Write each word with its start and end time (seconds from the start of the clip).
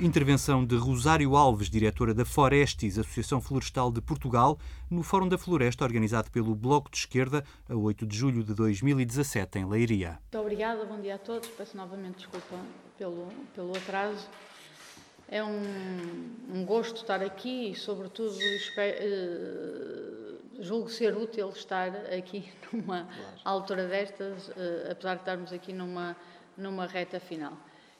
Intervenção 0.00 0.66
de 0.66 0.74
Rosário 0.74 1.36
Alves, 1.36 1.70
diretora 1.70 2.12
da 2.12 2.24
Forestis, 2.24 2.98
Associação 2.98 3.40
Florestal 3.40 3.92
de 3.92 4.00
Portugal, 4.00 4.58
no 4.90 5.04
Fórum 5.04 5.28
da 5.28 5.38
Floresta 5.38 5.84
organizado 5.84 6.32
pelo 6.32 6.52
Bloco 6.52 6.90
de 6.90 6.98
Esquerda 6.98 7.44
a 7.68 7.76
8 7.76 8.04
de 8.04 8.16
julho 8.16 8.42
de 8.42 8.54
2017 8.54 9.60
em 9.60 9.64
Leiria. 9.64 10.18
Muito 10.20 10.38
obrigada, 10.40 10.84
bom 10.84 11.00
dia 11.00 11.14
a 11.14 11.18
todos. 11.18 11.48
Peço 11.50 11.76
novamente 11.76 12.16
desculpa 12.16 12.56
pelo, 12.98 13.28
pelo 13.54 13.76
atraso. 13.76 14.28
É 15.28 15.44
um, 15.44 15.62
um 16.52 16.64
gosto 16.64 16.96
estar 16.96 17.22
aqui 17.22 17.70
e, 17.70 17.74
sobretudo, 17.76 18.36
espero, 18.36 18.96
uh, 18.98 20.62
julgo 20.62 20.90
ser 20.90 21.16
útil 21.16 21.50
estar 21.50 21.94
aqui 22.12 22.52
numa 22.72 23.04
claro. 23.04 23.40
altura 23.44 23.86
destas, 23.86 24.48
uh, 24.48 24.90
apesar 24.90 25.14
de 25.14 25.20
estarmos 25.20 25.52
aqui 25.52 25.72
numa, 25.72 26.16
numa 26.58 26.84
reta 26.84 27.20
final. 27.20 27.56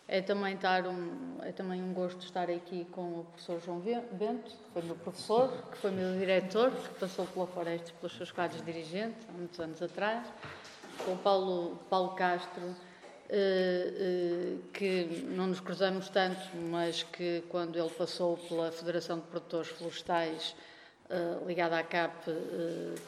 É 0.07 0.21
também, 0.21 0.55
estar 0.55 0.87
um, 0.87 1.39
é 1.43 1.51
também 1.51 1.83
um 1.83 1.95
gosto 1.95 2.23
estar 2.25 2.51
aqui 2.51 2.87
com 2.93 3.21
o 3.21 3.25
professor 3.25 3.61
João 3.65 3.81
Bento, 3.81 4.51
que 4.51 4.71
foi 4.73 4.83
meu 4.83 4.97
professor, 4.97 5.51
que 5.71 5.79
foi 5.79 5.91
meu 5.91 6.19
diretor, 6.19 6.71
que 6.71 7.01
passou 7.01 7.27
pela 7.27 7.47
Florestas 7.47 7.91
pelos 7.93 8.15
seus 8.15 8.31
quadros 8.31 8.63
dirigentes, 8.65 9.27
há 9.29 9.33
muitos 9.33 9.59
anos 9.59 9.81
atrás, 9.81 10.27
com 11.05 11.13
o 11.13 11.17
Paulo, 11.17 11.79
Paulo 11.89 12.11
Castro, 12.11 12.77
eh, 13.31 13.93
eh, 13.97 14.57
que 14.73 15.25
não 15.31 15.47
nos 15.47 15.59
cruzamos 15.59 16.11
tanto, 16.11 16.55
mas 16.71 17.03
que 17.03 17.43
quando 17.49 17.79
ele 17.79 17.89
passou 17.89 18.37
pela 18.37 18.71
Federação 18.71 19.19
de 19.19 19.25
Produtores 19.25 19.71
Florestais, 19.71 20.55
eh, 21.09 21.39
ligada 21.47 21.79
à 21.79 21.83
CAP, 21.83 22.27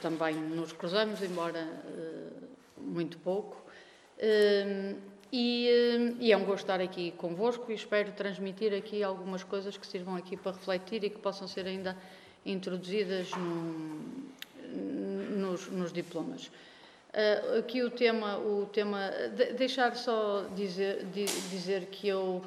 também 0.00 0.34
nos 0.34 0.72
cruzamos, 0.72 1.22
embora 1.22 1.68
muito 2.78 3.18
pouco. 3.18 3.62
E, 5.38 5.68
eh, 5.68 6.14
e, 6.18 6.32
é 6.32 6.36
um 6.36 6.46
gosto 6.46 6.62
estar 6.62 6.80
aqui 6.80 7.10
convosco 7.10 7.70
e 7.70 7.74
espero 7.74 8.10
transmitir 8.12 8.72
aqui 8.72 9.02
algumas 9.02 9.44
coisas 9.44 9.76
que 9.76 9.86
sirvam 9.86 10.16
aqui 10.16 10.34
para 10.34 10.52
refletir 10.52 11.04
e 11.04 11.10
que 11.10 11.18
possam 11.18 11.46
ser 11.46 11.66
ainda 11.66 11.94
introduzidas 12.46 13.30
no, 13.32 14.22
nos, 15.36 15.70
nos, 15.70 15.92
diplomas. 15.92 16.46
Uh, 16.46 17.58
aqui 17.58 17.82
o 17.82 17.90
tema, 17.90 18.38
o 18.38 18.64
tema 18.72 19.10
de, 19.36 19.52
deixar 19.52 19.94
só 19.94 20.46
dizer, 20.54 21.04
de, 21.04 21.26
dizer 21.50 21.84
que 21.86 22.08
eu, 22.08 22.42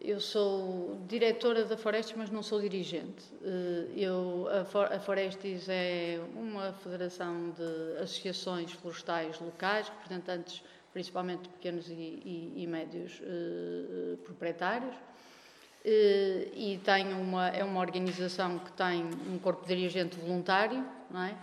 eu 0.00 0.20
sou 0.20 0.96
diretora 1.08 1.64
da 1.64 1.76
Forestes, 1.76 2.16
mas 2.16 2.30
não 2.30 2.44
sou 2.44 2.60
dirigente. 2.60 3.24
Uh, 3.42 3.90
eu, 3.96 4.48
a, 4.48 4.94
a 4.94 5.00
Forestes 5.00 5.68
é 5.68 6.20
uma 6.36 6.72
federação 6.72 7.50
de 7.50 8.00
associações 8.00 8.70
florestais 8.70 9.40
locais, 9.40 9.88
representantes 9.88 10.62
principalmente 10.92 11.48
pequenos 11.48 11.88
e, 11.88 11.92
e, 11.92 12.52
e 12.56 12.66
médios 12.66 13.20
uh, 13.20 14.16
proprietários. 14.18 14.94
Uh, 14.94 16.50
e 16.54 16.80
tem 16.84 17.12
uma, 17.12 17.48
é 17.48 17.62
uma 17.62 17.80
organização 17.80 18.58
que 18.58 18.72
tem 18.72 19.04
um 19.04 19.38
corpo 19.38 19.66
dirigente 19.66 20.16
voluntário, 20.16 20.84
não 21.10 21.22
é? 21.22 21.36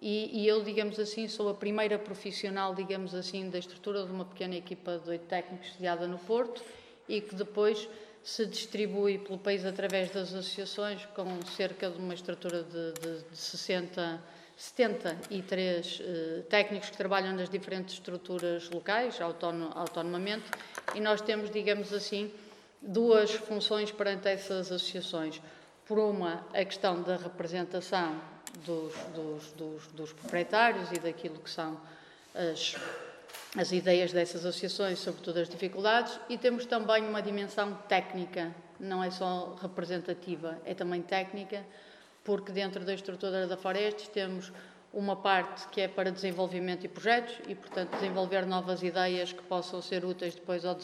E, 0.00 0.42
e, 0.42 0.46
eu, 0.46 0.62
digamos 0.62 0.98
assim, 1.00 1.26
sou 1.26 1.48
a 1.48 1.54
primeira 1.54 1.98
profissional, 1.98 2.72
digamos 2.72 3.14
assim, 3.14 3.50
da 3.50 3.58
estrutura 3.58 4.04
de 4.04 4.12
uma 4.12 4.24
pequena 4.24 4.54
equipa 4.54 4.98
de 4.98 5.10
oito 5.10 5.26
técnicos 5.26 5.72
sediada 5.72 6.06
no 6.06 6.18
Porto 6.18 6.62
e 7.08 7.20
que 7.20 7.34
depois 7.34 7.88
se 8.22 8.46
distribui 8.46 9.18
pelo 9.18 9.38
país 9.38 9.64
através 9.64 10.10
das 10.10 10.32
associações 10.34 11.04
com 11.16 11.26
cerca 11.56 11.90
de 11.90 11.98
uma 11.98 12.14
estrutura 12.14 12.62
de, 12.62 12.92
de, 12.92 13.24
de 13.28 13.36
60 13.36 14.22
73 14.58 16.02
eh, 16.02 16.42
técnicos 16.50 16.90
que 16.90 16.96
trabalham 16.96 17.32
nas 17.32 17.48
diferentes 17.48 17.94
estruturas 17.94 18.68
locais, 18.70 19.20
autonomamente, 19.20 20.50
e 20.96 21.00
nós 21.00 21.20
temos, 21.20 21.48
digamos 21.48 21.92
assim, 21.92 22.32
duas 22.82 23.30
funções 23.30 23.92
perante 23.92 24.26
essas 24.26 24.72
associações. 24.72 25.40
Por 25.86 26.00
uma, 26.00 26.44
a 26.52 26.64
questão 26.64 27.00
da 27.00 27.16
representação 27.16 28.20
dos, 28.66 28.92
dos, 29.14 29.52
dos, 29.52 29.86
dos 29.92 30.12
proprietários 30.12 30.90
e 30.90 30.98
daquilo 30.98 31.38
que 31.38 31.50
são 31.50 31.80
as, 32.34 32.74
as 33.56 33.70
ideias 33.70 34.12
dessas 34.12 34.44
associações, 34.44 34.98
sobretudo 34.98 35.38
as 35.38 35.48
dificuldades, 35.48 36.18
e 36.28 36.36
temos 36.36 36.66
também 36.66 37.06
uma 37.06 37.22
dimensão 37.22 37.74
técnica, 37.88 38.52
não 38.80 39.04
é 39.04 39.10
só 39.12 39.56
representativa, 39.62 40.58
é 40.64 40.74
também 40.74 41.00
técnica, 41.00 41.64
porque 42.24 42.52
dentro 42.52 42.84
da 42.84 42.94
estrutura 42.94 43.46
da 43.46 43.56
Forestes 43.56 44.08
temos 44.08 44.52
uma 44.92 45.16
parte 45.16 45.68
que 45.68 45.80
é 45.80 45.88
para 45.88 46.10
desenvolvimento 46.10 46.84
e 46.84 46.88
projetos 46.88 47.38
e, 47.46 47.54
portanto, 47.54 47.90
desenvolver 47.92 48.46
novas 48.46 48.82
ideias 48.82 49.32
que 49.32 49.42
possam 49.42 49.82
ser 49.82 50.04
úteis 50.04 50.34
depois 50.34 50.64
ao 50.64 50.76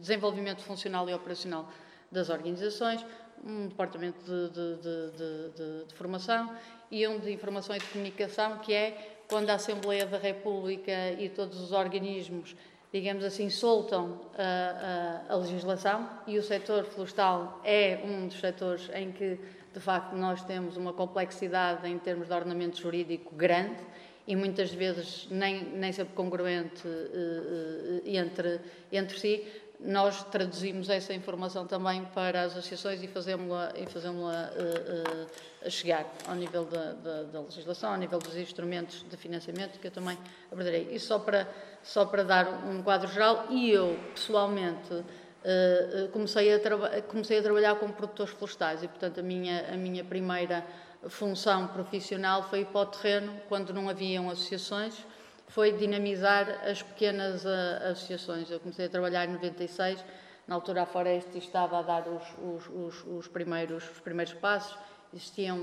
desenvolvimento 0.00 0.62
funcional 0.62 1.08
e 1.08 1.14
operacional 1.14 1.68
das 2.10 2.28
organizações, 2.28 3.04
um 3.44 3.68
departamento 3.68 4.18
de, 4.24 4.50
de, 4.50 4.76
de, 5.16 5.86
de, 5.86 5.94
formação 5.94 6.54
e 6.90 7.06
um 7.06 7.18
de 7.18 7.32
informação 7.32 7.74
e 7.74 7.78
de 7.78 7.86
comunicação, 7.86 8.58
que 8.58 8.72
é 8.72 9.16
quando 9.28 9.48
a 9.50 9.54
Assembleia 9.54 10.04
da 10.04 10.18
República 10.18 11.12
e 11.18 11.28
todos 11.28 11.60
os 11.60 11.72
organismos, 11.72 12.54
digamos 12.92 13.24
assim, 13.24 13.48
soltam 13.48 14.20
a, 14.36 15.22
a, 15.30 15.32
a 15.32 15.36
legislação 15.36 16.08
e 16.26 16.38
o 16.38 16.42
setor 16.42 16.84
florestal 16.84 17.60
é 17.64 18.00
um 18.04 18.28
dos 18.28 18.38
setores 18.38 18.90
em 18.94 19.10
que 19.10 19.40
de 19.72 19.80
facto, 19.80 20.14
nós 20.14 20.42
temos 20.44 20.76
uma 20.76 20.92
complexidade 20.92 21.88
em 21.88 21.98
termos 21.98 22.28
de 22.28 22.34
ordenamento 22.34 22.78
jurídico 22.78 23.34
grande 23.34 23.80
e 24.26 24.36
muitas 24.36 24.72
vezes 24.72 25.26
nem, 25.30 25.64
nem 25.64 25.92
sempre 25.92 26.14
congruente 26.14 26.86
uh, 26.86 28.02
entre, 28.04 28.60
entre 28.90 29.18
si. 29.18 29.46
Nós 29.80 30.22
traduzimos 30.24 30.88
essa 30.88 31.12
informação 31.12 31.66
também 31.66 32.04
para 32.14 32.42
as 32.42 32.52
associações 32.52 33.02
e 33.02 33.08
fazemos-la 33.08 33.72
fazemos 33.88 34.22
uh, 34.22 35.66
uh, 35.66 35.70
chegar 35.70 36.06
ao 36.28 36.36
nível 36.36 36.64
da, 36.64 36.92
da, 36.92 37.22
da, 37.24 37.40
legislação, 37.40 37.90
ao 37.90 37.98
nível 37.98 38.20
dos 38.20 38.36
instrumentos 38.36 39.04
de 39.08 39.16
financiamento, 39.16 39.80
que 39.80 39.88
eu 39.88 39.90
também 39.90 40.16
abordarei. 40.52 40.88
Isso 40.92 41.08
só 41.08 41.18
para, 41.18 41.48
só 41.82 42.04
para 42.04 42.22
dar 42.22 42.64
um 42.64 42.80
quadro 42.80 43.08
geral. 43.08 43.46
E 43.50 43.70
eu, 43.70 43.98
pessoalmente, 44.14 45.02
Uh, 45.42 46.08
comecei, 46.10 46.54
a 46.54 47.02
comecei 47.02 47.38
a 47.38 47.42
trabalhar 47.42 47.74
com 47.74 47.90
produtores 47.90 48.32
florestais 48.32 48.82
e, 48.84 48.88
portanto, 48.88 49.18
a 49.18 49.22
minha, 49.22 49.72
a 49.72 49.76
minha 49.76 50.04
primeira 50.04 50.64
função 51.08 51.66
profissional 51.66 52.44
foi 52.44 52.60
ir 52.60 52.66
para 52.66 52.80
o 52.82 52.86
terreno, 52.86 53.32
quando 53.48 53.74
não 53.74 53.88
haviam 53.88 54.30
associações, 54.30 55.04
foi 55.48 55.72
dinamizar 55.72 56.48
as 56.64 56.82
pequenas 56.82 57.44
uh, 57.44 57.90
associações. 57.90 58.50
Eu 58.50 58.60
comecei 58.60 58.86
a 58.86 58.88
trabalhar 58.88 59.24
em 59.24 59.32
96, 59.32 60.04
na 60.46 60.54
altura 60.54 60.82
a 60.82 60.86
Floresta 60.86 61.36
estava 61.36 61.78
a 61.78 61.82
dar 61.82 62.08
os, 62.08 62.22
os, 62.38 62.68
os, 62.68 63.04
os, 63.06 63.28
primeiros, 63.28 63.82
os 63.90 64.00
primeiros 64.00 64.34
passos, 64.34 64.78
existiam 65.12 65.58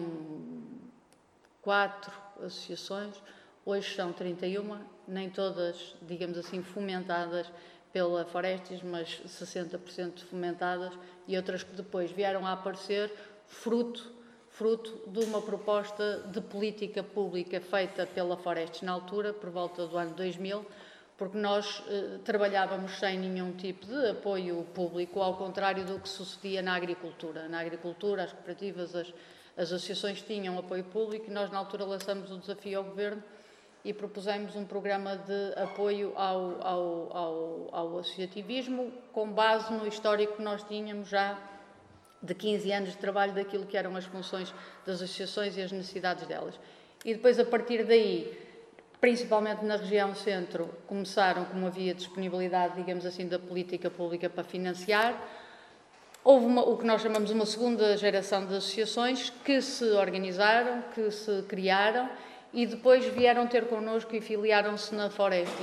quatro 1.61 2.11
associações, 2.37 3.15
hoje 3.65 3.95
são 3.95 4.11
31, 4.11 4.77
nem 5.07 5.29
todas, 5.29 5.95
digamos 6.01 6.37
assim, 6.37 6.61
fomentadas 6.61 7.49
pela 7.91 8.25
Forestes, 8.25 8.81
mas 8.83 9.21
60% 9.27 10.23
fomentadas, 10.25 10.93
e 11.27 11.35
outras 11.35 11.63
que 11.63 11.73
depois 11.73 12.11
vieram 12.11 12.45
a 12.45 12.53
aparecer 12.53 13.11
fruto, 13.47 14.11
fruto 14.49 15.01
de 15.07 15.19
uma 15.25 15.41
proposta 15.41 16.23
de 16.31 16.41
política 16.41 17.01
pública 17.01 17.59
feita 17.59 18.05
pela 18.05 18.37
Forestes 18.37 18.81
na 18.81 18.91
altura, 18.91 19.33
por 19.33 19.49
volta 19.49 19.87
do 19.87 19.97
ano 19.97 20.13
2000, 20.13 20.65
porque 21.17 21.37
nós 21.37 21.83
eh, 21.89 22.19
trabalhávamos 22.23 22.97
sem 22.97 23.19
nenhum 23.19 23.51
tipo 23.51 23.85
de 23.85 24.11
apoio 24.11 24.65
público, 24.73 25.19
ao 25.19 25.35
contrário 25.35 25.83
do 25.85 25.99
que 25.99 26.07
sucedia 26.07 26.61
na 26.61 26.75
agricultura. 26.75 27.49
Na 27.49 27.59
agricultura, 27.59 28.23
as 28.23 28.31
cooperativas, 28.31 28.95
as, 28.95 29.13
as 29.57 29.71
associações 29.71 30.21
tinham 30.21 30.57
apoio 30.57 30.85
público 30.85 31.29
e 31.29 31.33
nós, 31.33 31.51
na 31.51 31.57
altura, 31.57 31.83
lançamos 31.83 32.31
o 32.31 32.37
desafio 32.37 32.79
ao 32.79 32.85
Governo 32.85 33.21
e 33.83 33.93
propusemos 33.93 34.55
um 34.55 34.65
programa 34.65 35.15
de 35.15 35.53
apoio 35.55 36.13
ao, 36.15 36.61
ao, 36.61 37.17
ao, 37.17 37.69
ao 37.71 37.99
associativismo 37.99 38.91
com 39.13 39.31
base 39.31 39.71
no 39.73 39.87
histórico 39.87 40.37
que 40.37 40.41
nós 40.41 40.63
tínhamos 40.63 41.07
já 41.07 41.37
de 42.21 42.35
15 42.35 42.71
anos 42.71 42.89
de 42.89 42.97
trabalho 42.97 43.33
daquilo 43.33 43.65
que 43.65 43.77
eram 43.77 43.95
as 43.95 44.05
funções 44.05 44.53
das 44.85 45.01
associações 45.01 45.55
e 45.57 45.61
as 45.61 45.71
necessidades 45.71 46.27
delas. 46.27 46.59
E 47.05 47.13
depois, 47.13 47.39
a 47.39 47.45
partir 47.45 47.85
daí, 47.85 48.37
principalmente 48.99 49.63
na 49.63 49.77
região 49.77 50.13
centro, 50.13 50.69
começaram, 50.85 51.45
como 51.45 51.65
havia 51.65 51.93
disponibilidade, 51.93 52.75
digamos 52.75 53.05
assim, 53.05 53.27
da 53.27 53.39
política 53.39 53.89
pública 53.89 54.29
para 54.29 54.43
financiar, 54.43 55.15
houve 56.21 56.45
uma, 56.45 56.61
o 56.61 56.77
que 56.77 56.85
nós 56.85 57.01
chamamos 57.01 57.31
uma 57.31 57.45
segunda 57.45 57.95
geração 57.95 58.45
de 58.45 58.53
associações 58.55 59.29
que 59.45 59.61
se 59.61 59.85
organizaram, 59.91 60.83
que 60.93 61.09
se 61.11 61.43
criaram 61.43 62.09
e 62.53 62.65
depois 62.65 63.05
vieram 63.05 63.45
ter 63.45 63.67
connosco 63.67 64.15
e 64.15 64.21
filiaram-se 64.21 64.93
na 64.95 65.09
Forest. 65.09 65.53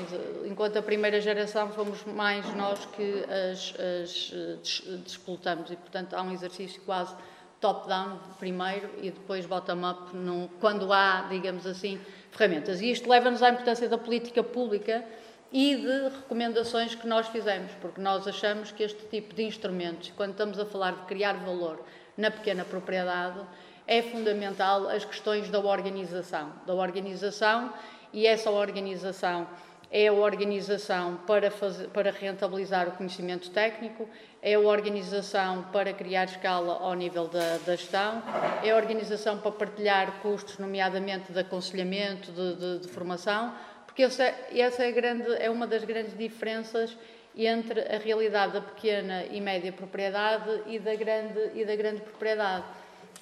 Enquanto 0.44 0.78
a 0.78 0.82
primeira 0.82 1.20
geração 1.20 1.70
fomos 1.70 2.04
mais 2.04 2.54
nós 2.54 2.84
que 2.86 3.24
as, 3.24 3.74
as 4.02 4.82
disputamos 5.04 5.70
e, 5.70 5.76
portanto, 5.76 6.14
há 6.14 6.22
um 6.22 6.32
exercício 6.32 6.80
quase 6.82 7.14
top-down 7.60 8.18
primeiro 8.38 8.88
e 9.02 9.10
depois 9.10 9.46
bottom-up 9.46 10.12
quando 10.60 10.92
há, 10.92 11.26
digamos 11.28 11.66
assim, 11.66 11.98
ferramentas. 12.30 12.80
E 12.80 12.90
isto 12.90 13.08
leva-nos 13.08 13.42
à 13.42 13.50
importância 13.50 13.88
da 13.88 13.98
política 13.98 14.42
pública 14.42 15.04
e 15.52 15.76
de 15.76 16.08
recomendações 16.16 16.94
que 16.94 17.06
nós 17.06 17.28
fizemos, 17.28 17.72
porque 17.80 18.00
nós 18.00 18.26
achamos 18.28 18.70
que 18.70 18.82
este 18.82 19.04
tipo 19.06 19.34
de 19.34 19.42
instrumentos, 19.42 20.12
quando 20.16 20.32
estamos 20.32 20.58
a 20.58 20.66
falar 20.66 20.92
de 20.92 21.02
criar 21.06 21.34
valor 21.34 21.84
na 22.16 22.30
pequena 22.30 22.64
propriedade, 22.64 23.40
é 23.86 24.02
fundamental 24.02 24.88
as 24.88 25.04
questões 25.04 25.48
da 25.48 25.60
organização, 25.60 26.52
da 26.66 26.74
organização 26.74 27.72
e 28.12 28.26
essa 28.26 28.50
organização 28.50 29.46
é 29.90 30.08
a 30.08 30.12
organização 30.12 31.16
para, 31.26 31.50
fazer, 31.50 31.88
para 31.88 32.10
rentabilizar 32.10 32.88
o 32.88 32.92
conhecimento 32.92 33.50
técnico, 33.50 34.08
é 34.42 34.54
a 34.54 34.60
organização 34.60 35.62
para 35.72 35.92
criar 35.92 36.24
escala 36.24 36.78
ao 36.80 36.94
nível 36.94 37.28
da, 37.28 37.58
da 37.58 37.76
gestão, 37.76 38.22
é 38.62 38.70
a 38.70 38.76
organização 38.76 39.38
para 39.38 39.52
partilhar 39.52 40.20
custos, 40.20 40.58
nomeadamente 40.58 41.32
de 41.32 41.38
aconselhamento, 41.38 42.32
de, 42.32 42.54
de, 42.56 42.78
de 42.80 42.88
formação, 42.88 43.54
porque 43.86 44.02
essa, 44.02 44.24
essa 44.52 44.82
é, 44.82 44.92
grande, 44.92 45.32
é 45.36 45.48
uma 45.48 45.66
das 45.66 45.84
grandes 45.84 46.16
diferenças 46.16 46.96
entre 47.34 47.80
a 47.82 47.98
realidade 47.98 48.54
da 48.54 48.60
pequena 48.60 49.24
e 49.26 49.40
média 49.40 49.72
propriedade 49.72 50.62
e 50.66 50.78
da 50.78 50.94
grande, 50.94 51.50
e 51.54 51.64
da 51.64 51.76
grande 51.76 52.00
propriedade. 52.00 52.64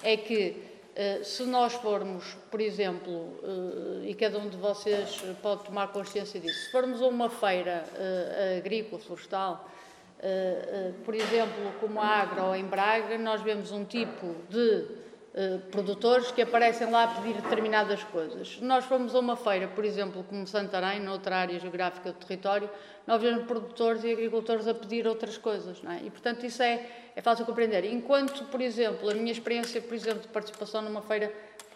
É 0.03 0.17
que 0.17 0.75
eh, 0.95 1.23
se 1.23 1.43
nós 1.43 1.73
formos, 1.73 2.37
por 2.49 2.61
exemplo, 2.61 3.37
eh, 3.43 4.09
e 4.09 4.13
cada 4.13 4.39
um 4.39 4.47
de 4.47 4.55
vocês 4.55 5.21
pode 5.41 5.65
tomar 5.65 5.89
consciência 5.89 6.39
disso, 6.39 6.57
se 6.65 6.71
formos 6.71 7.01
a 7.01 7.07
uma 7.07 7.29
feira 7.29 7.83
eh, 7.97 8.57
agrícola, 8.59 9.01
florestal, 9.01 9.69
por 11.03 11.13
exemplo, 11.13 11.71
como 11.79 11.99
a 11.99 12.07
Agro 12.07 12.55
em 12.55 12.63
Braga, 12.63 13.15
nós 13.15 13.41
vemos 13.41 13.71
um 13.71 13.85
tipo 13.85 14.33
de 14.49 14.87
produtores 15.69 16.31
que 16.31 16.41
aparecem 16.41 16.89
lá 16.89 17.03
a 17.03 17.07
pedir 17.07 17.41
determinadas 17.41 18.01
coisas. 18.05 18.57
Nós 18.61 18.85
formos 18.85 19.13
a 19.13 19.19
uma 19.19 19.35
feira, 19.35 19.67
por 19.67 19.83
exemplo, 19.83 20.23
como 20.23 20.47
Santarém, 20.47 21.01
noutra 21.01 21.35
área 21.35 21.59
geográfica 21.59 22.13
do 22.13 22.25
território, 22.25 22.69
nós 23.05 23.21
vemos 23.21 23.45
produtores 23.45 24.03
e 24.05 24.11
agricultores 24.11 24.65
a 24.65 24.73
pedir 24.73 25.05
outras 25.05 25.37
coisas, 25.37 25.81
é? 25.83 26.05
E, 26.05 26.09
portanto, 26.09 26.45
isso 26.45 26.63
é, 26.63 26.85
é 27.15 27.21
fácil 27.21 27.45
compreender. 27.45 27.83
Enquanto, 27.83 28.45
por 28.45 28.61
exemplo, 28.61 29.09
a 29.09 29.13
minha 29.13 29.31
experiência, 29.31 29.81
por 29.81 29.93
exemplo, 29.93 30.21
de 30.21 30.29
participação 30.29 30.81
numa 30.81 31.01
feira 31.01 31.31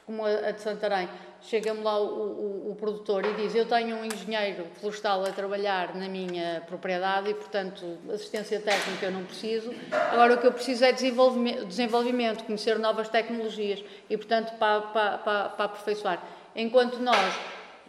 como 0.09 0.25
a 0.25 0.49
de 0.49 0.59
Santarém, 0.59 1.07
chega-me 1.39 1.83
lá 1.83 2.01
o, 2.01 2.07
o, 2.07 2.71
o, 2.71 2.75
produtor 2.75 3.23
e 3.25 3.33
diz: 3.35 3.53
Eu 3.53 3.67
tenho 3.67 3.95
um 3.95 4.03
engenheiro 4.03 4.65
florestal 4.79 5.23
a 5.23 5.31
trabalhar 5.31 5.93
na 5.93 6.09
minha 6.09 6.63
propriedade 6.65 7.29
e, 7.29 7.35
portanto, 7.35 7.85
assistência 8.11 8.59
técnica 8.59 9.05
eu 9.05 9.11
não 9.11 9.23
preciso. 9.23 9.71
Agora, 10.11 10.33
o 10.33 10.37
que 10.39 10.47
eu 10.47 10.51
preciso 10.51 10.83
é 10.83 10.91
desenvolvimento, 10.91 11.63
desenvolvimento 11.65 12.43
conhecer 12.43 12.79
novas 12.79 13.07
tecnologias 13.07 13.83
e, 14.09 14.17
portanto, 14.17 14.57
para, 14.57 14.81
para, 14.81 15.17
para, 15.19 15.49
para 15.49 15.65
aperfeiçoar. 15.65 16.23
Enquanto 16.55 16.97
nós 16.97 17.35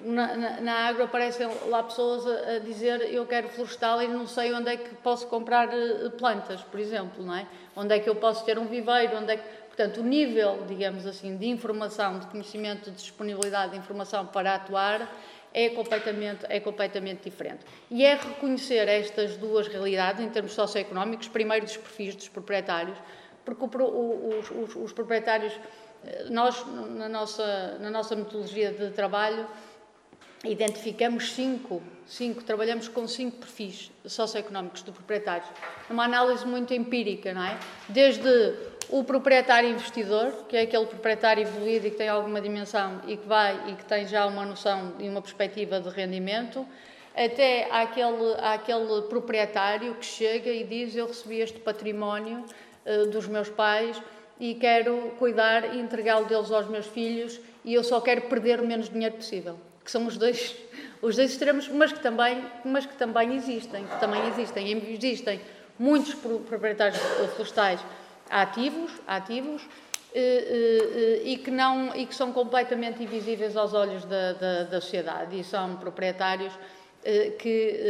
na, 0.05 0.37
na, 0.37 0.61
na 0.61 0.73
agro 0.89 1.05
aparecem 1.05 1.49
lá 1.67 1.83
pessoas 1.83 2.27
a, 2.27 2.57
a, 2.57 2.59
dizer 2.59 3.13
eu 3.13 3.27
quero 3.27 3.49
florestal 3.49 4.03
e 4.03 4.09
não 4.09 4.27
sei 4.27 4.53
onde 4.53 4.71
é 4.71 4.77
que 4.77 4.95
posso 4.97 5.27
comprar 5.27 5.69
uh, 5.69 6.11
plantas, 6.13 6.63
por 6.63 6.81
exemplo, 6.81 7.25
não 7.25 7.35
é? 7.35 7.47
Onde 7.77 7.95
é 7.95 7.99
que 7.99 8.09
eu 8.09 8.17
posso 8.17 8.45
ter 8.45 8.59
um 8.59 8.67
viveiro, 8.67 9.17
onde 9.17 9.33
é 9.33 9.37
que... 9.37 9.60
Portanto, 9.81 10.03
o 10.03 10.05
nível, 10.05 10.67
digamos 10.69 11.07
assim, 11.07 11.39
de 11.39 11.49
informação, 11.49 12.19
de 12.19 12.27
conhecimento, 12.27 12.91
de 12.91 12.97
disponibilidade 12.99 13.73
de 13.73 13.79
informação 13.79 14.27
para 14.27 14.57
atuar 14.57 15.11
é 15.55 15.71
completamente, 15.71 16.45
é 16.51 16.61
completamente 16.61 17.25
diferente. 17.25 17.65
E 17.91 18.05
é 18.05 18.15
reconhecer 18.15 18.87
estas 18.89 19.39
duas 19.39 19.69
realidades 19.69 20.23
em 20.23 20.29
termos 20.29 20.53
socioeconómicos, 20.53 21.29
primeiro 21.29 21.65
dos 21.65 21.79
perfis 21.79 22.15
dos 22.15 22.29
proprietários, 22.29 22.99
porque 23.43 23.65
os, 23.65 24.51
os, 24.51 24.77
os 24.77 24.93
proprietários, 24.93 25.59
eh, 26.05 26.27
nós, 26.29 26.63
na 26.91 27.09
nossa, 27.09 27.79
na 27.81 27.89
nossa 27.89 28.15
metodologia 28.15 28.73
de 28.73 28.91
trabalho, 28.91 29.47
identificamos 30.45 31.33
cinco, 31.33 31.83
cinco, 32.11 32.43
trabalhamos 32.43 32.89
com 32.89 33.07
cinco 33.07 33.39
perfis 33.39 33.91
socioeconómicos 34.05 34.83
de 34.83 34.91
proprietários, 34.91 35.49
numa 35.89 36.05
análise 36.05 36.45
muito 36.45 36.75
empírica, 36.75 37.33
não 37.33 37.45
é? 37.45 37.57
Desde 37.89 38.29
o 38.89 39.05
proprietário 39.05 39.71
investidor, 39.71 40.33
que 40.49 40.57
é 40.57 40.63
aquele 40.63 40.87
proprietário 40.87 41.43
evoluído 41.43 41.87
e 41.87 41.91
que 41.91 41.97
tem 41.97 42.09
alguma 42.09 42.41
dimensão 42.41 43.01
e 43.07 43.17
que 43.17 43.27
vai 43.27 43.71
e 43.71 43.75
que 43.77 43.85
tem 43.85 44.07
já 44.09 44.27
uma 44.27 44.45
noção 44.45 44.95
e 44.99 45.09
uma 45.09 45.23
perspectiva 45.23 45.81
de 45.81 45.89
rendimento, 45.89 46.67
até 47.15 47.71
àquele, 47.71 48.35
àquele 48.41 49.03
proprietário 49.03 49.95
que 49.95 50.05
chega 50.05 50.51
e 50.51 50.65
diz: 50.65 50.97
Eu 50.97 51.07
recebi 51.07 51.41
este 51.41 51.61
património 51.61 52.45
uh, 52.85 53.07
dos 53.07 53.29
meus 53.29 53.49
pais 53.49 54.03
e 54.41 54.55
quero 54.55 55.13
cuidar 55.17 55.77
e 55.77 55.79
entregá-lo 55.79 56.27
deles 56.27 56.51
aos 56.51 56.69
meus 56.69 56.87
filhos 56.87 57.41
e 57.65 57.75
eu 57.75 57.85
só 57.85 58.01
quero 58.01 58.23
perder 58.23 58.59
o 58.59 58.67
menos 58.67 58.89
dinheiro 58.89 59.15
possível 59.15 59.70
que 59.85 59.91
são 59.91 60.07
os 60.07 60.17
dois, 60.17 60.57
os 61.03 61.17
dois 61.17 61.31
extremos, 61.31 61.69
mas 61.69 61.93
que 61.93 62.01
também, 62.01 62.45
mas 62.65 62.87
que 62.87 62.95
também 62.97 63.35
existem, 63.37 63.85
que 63.85 64.01
também 64.01 64.27
existem. 64.29 64.71
Existem 64.93 65.41
muitos 65.79 66.15
proprietários 66.15 66.99
florestais 67.35 67.81
ativos, 68.29 68.93
ativos 69.07 69.63
eh, 70.15 71.21
eh, 71.25 71.29
e 71.29 71.39
que 71.39 71.51
não 71.51 71.95
e 71.95 72.07
que 72.07 72.15
são 72.15 72.33
completamente 72.33 73.03
invisíveis 73.03 73.57
aos 73.57 73.75
olhos 73.75 74.05
da, 74.05 74.33
da, 74.35 74.65
da 74.65 74.81
sociedade 74.81 75.39
e 75.39 75.43
são 75.43 75.77
proprietários 75.77 76.53
eh, 77.03 77.31
que 77.39 77.81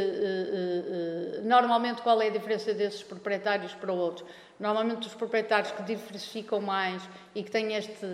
normalmente 1.42 2.00
qual 2.00 2.22
é 2.22 2.28
a 2.28 2.30
diferença 2.30 2.72
desses 2.72 3.02
proprietários 3.02 3.74
para 3.74 3.92
outros? 3.92 4.28
Normalmente 4.58 5.08
os 5.08 5.14
proprietários 5.14 5.72
que 5.72 5.82
diversificam 5.82 6.60
mais 6.60 7.02
e 7.34 7.42
que 7.42 7.50
têm 7.50 7.74
este 7.74 8.06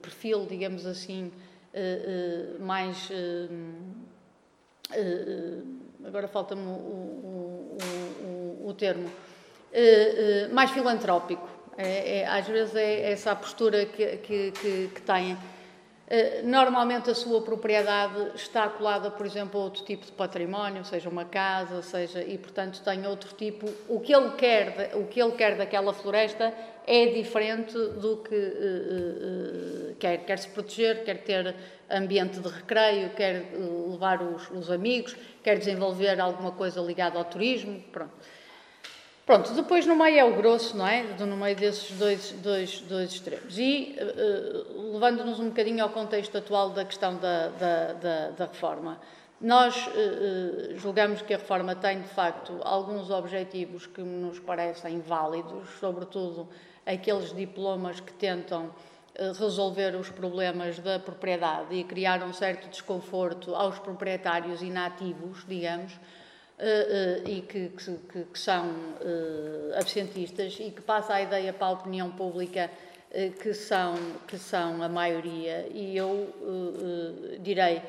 perfil, 0.00 0.46
digamos 0.46 0.86
assim, 0.86 1.30
eh, 1.30 1.30
eh, 1.30 1.47
mais. 2.60 3.08
Eh, 4.92 5.58
agora 6.04 6.28
falta-me 6.28 6.62
o, 6.62 6.70
o, 6.70 7.78
o, 8.22 8.68
o, 8.68 8.74
termo. 8.74 9.10
mais 10.52 10.70
filantrópico. 10.70 11.48
É, 11.76 12.20
é, 12.20 12.26
às 12.26 12.46
vezes 12.46 12.74
é 12.74 13.12
essa 13.12 13.32
a 13.32 13.36
postura 13.36 13.86
que, 13.86 14.16
que, 14.18 14.50
que, 14.52 14.90
que 14.94 15.02
têm. 15.02 15.36
Normalmente 16.42 17.10
a 17.10 17.14
sua 17.14 17.42
propriedade 17.42 18.30
está 18.34 18.66
colada, 18.66 19.10
por 19.10 19.26
exemplo, 19.26 19.60
a 19.60 19.64
outro 19.64 19.84
tipo 19.84 20.06
de 20.06 20.12
património, 20.12 20.82
seja 20.82 21.06
uma 21.06 21.26
casa, 21.26 21.82
seja 21.82 22.24
e 22.24 22.38
portanto 22.38 22.80
tem 22.82 23.06
outro 23.06 23.34
tipo. 23.34 23.68
O 23.86 24.00
que 24.00 24.14
ele 24.14 24.30
quer, 24.30 24.92
o 24.94 25.04
que 25.04 25.20
ele 25.20 25.32
quer 25.32 25.56
daquela 25.56 25.92
floresta 25.92 26.54
é 26.86 27.06
diferente 27.08 27.74
do 27.76 28.16
que 28.18 28.34
uh, 28.34 29.90
uh, 29.90 29.94
quer. 29.96 30.24
Quer 30.24 30.38
se 30.38 30.48
proteger, 30.48 31.04
quer 31.04 31.18
ter 31.18 31.54
ambiente 31.90 32.40
de 32.40 32.48
recreio, 32.48 33.10
quer 33.10 33.52
levar 33.90 34.22
os, 34.22 34.50
os 34.50 34.70
amigos, 34.70 35.14
quer 35.42 35.58
desenvolver 35.58 36.18
alguma 36.18 36.52
coisa 36.52 36.80
ligada 36.80 37.18
ao 37.18 37.24
turismo. 37.26 37.82
Pronto. 37.92 38.14
Pronto, 39.28 39.52
depois 39.52 39.84
no 39.84 39.94
meio 39.94 40.18
é 40.18 40.24
o 40.24 40.34
grosso, 40.36 40.74
não 40.74 40.88
é? 40.88 41.02
No 41.02 41.36
meio 41.36 41.54
desses 41.54 41.90
dois, 41.98 42.32
dois, 42.42 42.80
dois 42.80 43.12
extremos. 43.12 43.58
E 43.58 43.94
uh, 44.00 44.92
levando-nos 44.94 45.38
um 45.38 45.48
bocadinho 45.48 45.84
ao 45.84 45.90
contexto 45.90 46.38
atual 46.38 46.70
da 46.70 46.82
questão 46.82 47.14
da, 47.18 47.48
da, 47.48 47.92
da, 47.92 48.30
da 48.30 48.46
reforma, 48.46 48.98
nós 49.38 49.86
uh, 49.86 50.78
julgamos 50.78 51.20
que 51.20 51.34
a 51.34 51.36
reforma 51.36 51.74
tem, 51.74 52.00
de 52.00 52.08
facto, 52.08 52.58
alguns 52.62 53.10
objetivos 53.10 53.86
que 53.86 54.00
nos 54.00 54.38
parecem 54.38 54.98
válidos, 55.00 55.68
sobretudo 55.78 56.48
aqueles 56.86 57.30
diplomas 57.36 58.00
que 58.00 58.14
tentam 58.14 58.70
resolver 59.38 59.94
os 59.94 60.08
problemas 60.08 60.78
da 60.78 60.98
propriedade 60.98 61.74
e 61.74 61.84
criar 61.84 62.22
um 62.22 62.32
certo 62.32 62.66
desconforto 62.70 63.54
aos 63.54 63.78
proprietários 63.78 64.62
inativos, 64.62 65.44
digamos, 65.46 65.92
eh, 66.58 67.22
eh, 67.24 67.30
e 67.30 67.40
que, 67.42 67.68
que, 67.68 68.24
que 68.24 68.38
são 68.38 68.74
absentistas 69.78 70.56
e 70.60 70.70
que 70.70 70.82
passa 70.82 71.14
a 71.14 71.22
ideia 71.22 71.52
para 71.52 71.68
a 71.68 71.70
opinião 71.70 72.10
pública 72.10 72.70
que 73.40 73.54
são, 73.54 73.94
que 74.26 74.36
são 74.36 74.82
a 74.82 74.88
maioria. 74.88 75.66
E 75.70 75.96
eu 75.96 76.34
direi, 77.40 77.80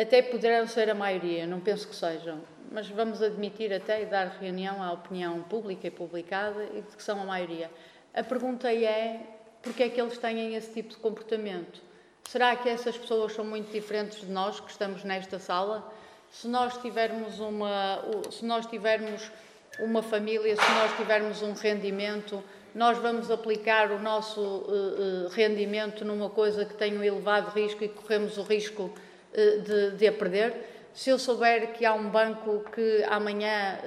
até 0.00 0.22
poderão 0.22 0.66
ser 0.66 0.90
a 0.90 0.94
maioria, 0.94 1.46
não 1.46 1.58
penso 1.60 1.88
que 1.88 1.96
sejam, 1.96 2.40
mas 2.70 2.88
vamos 2.88 3.22
admitir 3.22 3.72
até 3.72 4.02
e 4.02 4.06
dar 4.06 4.28
reunião 4.40 4.82
à 4.82 4.92
opinião 4.92 5.42
pública 5.42 5.86
e 5.86 5.90
publicada 5.90 6.62
e 6.74 6.82
que 6.82 7.02
são 7.02 7.20
a 7.20 7.24
maioria. 7.24 7.70
A 8.14 8.22
pergunta 8.22 8.72
é 8.72 9.20
porque 9.62 9.82
é 9.82 9.88
que 9.88 10.00
eles 10.00 10.16
têm 10.18 10.54
esse 10.54 10.72
tipo 10.72 10.90
de 10.90 10.96
comportamento? 10.96 11.82
Será 12.28 12.54
que 12.56 12.68
essas 12.68 12.96
pessoas 12.96 13.32
são 13.32 13.44
muito 13.44 13.70
diferentes 13.70 14.20
de 14.20 14.30
nós 14.30 14.60
que 14.60 14.70
estamos 14.70 15.04
nesta 15.04 15.38
sala? 15.38 15.92
Se 16.30 16.48
nós 16.48 16.76
tivermos 16.78 17.40
uma, 17.40 18.02
se 18.30 18.44
nós 18.44 18.66
tivermos 18.66 19.30
uma 19.78 20.02
família, 20.02 20.54
se 20.56 20.70
nós 20.72 20.96
tivermos 20.96 21.42
um 21.42 21.52
rendimento, 21.52 22.42
nós 22.74 22.98
vamos 22.98 23.30
aplicar 23.30 23.90
o 23.90 23.98
nosso 23.98 24.40
uh, 24.40 25.28
rendimento 25.30 26.04
numa 26.04 26.28
coisa 26.28 26.64
que 26.64 26.74
tem 26.74 26.96
um 26.96 27.02
elevado 27.02 27.50
risco 27.50 27.82
e 27.82 27.88
corremos 27.88 28.36
o 28.36 28.42
risco 28.42 28.84
uh, 28.84 29.60
de, 29.62 29.92
de 29.92 30.06
a 30.06 30.12
perder? 30.12 30.90
Se 30.92 31.10
eu 31.10 31.18
souber 31.18 31.72
que 31.72 31.84
há 31.84 31.92
um 31.92 32.08
banco 32.08 32.64
que 32.74 33.04
amanhã 33.10 33.78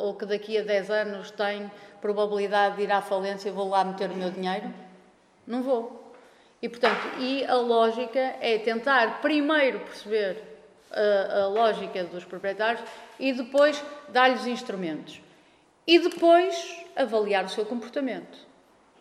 ou 0.00 0.12
que 0.12 0.26
daqui 0.26 0.58
a 0.58 0.62
10 0.62 0.90
anos 0.90 1.30
tem 1.30 1.70
probabilidade 2.02 2.76
de 2.76 2.82
ir 2.82 2.92
à 2.92 3.00
falência, 3.00 3.50
vou 3.50 3.70
lá 3.70 3.82
meter 3.82 4.10
o 4.10 4.14
meu 4.14 4.30
dinheiro? 4.30 4.70
Não 5.46 5.62
vou. 5.62 6.12
E, 6.60 6.68
portanto, 6.68 7.20
e 7.20 7.42
a 7.46 7.54
lógica 7.54 8.18
é 8.40 8.58
tentar 8.58 9.22
primeiro 9.22 9.80
perceber 9.80 10.42
a, 10.96 11.46
lógica 11.46 12.04
dos 12.04 12.24
proprietários 12.24 12.82
e 13.18 13.32
depois 13.32 13.82
dar-lhes 14.08 14.46
instrumentos. 14.46 15.20
E 15.86 15.98
depois 15.98 16.84
avaliar 16.96 17.44
o 17.44 17.48
seu 17.48 17.64
comportamento. 17.64 18.38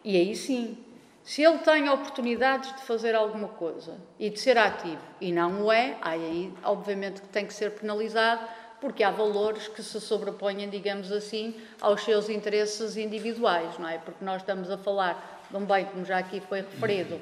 E 0.03 0.15
aí 0.17 0.35
sim, 0.35 0.77
se 1.23 1.41
ele 1.41 1.57
tem 1.59 1.89
oportunidades 1.89 2.75
de 2.75 2.83
fazer 2.83 3.15
alguma 3.15 3.47
coisa 3.47 3.97
e 4.19 4.29
de 4.29 4.39
ser 4.39 4.57
ativo 4.57 5.01
e 5.19 5.31
não 5.31 5.63
o 5.63 5.71
é, 5.71 5.97
aí 6.01 6.53
obviamente 6.63 7.21
que 7.21 7.27
tem 7.29 7.45
que 7.45 7.53
ser 7.53 7.71
penalizado 7.71 8.47
porque 8.79 9.03
há 9.03 9.09
valores 9.09 9.67
que 9.67 9.81
se 9.81 9.99
sobrepõem, 9.99 10.69
digamos 10.69 11.11
assim, 11.11 11.55
aos 11.81 12.03
seus 12.03 12.29
interesses 12.29 12.97
individuais, 12.97 13.79
não 13.79 13.89
é? 13.89 13.97
Porque 13.97 14.23
nós 14.23 14.43
estamos 14.43 14.69
a 14.69 14.77
falar 14.77 15.43
de 15.49 15.57
um 15.57 15.65
bem, 15.65 15.85
como 15.85 16.05
já 16.05 16.19
aqui 16.19 16.39
foi 16.39 16.61
referido, 16.61 17.19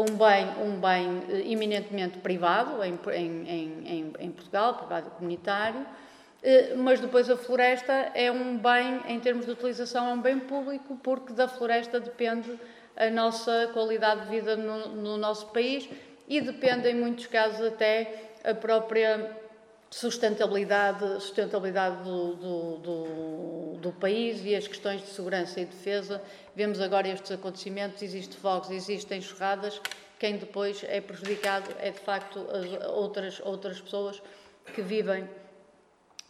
um 0.00 0.16
bem, 0.16 0.46
um 0.62 0.80
bem 0.80 1.22
eh, 1.28 1.52
eminentemente 1.52 2.18
privado 2.18 2.82
em, 2.84 2.98
em, 3.12 3.48
em, 3.86 4.12
em 4.18 4.30
Portugal, 4.30 4.74
privado 4.74 5.10
comunitário, 5.10 5.84
eh, 6.42 6.74
mas 6.76 7.00
depois 7.00 7.28
a 7.28 7.36
floresta 7.36 7.92
é 8.14 8.30
um 8.30 8.56
bem, 8.56 9.00
em 9.08 9.18
termos 9.20 9.46
de 9.46 9.52
utilização, 9.52 10.08
é 10.08 10.12
um 10.12 10.20
bem 10.20 10.38
público, 10.38 10.96
porque 11.02 11.32
da 11.32 11.48
floresta 11.48 11.98
depende 11.98 12.58
a 12.96 13.10
nossa 13.10 13.70
qualidade 13.72 14.22
de 14.22 14.28
vida 14.28 14.56
no, 14.56 14.88
no 14.88 15.16
nosso 15.16 15.46
país 15.48 15.88
e 16.26 16.40
depende, 16.40 16.88
em 16.88 16.94
muitos 16.94 17.26
casos, 17.26 17.64
até 17.64 18.30
a 18.44 18.54
própria 18.54 19.47
sustentabilidade, 19.90 21.22
sustentabilidade 21.22 22.02
do, 22.02 22.34
do, 22.34 22.76
do, 22.78 23.78
do, 23.78 23.92
país 23.92 24.44
e 24.44 24.54
as 24.54 24.68
questões 24.68 25.00
de 25.00 25.08
segurança 25.08 25.60
e 25.60 25.64
defesa. 25.64 26.22
Vemos 26.54 26.80
agora 26.80 27.08
estes 27.08 27.32
acontecimentos, 27.32 28.02
existem 28.02 28.38
fogos, 28.38 28.70
existem 28.70 29.18
enxurradas, 29.18 29.80
quem 30.18 30.36
depois 30.36 30.84
é 30.86 31.00
prejudicado 31.00 31.70
é 31.78 31.90
de 31.90 32.00
facto 32.00 32.46
outras, 32.88 33.40
outras 33.40 33.80
pessoas 33.80 34.20
que 34.74 34.82
vivem 34.82 35.28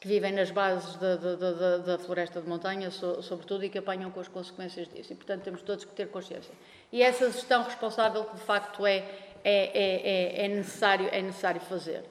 que 0.01 0.07
vivem 0.07 0.33
nas 0.33 0.53
bases 0.53 0.95
da, 0.95 1.17
da, 1.17 1.35
da, 1.35 1.77
da, 1.79 1.99
floresta 1.99 2.41
de 2.41 2.49
montanha, 2.49 2.89
sobretudo, 2.89 3.65
e 3.65 3.69
que 3.69 3.79
apanham 3.79 4.13
com 4.13 4.21
as 4.21 4.29
consequências 4.29 4.87
disso. 4.87 5.13
E, 5.13 5.17
portanto, 5.17 5.43
temos 5.43 5.61
todos 5.63 5.85
que 5.85 5.93
ter 5.93 6.07
consciência. 6.09 6.55
E 6.93 7.03
essa 7.03 7.29
gestão 7.33 7.65
responsável 7.65 8.23
que, 8.25 8.37
de 8.37 8.43
facto, 8.43 8.87
é, 8.87 9.05
é, 9.43 10.43
é, 10.45 10.45
é 10.45 10.49
necessário, 10.49 11.09
é 11.11 11.21
necessário 11.21 11.61
fazer. 11.63 12.05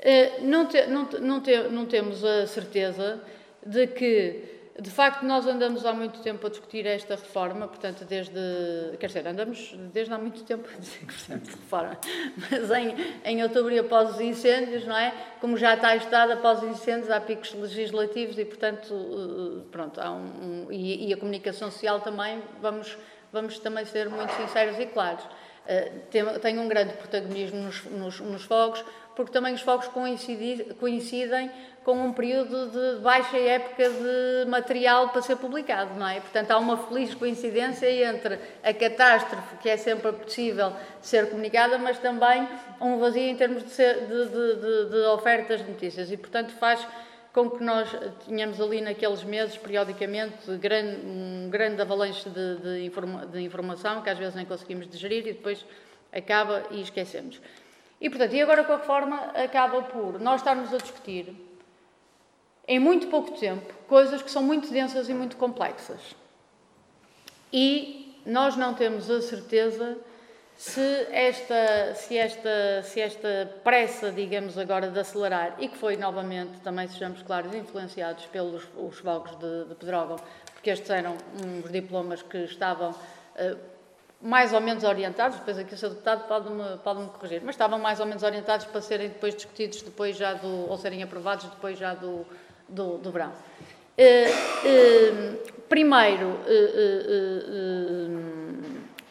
Eh, 0.00 0.40
não, 0.42 0.66
te, 0.66 0.86
não, 0.86 1.08
não, 1.20 1.40
te, 1.40 1.56
não 1.68 1.86
temos 1.86 2.24
a 2.24 2.46
certeza 2.46 3.20
de 3.64 3.86
que 3.86 4.54
de 4.80 4.90
facto, 4.90 5.24
nós 5.24 5.46
andamos 5.46 5.86
há 5.86 5.92
muito 5.92 6.20
tempo 6.20 6.44
a 6.48 6.50
discutir 6.50 6.84
esta 6.84 7.14
reforma, 7.14 7.68
portanto, 7.68 8.04
desde. 8.04 8.34
Quer 8.98 9.06
dizer, 9.06 9.26
andamos 9.26 9.72
desde 9.92 10.12
há 10.12 10.18
muito 10.18 10.42
tempo 10.42 10.68
a 10.68 10.80
discutir 10.80 11.38
de 11.38 11.50
reforma, 11.50 11.96
mas 12.50 12.70
em, 12.72 12.94
em 13.24 13.42
outubro 13.44 13.78
após 13.78 14.14
os 14.14 14.20
incêndios, 14.20 14.84
não 14.84 14.96
é? 14.96 15.14
Como 15.40 15.56
já 15.56 15.74
está 15.74 15.94
estado, 15.94 16.32
após 16.32 16.60
os 16.60 16.68
incêndios 16.70 17.08
há 17.08 17.20
picos 17.20 17.54
legislativos 17.54 18.36
e, 18.36 18.44
portanto, 18.44 18.92
eh, 18.92 19.62
pronto, 19.70 20.00
há 20.00 20.10
um. 20.10 20.66
um 20.66 20.72
e, 20.72 21.08
e, 21.08 21.12
a 21.12 21.16
comunicação 21.16 21.70
social 21.70 22.00
também, 22.00 22.42
vamos, 22.60 22.98
vamos 23.32 23.60
também 23.60 23.84
ser 23.84 24.08
muito 24.08 24.32
sinceros 24.32 24.76
e 24.80 24.86
claros. 24.86 25.24
Uh, 25.64 26.38
tem, 26.40 26.58
um 26.58 26.68
grande 26.68 26.92
protagonismo 26.94 27.58
nos, 27.62 27.84
nos, 27.84 28.20
nos 28.20 28.44
fogos, 28.44 28.84
porque 29.16 29.32
também 29.32 29.54
os 29.54 29.62
fogos 29.62 29.88
coincidem 30.78 31.50
com 31.84 31.92
um 31.92 32.12
período 32.12 32.70
de 32.70 33.00
baixa 33.00 33.36
época 33.36 33.88
de 33.88 34.50
material 34.50 35.10
para 35.10 35.22
ser 35.22 35.36
publicado, 35.36 35.94
não 35.94 36.08
é? 36.08 36.18
Portanto, 36.18 36.50
há 36.50 36.58
uma 36.58 36.76
feliz 36.76 37.14
coincidência 37.14 37.86
entre 38.08 38.38
a 38.62 38.72
catástrofe, 38.72 39.56
que 39.58 39.68
é 39.68 39.76
sempre 39.76 40.12
possível 40.12 40.72
ser 41.00 41.28
comunicada, 41.28 41.78
mas 41.78 41.98
também 41.98 42.48
um 42.80 42.98
vazio 42.98 43.22
em 43.22 43.36
termos 43.36 43.62
de, 43.62 43.70
ser, 43.70 44.06
de, 44.06 44.28
de, 44.28 44.90
de 44.90 45.06
ofertas 45.08 45.60
de 45.60 45.70
notícias. 45.70 46.10
E, 46.10 46.16
portanto, 46.16 46.52
faz 46.54 46.84
com 47.34 47.50
que 47.50 47.64
nós 47.64 47.90
tenhamos 48.26 48.60
ali 48.60 48.80
naqueles 48.80 49.24
meses, 49.24 49.58
periodicamente, 49.58 50.56
grande, 50.56 51.04
um 51.04 51.50
grande 51.50 51.82
avalanche 51.82 52.30
de, 52.30 52.56
de, 52.58 52.84
informa, 52.86 53.26
de 53.26 53.40
informação 53.40 54.00
que 54.02 54.08
às 54.08 54.16
vezes 54.16 54.36
nem 54.36 54.46
conseguimos 54.46 54.88
digerir 54.88 55.26
e 55.26 55.32
depois 55.32 55.66
acaba 56.12 56.62
e 56.70 56.80
esquecemos. 56.80 57.40
E, 58.00 58.08
portanto, 58.08 58.34
e 58.34 58.40
agora 58.40 58.62
com 58.62 58.72
a 58.72 58.76
reforma 58.76 59.16
acaba 59.34 59.82
por 59.82 60.20
nós 60.20 60.42
estarmos 60.42 60.72
a 60.72 60.76
discutir, 60.76 61.34
em 62.68 62.78
muito 62.78 63.08
pouco 63.08 63.32
tempo, 63.32 63.74
coisas 63.88 64.22
que 64.22 64.30
são 64.30 64.42
muito 64.42 64.70
densas 64.70 65.08
e 65.08 65.12
muito 65.12 65.36
complexas. 65.36 66.14
E 67.52 68.16
nós 68.24 68.56
não 68.56 68.74
temos 68.74 69.10
a 69.10 69.20
certeza 69.20 69.98
se 70.56 71.06
esta, 71.10 71.94
se 71.94 72.16
esta, 72.16 72.82
se 72.82 73.00
esta 73.00 73.50
pressa, 73.62 74.10
digamos 74.10 74.56
agora, 74.56 74.88
de 74.88 74.98
acelerar, 74.98 75.56
e 75.58 75.68
que 75.68 75.76
foi 75.76 75.96
novamente, 75.96 76.60
também 76.60 76.86
sejamos 76.88 77.22
claros, 77.22 77.54
influenciados 77.54 78.26
pelos 78.26 78.62
os 78.76 78.98
fogos 78.98 79.36
de, 79.36 79.64
de 79.64 79.74
Pedrógão, 79.74 80.16
porque 80.52 80.70
estes 80.70 80.88
eram 80.90 81.16
uns 81.44 81.70
diplomas 81.70 82.22
que 82.22 82.38
estavam 82.38 82.90
uh, 82.90 83.58
mais 84.22 84.52
ou 84.52 84.60
menos 84.60 84.84
orientados, 84.84 85.38
depois 85.38 85.58
aqui 85.58 85.74
o 85.74 85.76
Sr. 85.76 85.90
Deputado 85.90 86.26
pode-me 86.28 86.78
pode 86.78 87.04
corrigir, 87.10 87.42
mas 87.44 87.54
estavam 87.54 87.78
mais 87.78 88.00
ou 88.00 88.06
menos 88.06 88.22
orientados 88.22 88.64
para 88.66 88.80
serem 88.80 89.08
depois 89.08 89.34
discutidos 89.34 89.82
depois 89.82 90.16
já 90.16 90.34
do, 90.34 90.70
ou 90.70 90.78
serem 90.78 91.02
aprovados 91.02 91.44
depois 91.46 91.78
já 91.78 91.94
do, 91.94 92.24
do, 92.68 92.96
do 92.98 93.10
verão. 93.10 93.32
Uh, 93.98 94.30
uh, 94.64 95.52
primeiro, 95.68 96.38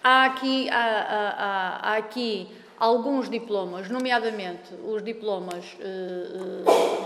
há, 0.04 0.26
aqui, 0.26 0.70
há, 0.70 0.76
há, 0.76 1.92
há, 1.92 1.98
aqui 1.98 2.48
alguns 2.78 3.30
diplomas, 3.30 3.90
nomeadamente 3.90 4.74
os 4.86 5.02
diplomas 5.04 5.78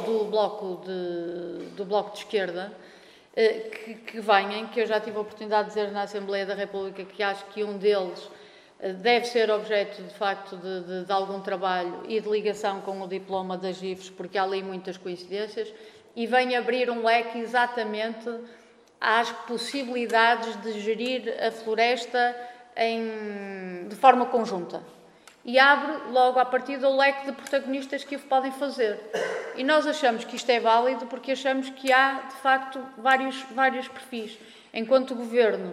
do, 0.05 0.25
bloco 0.25 0.81
de, 0.83 1.75
do 1.75 1.85
Bloco 1.85 2.13
de 2.13 2.19
Esquerda, 2.19 2.73
eh, 3.35 3.69
que, 3.69 3.93
que 3.93 4.19
venham, 4.19 4.67
que 4.67 4.81
eu 4.81 4.87
já 4.87 4.99
tive 4.99 5.17
a 5.17 5.21
oportunidade 5.21 5.69
de 5.69 5.75
dizer 5.75 5.91
na 5.91 6.01
Assembleia 6.01 6.45
da 6.45 6.55
República 6.55 7.05
que 7.05 7.21
acho 7.21 7.45
que 7.47 7.63
um 7.63 7.77
deles 7.77 8.29
deve 9.01 9.25
ser 9.25 9.49
objeto, 9.49 10.03
de 10.03 10.13
facto, 10.13 10.55
de, 10.55 10.81
de, 10.81 11.05
de 11.05 11.11
algum 11.11 11.41
trabalho 11.41 12.03
e 12.07 12.19
de 12.19 12.29
ligação 12.29 12.81
com 12.81 13.01
o 13.01 13.07
diploma 13.07 13.57
das 13.57 13.77
GIFs, 13.77 14.09
porque 14.09 14.37
há 14.37 14.43
ali 14.43 14.61
muitas 14.61 14.97
coincidências, 14.97 15.73
e 16.15 16.25
vem 16.25 16.55
abrir 16.55 16.89
um 16.89 17.03
leque 17.03 17.39
exatamente 17.39 18.29
às 18.99 19.31
possibilidades 19.31 20.55
de 20.61 20.79
gerir 20.79 21.35
a 21.39 21.51
floresta 21.51 22.35
em, 22.77 23.88
de 23.88 23.96
forma 23.96 24.25
conjunta 24.25 24.81
e 25.48 25.57
abre 25.57 26.12
logo 26.12 26.39
a 26.39 26.46
partir 26.46 26.77
do 26.77 26.93
leque 26.93 27.25
de 27.25 27.31
protagonistas 27.31 28.03
que 28.03 28.17
o 28.17 28.19
podem 28.19 28.51
fazer. 28.51 29.00
E 29.55 29.63
nós 29.63 29.88
achamos 29.88 30.25
que 30.25 30.36
isto 30.36 30.50
é 30.50 30.60
válido 30.60 31.05
porque 31.05 31.31
achamos 31.31 31.69
que 31.69 31.91
há, 31.91 32.24
de 32.27 32.36
facto, 32.36 32.84
vários, 32.98 33.41
vários 33.53 33.88
perfis. 33.88 34.38
Enquanto 34.74 35.12
o 35.12 35.15
governo, 35.15 35.72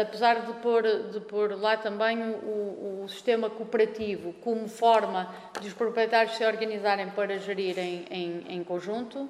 apesar 0.00 0.46
de 0.46 0.52
pôr, 0.54 0.82
de 1.10 1.20
pôr 1.20 1.52
lá 1.60 1.76
também 1.76 2.18
o, 2.18 3.02
o 3.04 3.08
sistema 3.08 3.50
cooperativo 3.50 4.32
como 4.40 4.66
forma 4.68 5.32
de 5.60 5.68
os 5.68 5.74
proprietários 5.74 6.36
se 6.36 6.44
organizarem 6.46 7.10
para 7.10 7.38
gerirem 7.38 8.06
em, 8.10 8.46
em 8.48 8.64
conjunto, 8.64 9.28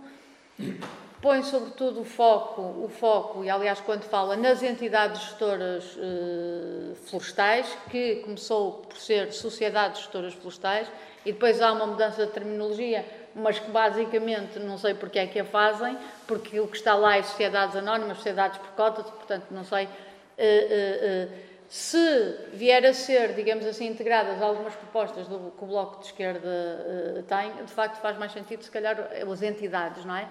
põe 1.25 1.43
sobretudo 1.43 2.03
o 2.03 2.05
foco, 2.05 2.61
o 2.85 2.87
foco, 2.87 3.43
e 3.43 3.49
aliás 3.49 3.81
quando 3.81 4.03
fala 4.03 4.37
nas 4.37 4.63
entidades 4.63 5.23
gestoras 5.23 5.97
eh, 5.99 6.95
florestais, 7.07 7.67
que 7.89 8.17
começou 8.17 8.73
por 8.87 8.99
ser 8.99 9.33
sociedades 9.33 10.03
gestoras 10.03 10.35
florestais, 10.35 10.87
e 11.25 11.33
depois 11.33 11.63
há 11.63 11.73
uma 11.73 11.87
mudança 11.87 12.27
de 12.27 12.33
terminologia, 12.33 13.07
mas 13.35 13.59
que 13.59 13.71
basicamente 13.71 14.59
não 14.59 14.77
sei 14.77 14.93
porque 14.93 15.19
é 15.19 15.27
que 15.27 15.41
a 15.41 15.47
fazem, 15.47 15.97
porque 16.27 16.61
o 16.61 16.69
que 16.69 16.77
está 16.77 16.95
lá 16.95 17.17
é 17.17 17.23
sociedades 17.23 17.75
anónimas, 17.75 18.19
sociedades 18.19 18.59
por 18.59 18.73
cotas, 18.73 19.07
portanto 19.07 19.47
não 19.51 19.65
sei. 19.65 19.89
Eh, 20.37 20.69
eh, 20.71 21.29
se 21.71 22.37
vier 22.53 22.85
a 22.85 22.93
ser, 22.93 23.33
digamos 23.33 23.65
assim, 23.65 23.87
integradas 23.87 24.43
algumas 24.43 24.75
propostas 24.75 25.27
do, 25.27 25.53
que 25.57 25.65
o 25.65 25.67
Bloco 25.67 26.01
de 26.01 26.07
Esquerda 26.07 27.25
tem, 27.27 27.65
de 27.65 27.73
facto 27.73 27.99
faz 28.03 28.19
mais 28.19 28.31
sentido, 28.31 28.63
se 28.63 28.71
calhar, 28.71 29.09
as 29.33 29.43
entidades, 29.43 30.05
não 30.05 30.15
é? 30.15 30.29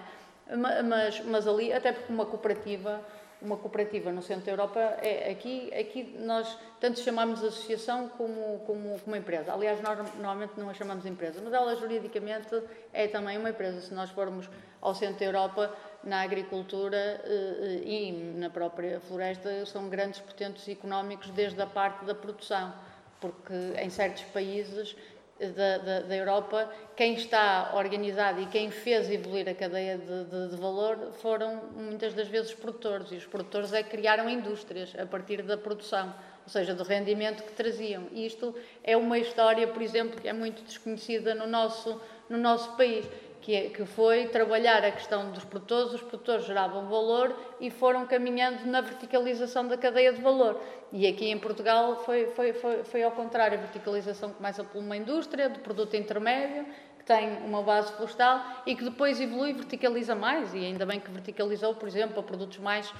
Mas, 0.84 1.20
mas 1.20 1.46
ali, 1.46 1.72
até 1.72 1.92
porque 1.92 2.12
uma 2.12 2.26
cooperativa, 2.26 3.00
uma 3.40 3.56
cooperativa 3.56 4.12
no 4.12 4.22
centro 4.22 4.44
da 4.44 4.52
Europa, 4.52 4.80
é, 5.00 5.30
aqui, 5.30 5.72
aqui 5.74 6.16
nós 6.18 6.58
tanto 6.80 7.00
chamamos 7.00 7.40
de 7.40 7.46
associação 7.46 8.08
como, 8.10 8.60
como, 8.60 8.98
como 9.00 9.16
empresa. 9.16 9.52
Aliás, 9.52 9.80
nós 9.80 9.98
normalmente 10.16 10.52
não 10.56 10.68
a 10.68 10.74
chamamos 10.74 11.04
de 11.04 11.10
empresa, 11.10 11.40
mas 11.42 11.52
ela 11.52 11.74
juridicamente 11.76 12.62
é 12.92 13.08
também 13.08 13.38
uma 13.38 13.50
empresa. 13.50 13.80
Se 13.80 13.94
nós 13.94 14.10
formos 14.10 14.48
ao 14.80 14.94
centro 14.94 15.20
da 15.20 15.24
Europa, 15.24 15.74
na 16.02 16.20
agricultura 16.20 17.22
eh, 17.24 17.80
e 17.84 18.12
na 18.36 18.50
própria 18.50 19.00
floresta, 19.00 19.64
são 19.64 19.88
grandes 19.88 20.20
potentes 20.20 20.68
económicos 20.68 21.30
desde 21.30 21.60
a 21.62 21.66
parte 21.66 22.04
da 22.04 22.14
produção, 22.14 22.72
porque 23.18 23.54
em 23.80 23.88
certos 23.88 24.24
países 24.24 24.94
da, 25.38 25.78
da, 25.78 26.00
da, 26.00 26.16
Europa, 26.16 26.72
quem 26.94 27.14
está 27.14 27.72
organizado 27.74 28.40
e 28.40 28.46
quem 28.46 28.70
fez 28.70 29.10
evoluir 29.10 29.48
a 29.48 29.54
cadeia 29.54 29.98
de, 29.98 30.24
de, 30.24 30.48
de, 30.50 30.56
valor 30.56 31.12
foram 31.20 31.60
muitas 31.74 32.14
das 32.14 32.28
vezes 32.28 32.54
produtores, 32.54 33.10
e 33.10 33.16
os 33.16 33.26
produtores 33.26 33.72
é 33.72 33.82
que 33.82 33.90
criaram 33.90 34.28
indústrias 34.28 34.94
a 34.96 35.04
partir 35.04 35.42
da 35.42 35.58
produção, 35.58 36.14
ou 36.44 36.48
seja, 36.48 36.74
do 36.74 36.84
rendimento 36.84 37.42
que 37.42 37.52
traziam. 37.52 38.04
E 38.12 38.26
isto 38.26 38.54
é 38.84 38.96
uma 38.96 39.18
história, 39.18 39.66
por 39.66 39.82
exemplo, 39.82 40.20
que 40.20 40.28
é 40.28 40.32
muito 40.32 40.62
desconhecida 40.62 41.34
no 41.34 41.48
nosso, 41.48 42.00
no 42.28 42.38
nosso 42.38 42.76
país 42.76 43.04
que, 43.44 43.68
que 43.68 43.84
foi 43.84 44.26
trabalhar 44.28 44.82
a 44.82 44.90
questão 44.90 45.30
dos 45.30 45.44
produtores, 45.44 45.92
os 45.92 46.00
produtores 46.00 46.46
geravam 46.46 46.88
valor 46.88 47.36
e 47.60 47.70
foram 47.70 48.06
caminhando 48.06 48.64
na 48.64 48.80
verticalização 48.80 49.68
da 49.68 49.76
cadeia 49.76 50.14
de 50.14 50.22
valor. 50.22 50.58
E 50.90 51.06
aqui 51.06 51.28
em 51.28 51.38
Portugal 51.38 52.02
foi, 52.06 52.28
foi, 52.28 52.54
foi, 52.54 52.84
foi 52.84 53.02
ao 53.02 53.10
contrário, 53.10 53.58
a 53.58 53.60
verticalização 53.60 54.30
começa 54.30 54.64
por 54.64 54.78
uma 54.78 54.96
indústria 54.96 55.50
de 55.50 55.58
produto 55.58 55.94
intermédio, 55.94 56.64
que 56.98 57.04
tem 57.04 57.36
uma 57.44 57.62
base 57.62 57.92
florestal 57.92 58.62
e 58.64 58.74
que 58.74 58.82
depois 58.82 59.20
evolui 59.20 59.50
e 59.50 59.52
verticaliza 59.52 60.14
mais, 60.14 60.54
e 60.54 60.64
ainda 60.64 60.86
bem 60.86 60.98
que 60.98 61.10
verticalizou, 61.10 61.74
por 61.74 61.86
exemplo, 61.86 62.18
a 62.20 62.22
produtos 62.22 62.56
mais 62.56 62.90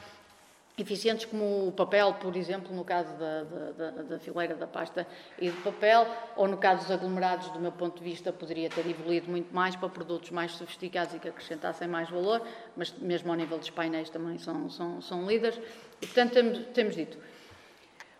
eficientes 0.76 1.25
como 1.25 1.69
o 1.69 1.73
papel, 1.73 2.14
por 2.14 2.37
exemplo, 2.37 2.75
no 2.75 2.85
caso 2.85 3.14
da, 3.16 3.45
da, 3.45 3.90
da, 4.02 4.19
fileira 4.19 4.54
da 4.57 4.66
pasta 4.66 5.07
e 5.40 5.49
do 5.49 5.62
papel, 5.62 6.07
ou 6.37 6.49
no 6.49 6.57
caso 6.57 6.83
dos 6.83 6.90
aglomerados, 6.90 7.49
do 7.50 7.61
meu 7.61 7.71
ponto 7.71 7.99
de 7.99 8.04
vista, 8.04 8.33
poderia 8.33 8.69
ter 8.69 8.85
evoluído 8.88 9.31
muito 9.31 9.54
mais 9.54 9.76
para 9.76 9.88
produtos 9.88 10.31
mais 10.31 10.52
sofisticados 10.52 11.14
e 11.14 11.19
que 11.21 11.28
acrescentassem 11.28 11.87
mais 11.87 12.11
valor, 12.11 12.45
mas 12.76 12.93
mesmo 12.99 13.31
ao 13.31 13.37
nível 13.37 13.57
dos 13.57 13.71
painéis 13.71 14.11
também 14.11 14.37
são, 14.38 14.69
são, 14.69 15.00
são 15.00 15.26
líderes. 15.26 15.61
E, 16.02 16.07
portanto, 16.07 16.33
temos, 16.33 16.59
temos 16.75 16.97
dito. 16.97 17.19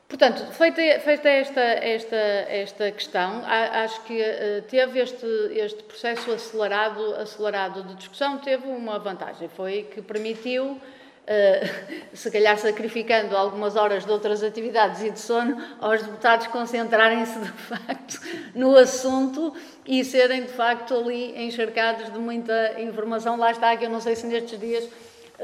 Portanto, 0.07 0.47
feita, 0.53 1.01
feita 1.01 1.29
esta, 1.29 1.61
esta, 1.61 2.17
esta 2.17 2.93
questão, 2.93 3.43
acho 3.45 4.01
que 4.05 4.21
uh, 4.21 4.63
teve 4.69 5.01
este, 5.01 5.27
este 5.55 5.83
processo 5.83 6.31
acelerado, 6.31 7.15
acelerado 7.17 7.83
de 7.83 7.95
discussão, 7.97 8.39
teve 8.39 8.69
uma 8.69 8.99
vantagem, 9.01 9.49
foi 9.49 9.83
que 9.83 10.01
permitiu 10.01 10.81
se 12.13 12.31
calhar 12.31 12.59
sacrificando 12.59 13.37
algumas 13.37 13.77
horas 13.77 14.05
de 14.05 14.11
outras 14.11 14.43
atividades 14.43 15.03
e 15.03 15.11
de 15.11 15.19
sono, 15.19 15.57
aos 15.81 16.03
deputados 16.03 16.47
concentrarem-se 16.49 17.39
de 17.39 17.49
facto 17.49 18.21
no 18.55 18.77
assunto 18.77 19.55
e 19.87 20.05
serem 20.05 20.43
de 20.43 20.53
facto 20.53 20.95
ali 20.95 21.35
encharcados 21.47 22.13
de 22.13 22.19
muita 22.19 22.81
informação. 22.81 23.37
Lá 23.37 23.51
está, 23.51 23.77
que 23.77 23.85
eu 23.85 23.91
não 23.91 24.01
sei 24.01 24.17
se 24.17 24.27
nestes 24.27 24.59
dias 24.59 24.89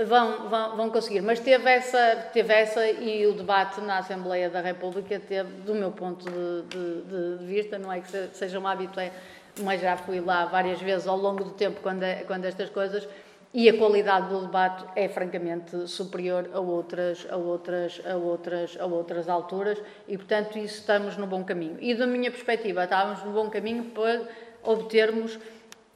vão, 0.06 0.48
vão, 0.48 0.76
vão 0.76 0.90
conseguir, 0.90 1.20
mas 1.20 1.40
teve 1.40 1.68
essa, 1.68 2.28
teve 2.32 2.52
essa 2.52 2.86
e 2.86 3.26
o 3.26 3.32
debate 3.32 3.80
na 3.80 3.98
Assembleia 3.98 4.48
da 4.48 4.60
República 4.60 5.18
teve, 5.18 5.50
do 5.62 5.74
meu 5.74 5.90
ponto 5.90 6.24
de, 6.30 6.62
de, 6.68 7.38
de 7.38 7.44
vista, 7.44 7.78
não 7.78 7.92
é 7.92 8.00
que 8.00 8.28
seja 8.32 8.58
uma 8.58 8.72
habitué, 8.72 9.12
mas 9.60 9.80
já 9.80 9.96
fui 9.96 10.20
lá 10.20 10.44
várias 10.46 10.80
vezes 10.80 11.06
ao 11.06 11.16
longo 11.16 11.42
do 11.42 11.50
tempo 11.50 11.80
quando, 11.82 12.02
é, 12.02 12.22
quando 12.26 12.44
estas 12.44 12.70
coisas 12.70 13.08
e 13.52 13.68
a 13.68 13.76
qualidade 13.76 14.28
do 14.28 14.42
debate 14.42 14.84
é 14.94 15.08
francamente 15.08 15.88
superior 15.88 16.48
a 16.52 16.60
outras, 16.60 17.26
a 17.28 17.36
outras, 17.36 18.00
a 18.06 18.14
outras, 18.14 18.78
a 18.78 18.86
outras 18.86 19.28
alturas 19.28 19.82
e, 20.06 20.16
portanto, 20.16 20.56
isso 20.56 20.78
estamos 20.78 21.16
no 21.16 21.26
bom 21.26 21.42
caminho. 21.42 21.76
E 21.80 21.94
da 21.94 22.06
minha 22.06 22.30
perspectiva, 22.30 22.84
estávamos 22.84 23.24
no 23.24 23.32
bom 23.32 23.50
caminho 23.50 23.84
para 23.86 24.22
obtermos 24.62 25.36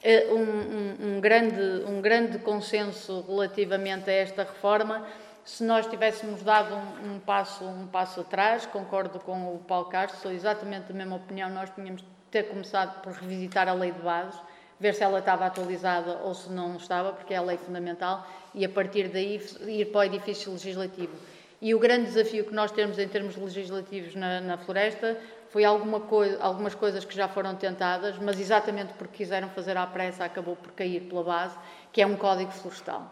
eh, 0.03 0.27
um, 0.33 0.37
um, 0.37 1.17
um, 1.17 1.21
grande, 1.21 1.85
um 1.87 2.01
grande 2.01 2.39
consenso 2.39 3.25
relativamente 3.29 4.11
a 4.11 4.15
esta 4.15 4.43
reforma. 4.43 5.07
Se 5.45 5.63
nós 5.63 5.87
tivéssemos 5.87 6.43
dado 6.43 6.75
um, 6.75 7.15
um, 7.15 7.21
passo, 7.21 7.65
um 7.65 7.87
passo 7.87 8.23
atrás, 8.23 8.67
concordo 8.67 9.21
com 9.21 9.55
o 9.55 9.59
Paulo 9.59 9.87
Castro, 9.87 10.21
sou 10.21 10.33
exatamente 10.33 10.89
da 10.89 10.95
mesma 10.95 11.17
opinião, 11.17 11.49
nós 11.51 11.71
tínhamos 11.71 12.03
de 12.03 12.09
ter 12.33 12.45
começado 12.45 13.01
por 13.01 13.13
revisitar 13.13 13.69
a 13.69 13.75
lei 13.75 13.93
de 13.93 14.01
bases 14.01 14.41
ver 14.79 14.95
se 14.95 15.03
ela 15.03 15.19
estava 15.19 15.47
atualizada 15.47 16.21
ou 16.25 16.35
se 16.35 16.51
não 16.51 16.77
estava, 16.77 17.13
porque 17.13 17.35
é 17.35 17.37
a 17.37 17.43
lei 17.43 17.57
fundamental, 17.57 18.27
e 18.55 18.65
a 18.65 18.69
partir 18.69 19.09
daí 19.09 19.41
ir 19.67 19.87
para 19.87 20.01
o 20.01 20.05
edifício 20.05 20.53
legislativo. 20.53 21.13
E 21.61 21.75
o 21.75 21.79
grande 21.79 22.07
desafio 22.07 22.45
que 22.45 22.55
nós 22.55 22.71
temos 22.71 22.99
em 22.99 23.09
termos 23.09 23.37
legislativos 23.37 24.15
na, 24.15 24.41
na 24.41 24.59
floresta 24.59 25.19
foi 25.49 25.65
alguma 25.65 26.03
algumas 26.41 26.75
coisas 26.75 27.05
que 27.05 27.15
já 27.15 27.29
foram 27.29 27.55
tentadas, 27.55 28.19
mas 28.19 28.39
exatamente 28.41 28.93
porque 28.95 29.19
quiseram 29.19 29.49
fazer 29.49 29.77
à 29.77 29.87
pressa 29.87 30.25
acabou 30.25 30.57
por 30.57 30.73
cair 30.73 31.03
pela 31.03 31.23
base, 31.23 31.57
que 31.93 32.03
é 32.03 32.07
um 32.07 32.17
código 32.17 32.51
florestal. 32.51 33.11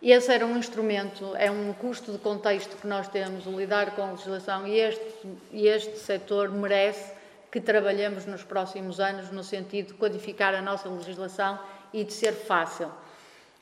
Esse 0.00 0.32
era 0.32 0.46
um 0.46 0.56
instrumento, 0.56 1.34
é 1.36 1.50
um 1.50 1.72
custo 1.72 2.12
de 2.12 2.18
contexto 2.18 2.76
que 2.76 2.86
nós 2.86 3.08
temos, 3.08 3.46
o 3.46 3.50
lidar 3.50 3.94
com 3.96 4.02
a 4.02 4.10
legislação, 4.12 4.66
e 4.66 4.78
este, 4.78 5.28
este 5.52 5.98
setor 5.98 6.50
merece 6.50 7.12
que 7.50 7.60
trabalhemos 7.60 8.26
nos 8.26 8.44
próximos 8.44 9.00
anos 9.00 9.30
no 9.30 9.42
sentido 9.42 9.88
de 9.88 9.94
codificar 9.94 10.54
a 10.54 10.60
nossa 10.60 10.88
legislação 10.88 11.58
e 11.92 12.04
de 12.04 12.12
ser 12.12 12.32
fácil. 12.32 12.90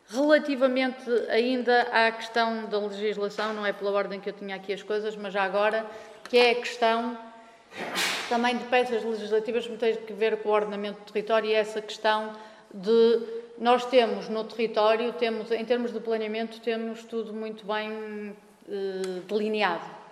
Relativamente 0.08 1.08
ainda 1.28 1.82
à 1.92 2.10
questão 2.12 2.66
da 2.66 2.78
legislação, 2.78 3.52
não 3.52 3.66
é 3.66 3.72
pela 3.72 3.90
ordem 3.92 4.20
que 4.20 4.28
eu 4.28 4.32
tinha 4.32 4.56
aqui 4.56 4.72
as 4.72 4.82
coisas, 4.82 5.16
mas 5.16 5.32
já 5.32 5.42
agora, 5.42 5.84
que 6.28 6.36
é 6.36 6.50
a 6.52 6.54
questão 6.54 7.18
também 8.28 8.56
de 8.56 8.64
peças 8.64 9.04
legislativas 9.04 9.66
que 9.66 9.76
tem 9.76 9.96
que 9.96 10.12
ver 10.12 10.38
com 10.38 10.48
o 10.48 10.52
ordenamento 10.52 11.00
do 11.00 11.12
território 11.12 11.50
e 11.50 11.54
essa 11.54 11.80
questão 11.80 12.32
de 12.72 13.20
nós 13.58 13.84
temos 13.86 14.28
no 14.28 14.44
território, 14.44 15.12
temos 15.12 15.50
em 15.50 15.64
termos 15.64 15.92
de 15.92 16.00
planeamento, 16.00 16.60
temos 16.60 17.04
tudo 17.04 17.32
muito 17.32 17.64
bem 17.66 18.36
eh, 18.68 19.20
delineado 19.26 20.05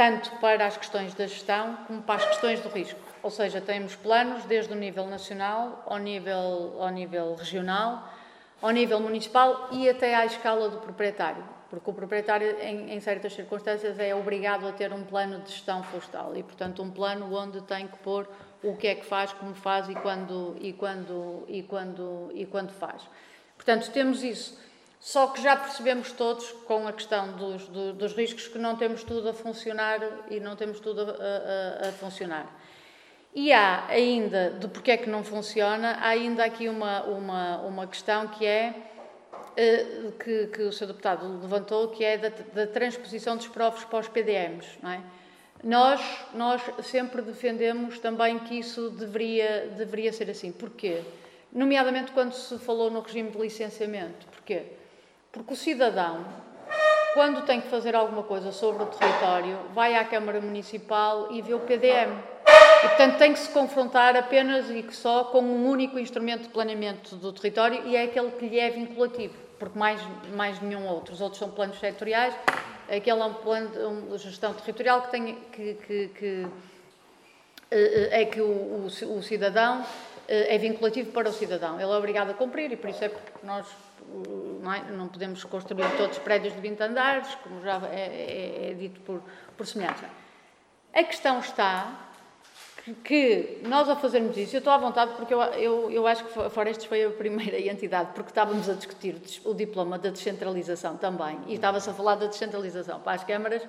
tanto 0.00 0.30
para 0.36 0.64
as 0.64 0.78
questões 0.78 1.12
da 1.12 1.26
gestão 1.26 1.76
como 1.86 2.00
para 2.00 2.14
as 2.14 2.24
questões 2.24 2.58
do 2.60 2.70
risco. 2.70 2.98
Ou 3.22 3.30
seja, 3.30 3.60
temos 3.60 3.94
planos 3.94 4.46
desde 4.46 4.72
o 4.72 4.74
nível 4.74 5.06
nacional 5.06 5.84
ao 5.86 5.98
nível, 5.98 6.78
ao 6.80 6.88
nível 6.88 7.34
regional, 7.34 8.10
ao 8.62 8.70
nível 8.70 8.98
municipal 8.98 9.68
e 9.70 9.90
até 9.90 10.14
à 10.14 10.24
escala 10.24 10.70
do 10.70 10.78
proprietário. 10.78 11.44
Porque 11.68 11.90
o 11.90 11.92
proprietário, 11.92 12.58
em, 12.62 12.94
em, 12.94 13.00
certas 13.00 13.34
circunstâncias, 13.34 13.98
é 13.98 14.14
obrigado 14.14 14.66
a 14.66 14.72
ter 14.72 14.90
um 14.90 15.04
plano 15.04 15.40
de 15.40 15.50
gestão 15.50 15.82
florestal 15.82 16.34
e, 16.34 16.42
portanto, 16.42 16.82
um 16.82 16.90
plano 16.90 17.30
onde 17.36 17.60
tem 17.60 17.86
que 17.86 17.98
pôr 17.98 18.26
o 18.62 18.74
que 18.78 18.86
é 18.86 18.94
que 18.94 19.04
faz, 19.04 19.34
como 19.34 19.54
faz 19.54 19.86
e 19.90 19.94
quando, 19.96 20.56
e 20.62 20.72
quando, 20.72 21.44
e 21.46 21.62
quando, 21.62 22.30
e 22.32 22.46
quando 22.46 22.70
faz. 22.70 23.02
Portanto, 23.54 23.90
temos 23.90 24.24
isso. 24.24 24.58
Só 25.00 25.28
que 25.28 25.42
já 25.42 25.56
percebemos 25.56 26.12
todos, 26.12 26.52
com 26.66 26.86
a 26.86 26.92
questão 26.92 27.32
dos, 27.32 27.66
do, 27.68 27.94
dos 27.94 28.12
riscos, 28.12 28.46
que 28.46 28.58
não 28.58 28.76
temos 28.76 29.02
tudo 29.02 29.30
a 29.30 29.32
funcionar 29.32 29.98
e 30.28 30.38
não 30.38 30.54
temos 30.54 30.78
tudo 30.78 31.00
a, 31.00 31.86
a, 31.86 31.88
a, 31.88 31.92
funcionar. 31.92 32.46
E 33.34 33.50
há 33.50 33.86
ainda, 33.86 34.50
de 34.50 34.68
porque 34.68 34.90
é 34.90 34.96
que 34.98 35.08
não 35.08 35.24
funciona, 35.24 35.92
há 36.02 36.08
ainda 36.08 36.44
aqui 36.44 36.68
uma, 36.68 37.02
uma, 37.04 37.60
uma 37.62 37.86
questão 37.86 38.28
que 38.28 38.44
é, 38.44 38.74
eh, 39.56 40.10
que, 40.22 40.48
que 40.48 40.62
o 40.64 40.72
Sr. 40.72 40.88
Deputado 40.88 41.40
levantou, 41.40 41.88
que 41.88 42.04
é 42.04 42.18
da, 42.18 42.28
da 42.28 42.66
transposição 42.66 43.38
dos 43.38 43.48
profos 43.48 43.84
para 43.84 44.00
os 44.00 44.08
PDMs. 44.08 44.68
Não 44.82 44.90
é? 44.90 45.00
Nós, 45.64 46.00
nós 46.34 46.60
sempre 46.82 47.22
defendemos 47.22 47.98
também 47.98 48.38
que 48.40 48.58
isso 48.58 48.90
deveria, 48.90 49.72
deveria 49.78 50.12
ser 50.12 50.28
assim. 50.28 50.52
Porquê? 50.52 51.00
Nomeadamente 51.50 52.12
quando 52.12 52.32
se 52.32 52.58
falou 52.58 52.90
no 52.90 53.00
regime 53.00 53.30
de 53.30 53.38
licenciamento. 53.38 54.26
Porquê? 54.26 54.79
Porque 55.32 55.52
o 55.52 55.56
cidadão, 55.56 56.24
quando 57.14 57.42
tem 57.42 57.60
que 57.60 57.68
fazer 57.68 57.94
alguma 57.94 58.24
coisa 58.24 58.50
sobre 58.50 58.82
o 58.82 58.86
território, 58.86 59.58
vai 59.72 59.94
à 59.94 60.04
Câmara 60.04 60.40
Municipal 60.40 61.28
e 61.30 61.40
vê 61.40 61.54
o 61.54 61.60
PDM. 61.60 62.18
E, 62.84 62.88
portanto, 62.88 63.18
tem 63.18 63.32
que 63.32 63.38
se 63.38 63.48
confrontar 63.50 64.16
apenas 64.16 64.68
e 64.70 64.84
só 64.90 65.24
com 65.24 65.40
um 65.40 65.68
único 65.68 65.98
instrumento 65.98 66.44
de 66.44 66.48
planeamento 66.48 67.14
do 67.14 67.32
território 67.32 67.86
e 67.86 67.94
é 67.94 68.04
aquele 68.04 68.30
que 68.32 68.48
lhe 68.48 68.58
é 68.58 68.70
vinculativo, 68.70 69.34
porque 69.58 69.78
mais, 69.78 70.00
mais 70.34 70.60
nenhum 70.60 70.86
outro. 70.88 71.14
Os 71.14 71.20
outros 71.20 71.38
são 71.38 71.50
planos 71.50 71.78
setoriais, 71.78 72.34
aquele 72.88 73.20
é 73.20 73.24
um 73.24 73.34
plano 73.34 74.08
de 74.10 74.18
gestão 74.18 74.52
territorial 74.54 75.02
que 75.02 75.10
tem 75.10 75.34
que, 75.52 75.74
que, 75.74 76.08
que 76.08 76.46
eh, 77.70 78.08
eh, 78.10 78.22
é 78.22 78.24
que 78.24 78.40
o, 78.40 78.46
o, 78.46 78.86
o 78.86 79.22
cidadão 79.22 79.84
é 80.30 80.58
vinculativo 80.58 81.10
para 81.10 81.28
o 81.28 81.32
cidadão. 81.32 81.80
Ele 81.80 81.90
é 81.90 81.96
obrigado 81.96 82.30
a 82.30 82.34
cumprir 82.34 82.70
e 82.72 82.76
por 82.76 82.90
isso 82.90 83.02
é 83.02 83.08
porque 83.08 83.32
nós 83.44 83.66
não, 84.62 84.72
é? 84.72 84.82
não 84.92 85.08
podemos 85.08 85.42
construir 85.44 85.84
todos 85.96 86.16
os 86.16 86.22
prédios 86.22 86.54
de 86.54 86.60
20 86.60 86.80
andares, 86.82 87.34
como 87.42 87.60
já 87.62 87.80
é, 87.92 88.00
é, 88.00 88.70
é 88.70 88.74
dito 88.74 89.00
por, 89.00 89.22
por 89.56 89.66
semelhança. 89.66 90.06
A 90.92 91.04
questão 91.04 91.38
está 91.38 92.10
que, 93.04 93.60
nós 93.62 93.88
ao 93.88 93.96
fazermos 93.96 94.36
isso, 94.36 94.56
eu 94.56 94.58
estou 94.58 94.72
à 94.72 94.78
vontade 94.78 95.12
porque 95.14 95.32
eu, 95.32 95.40
eu, 95.40 95.90
eu 95.90 96.06
acho 96.06 96.24
que 96.24 96.40
a 96.40 96.50
Florestes 96.50 96.86
foi 96.86 97.04
a 97.04 97.10
primeira 97.10 97.58
entidade, 97.60 98.10
porque 98.14 98.30
estávamos 98.30 98.68
a 98.68 98.74
discutir 98.74 99.16
o 99.44 99.54
diploma 99.54 99.98
da 99.98 100.10
descentralização 100.10 100.96
também, 100.96 101.38
e 101.46 101.54
estava-se 101.54 101.88
a 101.90 101.92
falar 101.92 102.16
da 102.16 102.26
descentralização 102.26 103.00
para 103.00 103.12
as 103.12 103.24
câmaras, 103.24 103.62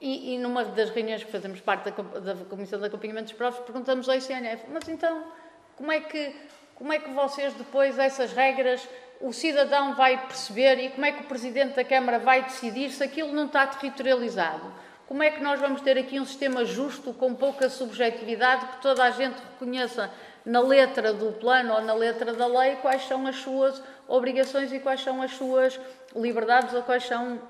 e, 0.00 0.34
e 0.34 0.38
numa 0.38 0.64
das 0.64 0.90
reuniões 0.90 1.22
que 1.22 1.30
fazemos 1.30 1.60
parte 1.60 1.90
da, 1.90 2.02
da 2.20 2.44
Comissão 2.44 2.78
de 2.80 2.86
Acompanhamento 2.86 3.26
dos 3.26 3.34
Profs, 3.34 3.60
perguntamos 3.60 4.08
ao 4.08 4.16
ICNF, 4.16 4.64
mas 4.72 4.88
então, 4.88 5.24
como 5.76 5.90
é 5.90 6.00
que, 6.00 6.34
como 6.74 6.92
é 6.92 6.98
que 6.98 7.10
vocês 7.10 7.52
depois, 7.54 7.98
essas 7.98 8.32
regras, 8.32 8.86
o 9.20 9.32
cidadão 9.32 9.94
vai 9.94 10.18
perceber 10.26 10.78
e 10.78 10.90
como 10.90 11.04
é 11.06 11.12
que 11.12 11.22
o 11.22 11.26
Presidente 11.26 11.74
da 11.74 11.84
Câmara 11.84 12.18
vai 12.18 12.42
decidir 12.42 12.90
se 12.90 13.02
aquilo 13.02 13.32
não 13.32 13.46
está 13.46 13.66
territorializado? 13.66 14.72
Como 15.06 15.22
é 15.22 15.30
que 15.30 15.42
nós 15.42 15.60
vamos 15.60 15.80
ter 15.80 15.98
aqui 15.98 16.18
um 16.18 16.24
sistema 16.24 16.64
justo, 16.64 17.12
com 17.12 17.34
pouca 17.34 17.68
subjetividade, 17.68 18.66
que 18.66 18.82
toda 18.82 19.04
a 19.04 19.10
gente 19.10 19.36
reconheça 19.52 20.10
na 20.44 20.60
letra 20.60 21.12
do 21.12 21.32
plano 21.32 21.74
ou 21.74 21.80
na 21.80 21.94
letra 21.94 22.32
da 22.32 22.46
lei 22.46 22.76
quais 22.76 23.06
são 23.06 23.26
as 23.26 23.36
suas 23.36 23.82
obrigações 24.08 24.72
e 24.72 24.78
quais 24.78 25.02
são 25.02 25.22
as 25.22 25.32
suas 25.32 25.78
liberdades 26.14 26.74
ou 26.74 26.82
quais 26.82 27.06
são 27.06 27.40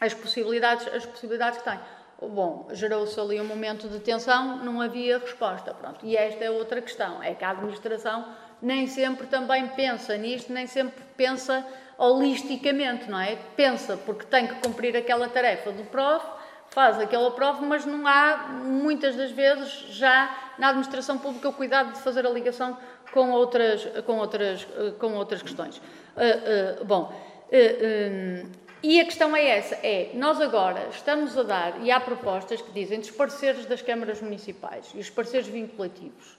as 0.00 0.14
possibilidades, 0.14 0.86
as 0.88 1.06
possibilidades 1.06 1.58
que 1.58 1.64
tem? 1.64 1.78
Bom, 2.20 2.68
gerou-se 2.72 3.18
ali 3.18 3.40
um 3.40 3.44
momento 3.44 3.88
de 3.88 4.00
tensão, 4.00 4.56
não 4.64 4.80
havia 4.80 5.18
resposta. 5.18 5.72
Pronto. 5.72 6.04
E 6.04 6.16
esta 6.16 6.44
é 6.44 6.50
outra 6.50 6.82
questão, 6.82 7.22
é 7.22 7.34
que 7.34 7.44
a 7.44 7.50
administração 7.50 8.26
nem 8.60 8.86
sempre 8.88 9.26
também 9.28 9.68
pensa 9.68 10.16
nisto, 10.16 10.52
nem 10.52 10.66
sempre 10.66 11.02
pensa 11.16 11.64
holisticamente, 11.96 13.08
não 13.08 13.20
é? 13.20 13.36
Pensa 13.56 13.96
porque 13.96 14.24
tem 14.26 14.46
que 14.46 14.54
cumprir 14.56 14.96
aquela 14.96 15.28
tarefa 15.28 15.70
do 15.70 15.84
prof, 15.84 16.24
faz 16.70 16.98
aquela 16.98 17.30
prova, 17.30 17.64
mas 17.64 17.86
não 17.86 18.06
há, 18.06 18.48
muitas 18.64 19.16
das 19.16 19.30
vezes, 19.30 19.70
já 19.90 20.54
na 20.58 20.68
administração 20.68 21.18
pública, 21.18 21.48
o 21.48 21.52
cuidado 21.52 21.92
de 21.92 22.00
fazer 22.00 22.26
a 22.26 22.30
ligação 22.30 22.76
com 23.12 23.30
outras, 23.30 23.84
com 24.04 24.18
outras, 24.18 24.66
com 24.98 25.14
outras 25.14 25.42
questões. 25.42 25.78
Uh, 25.78 26.82
uh, 26.82 26.84
bom, 26.84 27.12
uh, 27.12 28.67
e 28.82 29.00
a 29.00 29.04
questão 29.04 29.34
é 29.34 29.44
essa, 29.44 29.74
é, 29.76 30.10
nós 30.14 30.40
agora 30.40 30.88
estamos 30.90 31.36
a 31.36 31.42
dar, 31.42 31.82
e 31.84 31.90
há 31.90 31.98
propostas 31.98 32.62
que 32.62 32.70
dizem 32.70 33.00
dos 33.00 33.10
parceiros 33.10 33.66
das 33.66 33.82
câmaras 33.82 34.22
municipais 34.22 34.90
e 34.94 34.98
os 34.98 35.10
parceiros 35.10 35.48
vinculativos, 35.48 36.38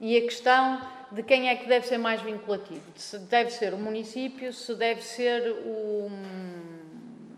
e 0.00 0.16
a 0.16 0.20
questão 0.22 0.80
de 1.12 1.22
quem 1.22 1.48
é 1.48 1.54
que 1.54 1.68
deve 1.68 1.86
ser 1.86 1.98
mais 1.98 2.20
vinculativo, 2.20 2.82
se 2.96 3.18
deve 3.18 3.50
ser 3.50 3.72
o 3.72 3.78
município, 3.78 4.52
se 4.52 4.74
deve 4.74 5.02
ser 5.02 5.52
o, 5.64 6.10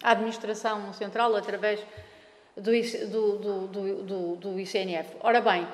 a 0.02 0.12
administração 0.12 0.92
central 0.94 1.36
através 1.36 1.84
do, 2.56 3.38
do, 3.38 3.66
do, 3.68 4.36
do, 4.36 4.60
ICNF. 4.60 5.16
Ora 5.20 5.40
bem, 5.40 5.68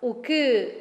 o 0.00 0.14
que, 0.14 0.78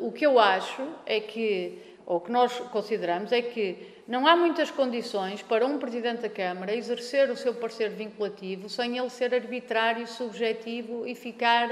o 0.00 0.12
que 0.12 0.24
eu 0.24 0.38
acho 0.38 0.86
é 1.04 1.20
que, 1.20 1.96
ou 2.06 2.20
que 2.20 2.30
nós 2.30 2.58
consideramos, 2.70 3.32
é 3.32 3.42
que 3.42 3.95
não 4.06 4.24
há 4.24 4.36
muitas 4.36 4.70
condições 4.70 5.42
para 5.42 5.66
um 5.66 5.78
Presidente 5.78 6.22
da 6.22 6.28
Câmara 6.28 6.72
exercer 6.72 7.28
o 7.28 7.36
seu 7.36 7.52
parecer 7.52 7.90
vinculativo 7.90 8.68
sem 8.68 8.96
ele 8.96 9.10
ser 9.10 9.34
arbitrário, 9.34 10.06
subjetivo 10.06 11.04
e 11.04 11.14
ficar 11.14 11.68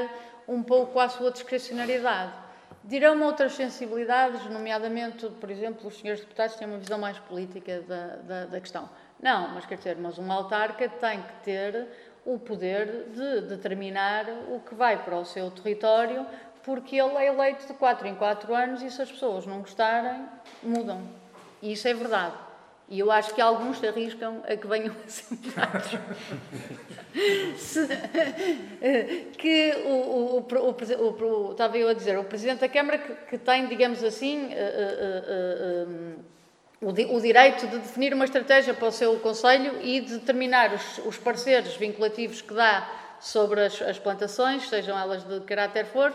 um 0.48 0.60
pouco 0.60 0.98
à 0.98 1.08
sua 1.08 1.30
discrecionalidade. 1.30 2.32
Dirão 2.82 3.22
outras 3.22 3.52
sensibilidades, 3.52 4.44
nomeadamente, 4.50 5.26
por 5.40 5.48
exemplo, 5.48 5.86
os 5.86 5.98
senhores 5.98 6.20
deputados 6.20 6.56
têm 6.56 6.66
uma 6.66 6.78
visão 6.78 6.98
mais 6.98 7.18
política 7.20 7.80
da, 7.82 8.16
da, 8.16 8.44
da 8.46 8.60
questão. 8.60 8.90
Não, 9.22 9.50
mas 9.54 9.64
quer 9.64 9.78
dizer, 9.78 9.96
mas 9.96 10.18
um 10.18 10.30
autarca 10.30 10.88
tem 10.88 11.22
que 11.22 11.32
ter 11.44 11.86
o 12.26 12.38
poder 12.38 13.10
de 13.14 13.42
determinar 13.42 14.26
o 14.50 14.58
que 14.60 14.74
vai 14.74 15.02
para 15.02 15.16
o 15.16 15.24
seu 15.24 15.50
território, 15.52 16.26
porque 16.64 16.96
ele 16.96 17.16
é 17.16 17.28
eleito 17.28 17.66
de 17.66 17.74
4 17.74 18.08
em 18.08 18.14
4 18.16 18.54
anos 18.54 18.82
e 18.82 18.90
se 18.90 19.00
as 19.00 19.10
pessoas 19.10 19.46
não 19.46 19.60
gostarem, 19.60 20.26
mudam. 20.62 21.23
E 21.62 21.72
isso 21.72 21.88
é 21.88 21.94
verdade. 21.94 22.34
E 22.88 22.98
eu 22.98 23.10
acho 23.10 23.34
que 23.34 23.40
alguns 23.40 23.78
se 23.78 23.86
arriscam 23.86 24.42
a 24.46 24.54
que 24.56 24.66
venham 24.66 24.94
a 24.94 25.08
ser 25.08 25.38
que 29.38 29.72
o, 29.86 29.88
o, 29.88 30.38
o, 30.38 30.38
o, 30.38 31.52
estava 31.52 31.78
eu 31.78 31.88
a 31.88 31.94
dizer, 31.94 32.18
o 32.18 32.24
Presidente 32.24 32.60
da 32.60 32.68
Câmara 32.68 32.98
que, 32.98 33.14
que 33.30 33.38
tem, 33.38 33.66
digamos 33.68 34.04
assim, 34.04 34.48
uh, 34.48 36.10
uh, 36.82 36.86
uh, 36.86 37.16
o, 37.16 37.20
direito 37.20 37.66
de 37.66 37.78
definir 37.78 38.12
uma 38.12 38.26
estratégia 38.26 38.74
para 38.74 38.88
o 38.88 38.92
seu 38.92 39.18
Conselho 39.18 39.80
e 39.80 40.00
de 40.00 40.18
determinar 40.18 40.74
os, 40.74 40.98
os 41.06 41.16
pareceres 41.16 41.74
vinculativos 41.76 42.42
que 42.42 42.52
dá 42.52 42.86
sobre 43.18 43.64
as, 43.64 43.80
as 43.80 43.98
plantações, 43.98 44.68
sejam 44.68 44.98
elas 44.98 45.24
de 45.24 45.40
caráter 45.40 45.86
for, 45.86 46.14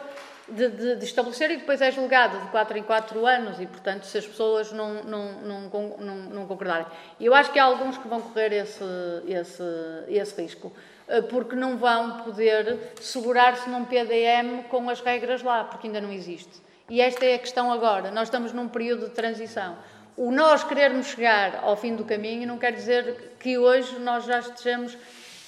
de, 0.51 0.69
de, 0.69 0.95
de, 0.95 1.05
estabelecer 1.05 1.51
e 1.51 1.57
depois 1.57 1.81
é 1.81 1.91
julgado 1.91 2.39
de 2.39 2.47
4 2.47 2.77
em 2.77 2.83
4 2.83 3.25
anos 3.25 3.59
e, 3.59 3.65
portanto, 3.65 4.05
se 4.05 4.17
as 4.17 4.25
pessoas 4.25 4.71
não, 4.71 5.03
não, 5.03 5.31
não, 5.41 5.69
não, 5.99 6.15
não 6.15 6.45
concordarem. 6.47 6.85
Eu 7.19 7.33
acho 7.33 7.51
que 7.51 7.59
há 7.59 7.63
alguns 7.63 7.97
que 7.97 8.07
vão 8.07 8.21
correr 8.21 8.53
esse, 8.53 8.83
esse, 9.27 9.63
esse 10.07 10.41
risco, 10.41 10.71
eh, 11.07 11.21
porque 11.21 11.55
não 11.55 11.77
vão 11.77 12.19
poder 12.19 12.93
segurar-se 13.01 13.69
num 13.69 13.85
PDM 13.85 14.63
com 14.69 14.89
as 14.89 15.01
regras 15.01 15.41
lá, 15.41 15.63
porque 15.63 15.87
ainda 15.87 16.01
não 16.01 16.11
existe. 16.11 16.61
E 16.89 17.01
esta 17.01 17.25
é 17.25 17.35
a 17.35 17.39
questão 17.39 17.71
agora. 17.71 18.09
Nós 18.11 18.27
estamos 18.27 18.51
num 18.51 18.67
período 18.67 19.07
de 19.07 19.11
transição. 19.11 19.77
O 20.17 20.31
nós 20.31 20.63
querermos 20.63 21.07
chegar 21.07 21.61
ao 21.63 21.77
fim 21.77 21.95
do 21.95 22.03
caminho 22.03 22.47
não 22.47 22.57
quer 22.57 22.73
dizer 22.73 23.35
que 23.39 23.57
hoje 23.57 23.97
nós 23.99 24.25
já 24.25 24.39
estejamos 24.39 24.97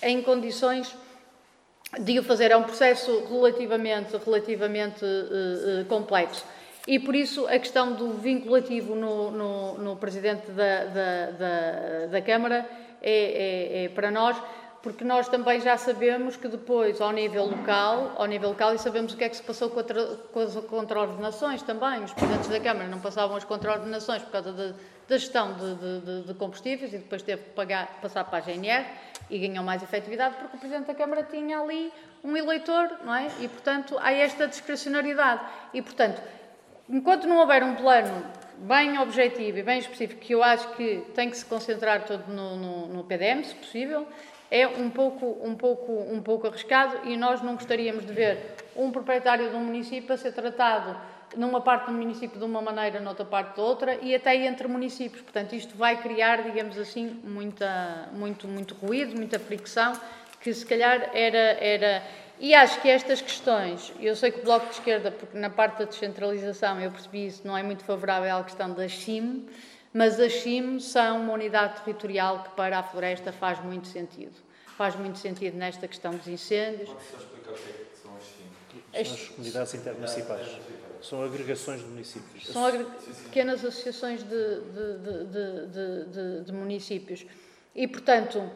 em 0.01 0.21
condições 0.21 0.95
de 1.99 2.19
o 2.19 2.23
fazer. 2.23 2.51
É 2.51 2.57
um 2.57 2.63
processo 2.63 3.25
relativamente, 3.29 4.15
relativamente 4.17 5.03
uh, 5.03 5.81
uh, 5.81 5.85
complexo. 5.85 6.45
E 6.87 6.97
por 6.99 7.15
isso 7.15 7.45
a 7.47 7.59
questão 7.59 7.93
do 7.93 8.13
vinculativo 8.13 8.95
no, 8.95 9.29
no, 9.29 9.77
no 9.77 9.95
Presidente 9.97 10.49
da, 10.51 10.85
da, 10.85 11.31
da, 11.31 12.05
da 12.07 12.21
Câmara 12.21 12.67
é, 13.01 13.83
é, 13.83 13.83
é, 13.85 13.89
para 13.89 14.09
nós, 14.09 14.35
porque 14.81 15.03
nós 15.03 15.29
também 15.29 15.61
já 15.61 15.77
sabemos 15.77 16.35
que 16.35 16.47
depois, 16.47 16.99
ao 16.99 17.11
nível 17.11 17.45
local, 17.45 18.13
ao 18.17 18.25
nível 18.25 18.49
local, 18.49 18.73
e 18.73 18.79
sabemos 18.79 19.13
o 19.13 19.17
que 19.17 19.23
é 19.23 19.29
que 19.29 19.37
se 19.37 19.43
passou 19.43 19.69
com, 19.69 19.79
a, 19.79 19.83
com 20.33 20.39
as 20.39 20.55
contraordenações 20.65 21.61
também. 21.61 22.03
Os 22.03 22.13
Presidentes 22.13 22.49
da 22.49 22.59
Câmara 22.59 22.87
não 22.87 22.99
passavam 22.99 23.35
as 23.37 23.43
contraordenações 23.43 24.23
por 24.23 24.31
causa 24.31 24.51
da 24.51 24.73
gestão 25.17 25.53
de, 25.53 25.75
de, 25.75 26.21
de, 26.23 26.33
combustíveis 26.33 26.93
e 26.93 26.97
depois 26.97 27.21
teve 27.21 27.43
que 27.43 27.49
pagar, 27.51 27.99
passar 28.01 28.23
para 28.23 28.39
a 28.39 28.41
GNR 28.41 28.85
e 29.31 29.39
ganhou 29.39 29.63
mais 29.63 29.81
efetividade 29.81 30.35
porque 30.35 30.57
o 30.57 30.59
Presidente 30.59 30.87
da 30.87 30.93
Câmara 30.93 31.23
tinha 31.23 31.59
ali 31.59 31.91
um 32.23 32.35
eleitor, 32.35 32.99
não 33.03 33.15
é? 33.15 33.27
E, 33.39 33.47
portanto, 33.47 33.97
há 33.99 34.11
esta 34.11 34.47
discrecionalidade. 34.47 35.41
E, 35.73 35.81
portanto, 35.81 36.21
enquanto 36.89 37.27
não 37.27 37.37
houver 37.37 37.63
um 37.63 37.73
plano 37.73 38.23
bem 38.57 38.99
objetivo 38.99 39.57
e 39.57 39.63
bem 39.63 39.79
específico, 39.79 40.21
que 40.21 40.33
eu 40.33 40.43
acho 40.43 40.67
que 40.75 41.03
tem 41.15 41.29
que 41.29 41.37
se 41.37 41.45
concentrar 41.45 42.03
todo 42.03 42.27
no, 42.27 42.57
no, 42.57 42.87
no 42.87 43.03
PDM, 43.05 43.43
se 43.43 43.55
possível, 43.55 44.05
é 44.51 44.67
um 44.67 44.89
pouco, 44.89 45.37
um, 45.41 45.55
pouco, 45.55 45.93
um 45.93 46.21
pouco 46.21 46.47
arriscado 46.47 46.99
e 47.05 47.15
nós 47.15 47.41
não 47.41 47.55
gostaríamos 47.55 48.05
de 48.05 48.11
ver 48.11 48.55
um 48.75 48.91
proprietário 48.91 49.49
de 49.49 49.55
um 49.55 49.63
município 49.63 50.13
a 50.13 50.17
ser 50.17 50.33
tratado 50.33 50.95
numa 51.35 51.61
parte 51.61 51.85
do 51.85 51.91
município 51.91 52.37
de 52.37 52.45
uma 52.45 52.61
maneira, 52.61 52.99
noutra 52.99 53.25
parte 53.25 53.55
de 53.55 53.61
outra, 53.61 53.95
e 54.01 54.13
até 54.13 54.35
entre 54.35 54.67
municípios. 54.67 55.21
Portanto, 55.21 55.53
isto 55.55 55.75
vai 55.77 56.01
criar, 56.01 56.43
digamos 56.43 56.77
assim, 56.77 57.19
muita, 57.23 58.09
muito, 58.13 58.47
muito 58.47 58.75
ruído, 58.75 59.15
muita 59.15 59.39
fricção, 59.39 59.93
que 60.39 60.53
se 60.53 60.65
calhar 60.65 61.09
era, 61.13 61.37
era. 61.37 62.03
E 62.39 62.55
acho 62.55 62.81
que 62.81 62.89
estas 62.89 63.21
questões, 63.21 63.93
eu 63.99 64.15
sei 64.15 64.31
que 64.31 64.39
o 64.39 64.43
Bloco 64.43 64.65
de 64.65 64.73
Esquerda, 64.73 65.11
porque 65.11 65.37
na 65.37 65.49
parte 65.49 65.79
da 65.79 65.85
descentralização 65.85 66.79
eu 66.81 66.91
percebi 66.91 67.27
isso, 67.27 67.45
não 67.45 67.55
é 67.55 67.61
muito 67.61 67.83
favorável 67.83 68.35
à 68.35 68.43
questão 68.43 68.73
da 68.73 68.89
CIM, 68.89 69.47
mas 69.93 70.19
as 70.19 70.33
CIM 70.33 70.79
são 70.79 71.21
uma 71.21 71.33
unidade 71.33 71.81
territorial 71.81 72.43
que 72.43 72.49
para 72.51 72.79
a 72.79 72.83
floresta 72.83 73.31
faz 73.31 73.63
muito 73.63 73.87
sentido. 73.87 74.33
Faz 74.77 74.95
muito 74.95 75.19
sentido 75.19 75.55
nesta 75.57 75.87
questão 75.87 76.15
dos 76.15 76.27
incêndios. 76.27 76.89
Explicar 77.53 77.81
o 77.81 78.69
que, 78.69 78.77
é 78.93 79.03
que 79.03 79.09
são 79.09 79.15
as 79.15 79.29
comunidades 79.29 79.73
intermunicipais. 79.73 80.47
São 81.01 81.23
agregações 81.23 81.81
de 81.81 81.87
municípios. 81.87 82.47
São 82.47 82.63
pequenas 83.23 83.65
associações 83.65 84.23
de, 84.23 84.29
de, 84.29 86.05
de, 86.05 86.43
de, 86.45 86.51
municípios. 86.51 87.25
E, 87.73 87.87
portanto, 87.87 88.51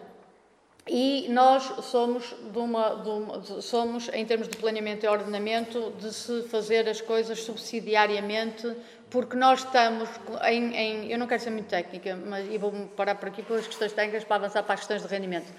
e 0.88 1.28
nós 1.30 1.64
somos, 1.86 2.36
de 2.52 2.58
uma, 2.60 2.94
uma, 2.94 3.44
somos, 3.62 4.08
em 4.14 4.24
termos 4.24 4.48
de 4.48 4.56
planeamento 4.58 5.04
e 5.04 5.10
ordenamento, 5.10 5.92
de 6.00 6.14
se 6.14 6.44
fazer 6.44 6.88
as 6.88 7.02
coisas 7.02 7.42
subsidiariamente, 7.44 8.72
porque 9.10 9.36
nós 9.36 9.62
estamos 9.62 10.08
em, 10.44 10.76
em 10.76 11.12
eu 11.12 11.18
não 11.18 11.26
quero 11.26 11.42
ser 11.42 11.50
muito 11.50 11.68
técnica, 11.68 12.16
mas 12.16 12.48
e 12.52 12.58
vou 12.60 12.72
parar 12.96 13.16
por 13.16 13.30
aqui 13.30 13.42
com 13.42 13.56
as 13.56 13.66
questões 13.66 13.94
técnicas 13.94 14.24
para 14.24 14.36
avançar 14.36 14.62
para 14.62 14.76
as 14.76 14.82
questões 14.82 15.02
de 15.02 15.08
rendimento. 15.08 15.52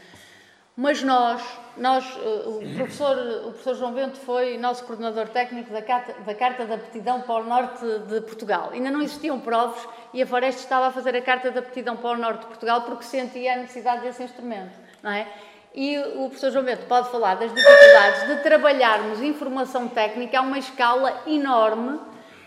Mas 0.77 1.03
nós, 1.03 1.43
nós 1.79 2.05
eh, 2.23 2.43
o, 2.45 2.75
professor, 2.77 3.17
o 3.17 3.51
professor 3.53 3.75
João 3.77 3.93
Bento 3.95 4.19
foi 4.19 4.59
nosso 4.59 4.85
coordenador 4.85 5.27
técnico 5.29 5.73
da 5.73 5.81
Carta, 5.81 6.15
da 6.21 6.35
Carta 6.35 6.67
de 6.67 6.75
Aptidão 6.75 7.23
para 7.23 7.37
o 7.37 7.45
Norte 7.45 7.83
de 8.07 8.21
Portugal. 8.21 8.69
Ainda 8.75 8.91
não 8.91 9.01
existiam 9.01 9.41
provas 9.41 9.89
e 10.13 10.23
a 10.23 10.27
Floresta 10.27 10.61
estava 10.61 10.89
a 10.89 10.91
fazer 10.91 11.17
a 11.17 11.23
Carta 11.23 11.51
de 11.51 11.59
Aptidão 11.59 11.97
para 11.97 12.11
o 12.11 12.19
Norte 12.19 12.41
de 12.41 12.47
Portugal 12.49 12.83
porque 12.83 13.05
sentia 13.05 13.55
a 13.55 13.57
necessidade 13.57 14.03
desse 14.03 14.23
instrumento, 14.23 14.79
não 15.03 15.13
é? 15.13 15.27
E 15.75 15.99
o 15.99 16.29
professor 16.29 16.51
João 16.51 16.65
Bento 16.67 16.85
pode 16.87 17.11
falar 17.11 17.37
das 17.37 17.55
dificuldades 17.55 18.29
de 18.29 18.43
trabalharmos 18.43 19.23
informação 19.23 19.89
técnica 19.89 20.39
a 20.39 20.43
uma 20.43 20.59
escala 20.59 21.23
enorme 21.27 21.99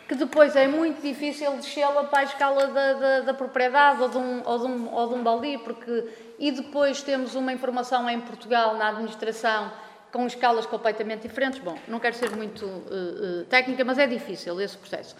que 0.07 0.15
depois 0.15 0.55
é 0.55 0.67
muito 0.67 1.01
difícil 1.03 1.51
descê-la 1.57 2.03
para 2.05 2.19
a 2.19 2.23
escala 2.23 2.65
da, 2.67 2.93
da, 2.93 3.19
da 3.21 3.33
propriedade 3.33 4.01
ou 4.01 4.09
de, 4.09 4.17
um, 4.17 4.41
ou, 4.43 4.57
de 4.57 4.65
um, 4.65 4.93
ou 4.93 5.07
de 5.07 5.13
um 5.13 5.21
baldio, 5.21 5.59
porque 5.59 6.07
e 6.39 6.51
depois 6.51 7.03
temos 7.03 7.35
uma 7.35 7.51
informação 7.51 8.09
em 8.09 8.19
Portugal, 8.21 8.77
na 8.77 8.87
administração, 8.87 9.71
com 10.11 10.25
escalas 10.25 10.65
completamente 10.65 11.27
diferentes. 11.27 11.59
Bom, 11.59 11.77
não 11.87 11.99
quero 11.99 12.15
ser 12.15 12.35
muito 12.35 12.65
uh, 12.65 13.41
uh, 13.41 13.45
técnica, 13.45 13.83
mas 13.83 13.99
é 13.99 14.07
difícil 14.07 14.59
esse 14.61 14.77
processo. 14.77 15.15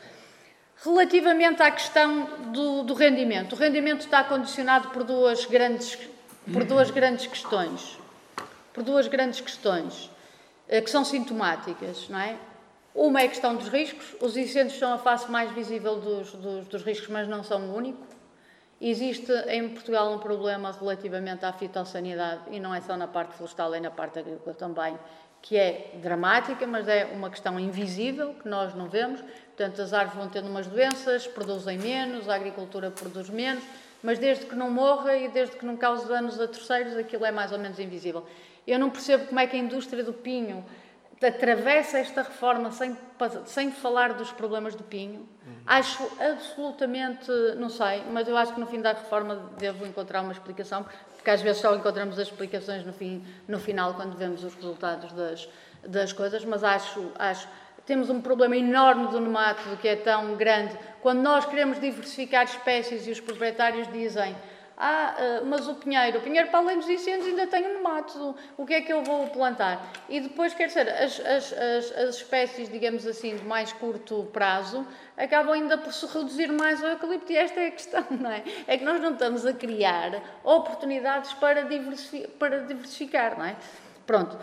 Relativamente 0.81 1.61
à 1.61 1.69
questão 1.69 2.23
do, 2.53 2.83
do, 2.83 2.93
rendimento, 2.93 3.53
o 3.53 3.55
rendimento 3.57 3.99
está 3.99 4.23
condicionado 4.23 4.87
por 4.89 5.03
duas 5.03 5.45
grandes, 5.45 5.99
por 6.51 6.63
duas 6.63 6.89
grandes 6.89 7.27
questões, 7.27 7.99
por 8.73 8.81
duas 8.81 9.07
grandes 9.07 9.41
questões 9.41 10.05
uh, 10.69 10.81
que 10.81 10.89
são 10.89 11.03
sintomáticas, 11.03 12.07
não 12.07 12.19
é? 12.19 12.37
Uma 12.95 13.21
é 13.21 13.25
a 13.25 13.29
questão 13.29 13.55
dos 13.55 13.67
riscos. 13.67 14.15
Os 14.19 14.35
incêndios 14.35 14.79
são 14.79 14.93
a 14.93 14.97
face 14.97 15.29
mais 15.29 15.51
visível 15.51 15.97
dos, 15.97 16.31
dos, 16.31 16.65
dos 16.67 16.83
riscos, 16.83 17.09
mas 17.09 17.27
não 17.27 17.43
são 17.43 17.61
o 17.69 17.75
único. 17.75 18.08
Existe 18.81 19.31
em 19.49 19.67
Portugal 19.69 20.13
um 20.13 20.19
problema 20.19 20.71
relativamente 20.71 21.45
à 21.45 21.51
fitossanidade, 21.51 22.43
e 22.51 22.59
não 22.59 22.73
é 22.73 22.79
só 22.79 22.95
na 22.95 23.07
parte 23.07 23.33
florestal, 23.33 23.73
é 23.73 23.79
na 23.79 23.91
parte 23.91 24.19
agrícola 24.19 24.55
também, 24.55 24.97
que 25.41 25.57
é 25.57 25.91
dramática, 26.01 26.65
mas 26.65 26.87
é 26.87 27.05
uma 27.05 27.29
questão 27.29 27.59
invisível, 27.59 28.33
que 28.35 28.47
nós 28.47 28.73
não 28.75 28.87
vemos. 28.87 29.21
Portanto, 29.21 29.81
as 29.81 29.93
árvores 29.93 30.17
vão 30.17 30.29
tendo 30.29 30.49
umas 30.49 30.67
doenças, 30.67 31.27
produzem 31.27 31.77
menos, 31.77 32.29
a 32.29 32.35
agricultura 32.35 32.89
produz 32.89 33.29
menos, 33.29 33.63
mas 34.01 34.17
desde 34.17 34.45
que 34.45 34.55
não 34.55 34.71
morra 34.71 35.15
e 35.17 35.27
desde 35.27 35.57
que 35.57 35.65
não 35.65 35.75
cause 35.75 36.07
danos 36.07 36.39
a 36.39 36.47
terceiros, 36.47 36.95
aquilo 36.95 37.25
é 37.25 37.31
mais 37.31 37.51
ou 37.51 37.59
menos 37.59 37.79
invisível. 37.79 38.25
Eu 38.65 38.79
não 38.79 38.89
percebo 38.89 39.27
como 39.27 39.39
é 39.39 39.47
que 39.47 39.57
a 39.57 39.59
indústria 39.59 40.03
do 40.03 40.13
pinho 40.13 40.63
atravessa 41.21 41.99
esta 41.99 42.21
reforma 42.21 42.71
sem, 42.71 42.97
sem 43.45 43.71
falar 43.71 44.13
dos 44.13 44.31
problemas 44.31 44.73
do 44.73 44.83
pinho. 44.83 45.27
Acho 45.69 46.03
absolutamente, 46.19 47.29
não 47.57 47.69
sei, 47.69 48.01
mas 48.11 48.27
eu 48.27 48.35
acho 48.35 48.55
que 48.55 48.59
no 48.59 48.65
fim 48.65 48.81
da 48.81 48.91
reforma 48.91 49.51
devo 49.59 49.85
encontrar 49.85 50.23
uma 50.23 50.31
explicação, 50.31 50.83
porque 51.15 51.29
às 51.29 51.43
vezes 51.43 51.61
só 51.61 51.75
encontramos 51.75 52.17
as 52.17 52.27
explicações 52.27 52.83
no, 52.83 52.91
fim, 52.91 53.23
no 53.47 53.59
final, 53.59 53.93
quando 53.93 54.17
vemos 54.17 54.43
os 54.43 54.55
resultados 54.55 55.13
das, 55.13 55.47
das 55.85 56.11
coisas, 56.11 56.43
mas 56.43 56.63
acho, 56.63 57.11
acho 57.19 57.47
temos 57.85 58.09
um 58.09 58.19
problema 58.19 58.57
enorme 58.57 59.09
do 59.09 59.19
nemátodo 59.19 59.77
que 59.77 59.87
é 59.87 59.95
tão 59.95 60.35
grande. 60.35 60.75
Quando 61.03 61.21
nós 61.21 61.45
queremos 61.45 61.79
diversificar 61.79 62.45
espécies 62.45 63.05
e 63.05 63.11
os 63.11 63.19
proprietários 63.19 63.87
dizem 63.91 64.35
ah, 64.81 65.13
eh, 65.17 65.41
mas 65.43 65.67
o 65.67 65.75
pinheiro, 65.75 66.19
o 66.19 66.21
pinheiro 66.21 66.47
para 66.47 66.59
além 66.59 66.77
dos 66.77 66.87
incêndios 66.87 67.27
ainda 67.27 67.45
tem 67.47 67.67
um 67.67 67.83
mato, 67.83 68.33
o 68.57 68.65
que 68.65 68.75
é 68.75 68.81
que 68.81 68.93
eu 68.93 69.03
vou 69.03 69.27
plantar? 69.27 69.85
E 70.07 70.21
depois, 70.21 70.53
quer 70.53 70.67
dizer, 70.67 70.87
as, 70.87 71.19
as, 71.19 71.51
as, 71.51 71.91
as 71.97 72.15
espécies, 72.15 72.69
digamos 72.69 73.05
assim, 73.05 73.35
de 73.35 73.43
mais 73.43 73.73
curto 73.73 74.29
prazo, 74.31 74.87
acabam 75.17 75.51
ainda 75.53 75.77
por 75.77 75.91
se 75.91 76.05
reduzir 76.05 76.49
mais 76.53 76.81
ao 76.81 76.91
eucalipto 76.91 77.29
e 77.29 77.35
esta 77.35 77.59
é 77.59 77.67
a 77.67 77.71
questão, 77.71 78.05
não 78.17 78.31
é? 78.31 78.41
É 78.67 78.77
que 78.77 78.85
nós 78.85 79.01
não 79.01 79.11
estamos 79.11 79.45
a 79.45 79.51
criar 79.51 80.21
oportunidades 80.45 81.33
para 81.33 81.67
para 82.39 82.61
diversificar 82.61 83.37
não 83.37 83.45
é? 83.45 83.55
Pronto. 84.07 84.39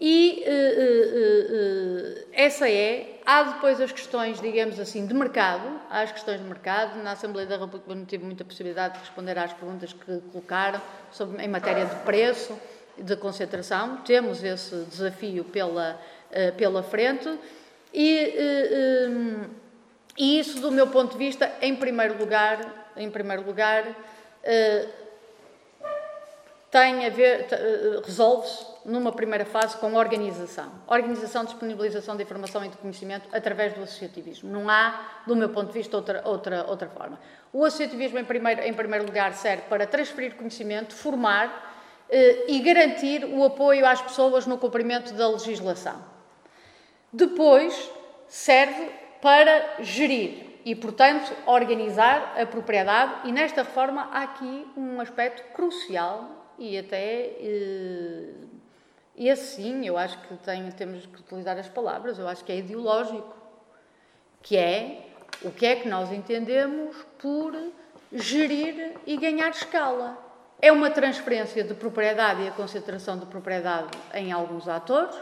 E 0.00 0.44
uh, 0.46 0.50
uh, 0.80 2.20
uh, 2.22 2.26
essa 2.32 2.70
é. 2.70 3.18
Há 3.26 3.42
depois 3.42 3.80
as 3.80 3.90
questões, 3.90 4.40
digamos 4.40 4.78
assim, 4.78 5.06
de 5.06 5.12
mercado. 5.12 5.80
Há 5.90 6.02
as 6.02 6.12
questões 6.12 6.40
de 6.40 6.46
mercado. 6.46 7.02
Na 7.02 7.12
Assembleia 7.12 7.48
da 7.48 7.56
República 7.56 7.94
não 7.94 8.04
tive 8.04 8.24
muita 8.24 8.44
possibilidade 8.44 8.94
de 8.94 9.00
responder 9.00 9.36
às 9.36 9.52
perguntas 9.52 9.92
que 9.92 10.20
colocaram 10.32 10.80
sobre, 11.10 11.42
em 11.42 11.48
matéria 11.48 11.84
de 11.84 11.96
preço, 11.96 12.56
de 12.96 13.16
concentração. 13.16 13.98
Temos 13.98 14.42
esse 14.42 14.84
desafio 14.84 15.44
pela, 15.44 16.00
pela 16.56 16.82
frente. 16.82 17.28
E, 17.92 18.32
e, 20.16 20.38
isso, 20.38 20.60
do 20.60 20.70
meu 20.70 20.86
ponto 20.86 21.12
de 21.12 21.18
vista, 21.18 21.52
em 21.60 21.76
primeiro 21.76 22.16
lugar, 22.18 22.92
em 22.96 23.10
primeiro 23.10 23.44
lugar 23.44 23.84
tem 26.70 27.06
a 27.06 27.10
ver, 27.10 27.46
resolve-se 28.04 28.66
numa 28.84 29.12
primeira 29.12 29.44
fase 29.44 29.76
com 29.76 29.94
organização. 29.94 30.70
Organização, 30.86 31.44
disponibilização 31.44 32.16
de 32.16 32.22
informação 32.22 32.64
e 32.64 32.68
de 32.68 32.76
conhecimento 32.76 33.28
através 33.32 33.74
do 33.74 33.82
associativismo. 33.82 34.50
Não 34.50 34.68
há, 34.68 35.22
do 35.26 35.36
meu 35.36 35.50
ponto 35.50 35.68
de 35.68 35.74
vista, 35.74 35.96
outra, 35.96 36.22
outra, 36.24 36.64
outra 36.66 36.88
forma. 36.88 37.18
O 37.52 37.64
associativismo, 37.64 38.18
em 38.18 38.24
primeiro, 38.24 38.62
em 38.62 38.72
primeiro 38.72 39.04
lugar, 39.04 39.32
serve 39.34 39.62
para 39.68 39.86
transferir 39.86 40.36
conhecimento, 40.36 40.94
formar 40.94 41.76
eh, 42.08 42.44
e 42.48 42.60
garantir 42.60 43.24
o 43.24 43.44
apoio 43.44 43.86
às 43.86 44.00
pessoas 44.00 44.46
no 44.46 44.56
cumprimento 44.58 45.12
da 45.14 45.28
legislação. 45.28 46.02
Depois, 47.12 47.90
serve 48.26 48.90
para 49.20 49.82
gerir 49.82 50.60
e, 50.64 50.74
portanto, 50.74 51.32
organizar 51.46 52.34
a 52.38 52.44
propriedade, 52.46 53.28
e 53.28 53.32
nesta 53.32 53.62
reforma 53.62 54.08
há 54.12 54.22
aqui 54.22 54.66
um 54.76 55.00
aspecto 55.00 55.42
crucial 55.54 56.37
e 56.58 56.78
até 56.78 57.36
eh, 57.40 58.32
e 59.18 59.28
assim, 59.28 59.84
eu 59.84 59.98
acho 59.98 60.16
que 60.20 60.36
tem, 60.36 60.70
temos 60.70 61.04
que 61.04 61.20
utilizar 61.20 61.58
as 61.58 61.68
palavras, 61.68 62.20
eu 62.20 62.28
acho 62.28 62.44
que 62.44 62.52
é 62.52 62.58
ideológico, 62.58 63.34
que 64.40 64.56
é 64.56 65.08
o 65.42 65.50
que 65.50 65.66
é 65.66 65.74
que 65.74 65.88
nós 65.88 66.12
entendemos 66.12 66.96
por 67.18 67.52
gerir 68.12 68.96
e 69.04 69.16
ganhar 69.16 69.48
escala. 69.50 70.16
É 70.62 70.70
uma 70.70 70.88
transferência 70.88 71.64
de 71.64 71.74
propriedade 71.74 72.42
e 72.42 72.48
a 72.48 72.52
concentração 72.52 73.18
de 73.18 73.26
propriedade 73.26 73.90
em 74.14 74.30
alguns 74.30 74.68
atores, 74.68 75.16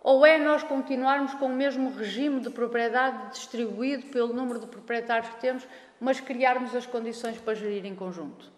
ou 0.00 0.24
é 0.24 0.38
nós 0.38 0.62
continuarmos 0.62 1.34
com 1.34 1.46
o 1.46 1.56
mesmo 1.56 1.90
regime 1.90 2.38
de 2.38 2.50
propriedade 2.50 3.32
distribuído 3.32 4.06
pelo 4.12 4.32
número 4.32 4.60
de 4.60 4.68
proprietários 4.68 5.28
que 5.30 5.40
temos, 5.40 5.66
mas 5.98 6.20
criarmos 6.20 6.72
as 6.72 6.86
condições 6.86 7.36
para 7.38 7.54
gerir 7.54 7.84
em 7.84 7.96
conjunto? 7.96 8.52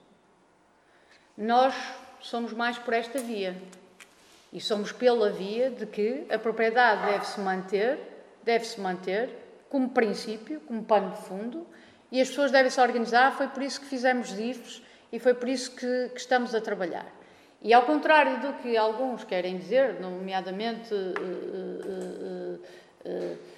Nós 1.34 1.74
somos 2.20 2.52
mais 2.52 2.78
por 2.78 2.94
esta 2.94 3.18
via. 3.18 3.56
E 4.52 4.60
somos 4.60 4.92
pela 4.92 5.30
via 5.30 5.70
de 5.70 5.86
que 5.86 6.26
a 6.30 6.38
propriedade 6.38 7.10
deve-se 7.10 7.40
manter, 7.40 7.98
deve-se 8.42 8.80
manter 8.80 9.30
como 9.68 9.90
princípio, 9.90 10.60
como 10.60 10.84
pano 10.84 11.10
de 11.10 11.22
fundo, 11.22 11.66
e 12.10 12.20
as 12.20 12.28
pessoas 12.28 12.50
devem 12.50 12.70
se 12.70 12.80
organizar. 12.80 13.36
Foi 13.36 13.48
por 13.48 13.62
isso 13.62 13.80
que 13.80 13.86
fizemos 13.86 14.34
DIFs 14.34 14.82
e 15.12 15.18
foi 15.18 15.34
por 15.34 15.48
isso 15.48 15.72
que, 15.72 16.10
que 16.10 16.20
estamos 16.20 16.54
a 16.54 16.60
trabalhar. 16.60 17.06
E 17.60 17.74
ao 17.74 17.82
contrário 17.82 18.40
do 18.40 18.52
que 18.54 18.76
alguns 18.76 19.24
querem 19.24 19.58
dizer, 19.58 20.00
nomeadamente. 20.00 20.94
Uh, 20.94 22.60
uh, 23.04 23.08
uh, 23.08 23.56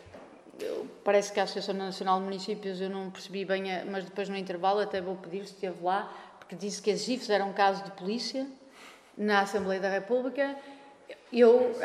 parece 1.05 1.33
que 1.33 1.41
a 1.41 1.45
Associação 1.45 1.75
Nacional 1.75 2.19
de 2.19 2.25
Municípios 2.25 2.81
eu 2.81 2.91
não 2.91 3.11
percebi 3.11 3.45
bem, 3.45 3.63
mas 3.91 4.05
depois 4.05 4.29
no 4.29 4.37
intervalo 4.37 4.81
até 4.81 5.01
vou 5.01 5.17
pedir 5.17 5.47
se 5.47 5.55
esteve 5.55 5.83
lá, 5.83 6.13
porque 6.49 6.57
disse 6.57 6.81
que 6.81 6.91
as 6.91 7.01
GIFs 7.01 7.29
eram 7.29 7.51
um 7.51 7.53
caso 7.53 7.85
de 7.85 7.91
polícia 7.91 8.47
na 9.17 9.43
Assembleia 9.43 9.81
da 9.81 9.91
República 9.91 10.57
eu, 11.31 11.77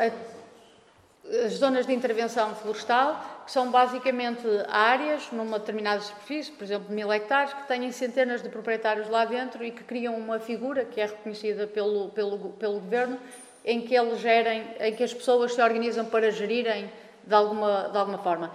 as 1.44 1.52
zonas 1.54 1.86
de 1.86 1.92
intervenção 1.92 2.54
florestal, 2.54 3.42
que 3.44 3.52
são 3.52 3.70
basicamente 3.70 4.46
áreas 4.68 5.30
numa 5.32 5.58
determinada 5.58 6.00
superfície, 6.00 6.50
por 6.52 6.64
exemplo, 6.64 6.94
mil 6.94 7.12
hectares, 7.12 7.52
que 7.52 7.68
têm 7.68 7.90
centenas 7.92 8.42
de 8.42 8.48
proprietários 8.48 9.08
lá 9.10 9.26
dentro 9.26 9.62
e 9.62 9.70
que 9.70 9.84
criam 9.84 10.16
uma 10.16 10.38
figura 10.38 10.84
que 10.84 10.98
é 10.98 11.06
reconhecida 11.06 11.66
pelo, 11.66 12.08
pelo, 12.10 12.50
pelo 12.54 12.80
governo, 12.80 13.18
em 13.64 13.82
que 13.82 13.94
eles 13.94 14.18
gerem, 14.20 14.66
em 14.80 14.94
que 14.94 15.02
as 15.02 15.12
pessoas 15.12 15.54
se 15.54 15.60
organizam 15.60 16.06
para 16.06 16.30
gerirem 16.30 16.90
de 17.22 17.34
alguma, 17.34 17.88
de 17.90 17.98
alguma 17.98 18.18
forma. 18.18 18.50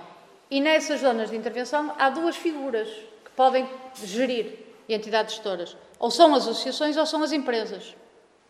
E 0.50 0.60
nessas 0.60 1.02
zonas 1.02 1.30
de 1.30 1.36
intervenção 1.36 1.94
há 2.00 2.10
duas 2.10 2.36
figuras 2.36 2.88
que 2.90 3.32
podem 3.36 3.68
gerir 3.96 4.58
entidades 4.88 5.36
gestoras. 5.36 5.76
Ou 6.00 6.10
são 6.10 6.34
as 6.34 6.44
associações 6.44 6.96
ou 6.96 7.06
são 7.06 7.22
as 7.22 7.32
empresas. 7.34 7.96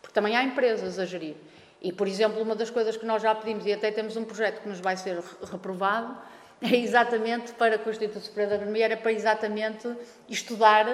Porque 0.00 0.14
também 0.14 0.36
há 0.36 0.44
empresas 0.44 0.98
a 0.98 1.04
gerir. 1.04 1.34
E, 1.82 1.92
por 1.92 2.06
exemplo, 2.06 2.40
uma 2.40 2.54
das 2.54 2.70
coisas 2.70 2.96
que 2.96 3.04
nós 3.04 3.22
já 3.22 3.34
pedimos, 3.34 3.66
e 3.66 3.72
até 3.72 3.90
temos 3.90 4.16
um 4.16 4.24
projeto 4.24 4.62
que 4.62 4.68
nos 4.68 4.80
vai 4.80 4.96
ser 4.96 5.20
reprovado, 5.50 6.16
é 6.62 6.76
exatamente 6.76 7.52
para 7.52 7.78
com 7.78 7.88
o 7.88 7.92
Instituto 7.92 8.22
Superior 8.22 8.50
da 8.50 8.54
Agronomia, 8.56 8.84
era 8.84 8.96
para 8.96 9.12
exatamente 9.12 9.88
estudar 10.28 10.86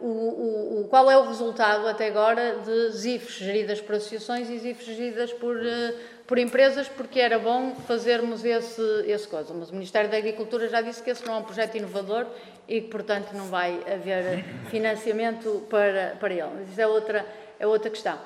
o, 0.00 0.06
o, 0.06 0.80
o, 0.80 0.88
qual 0.88 1.10
é 1.10 1.18
o 1.18 1.26
resultado 1.26 1.86
até 1.86 2.08
agora 2.08 2.58
de 2.64 2.90
ZIFs 2.90 3.34
geridas 3.34 3.82
por 3.82 3.96
associações 3.96 4.48
e 4.48 4.58
ZIFs 4.58 4.86
geridas 4.86 5.30
por, 5.34 5.56
uh, 5.56 5.94
por 6.30 6.38
empresas, 6.38 6.88
porque 6.88 7.18
era 7.18 7.40
bom 7.40 7.74
fazermos 7.88 8.44
esse, 8.44 8.80
esse 9.04 9.26
coisa. 9.26 9.52
Mas 9.52 9.70
o 9.70 9.72
Ministério 9.72 10.08
da 10.08 10.16
Agricultura 10.16 10.68
já 10.68 10.80
disse 10.80 11.02
que 11.02 11.10
esse 11.10 11.26
não 11.26 11.34
é 11.34 11.36
um 11.38 11.42
projeto 11.42 11.76
inovador 11.76 12.24
e 12.68 12.82
que, 12.82 12.86
portanto, 12.86 13.32
não 13.32 13.46
vai 13.46 13.80
haver 13.92 14.44
financiamento 14.70 15.66
para, 15.68 16.16
para 16.20 16.32
ele. 16.32 16.50
Mas 16.54 16.70
isso 16.70 16.80
é 16.80 16.86
outra, 16.86 17.26
é 17.58 17.66
outra 17.66 17.90
questão. 17.90 18.16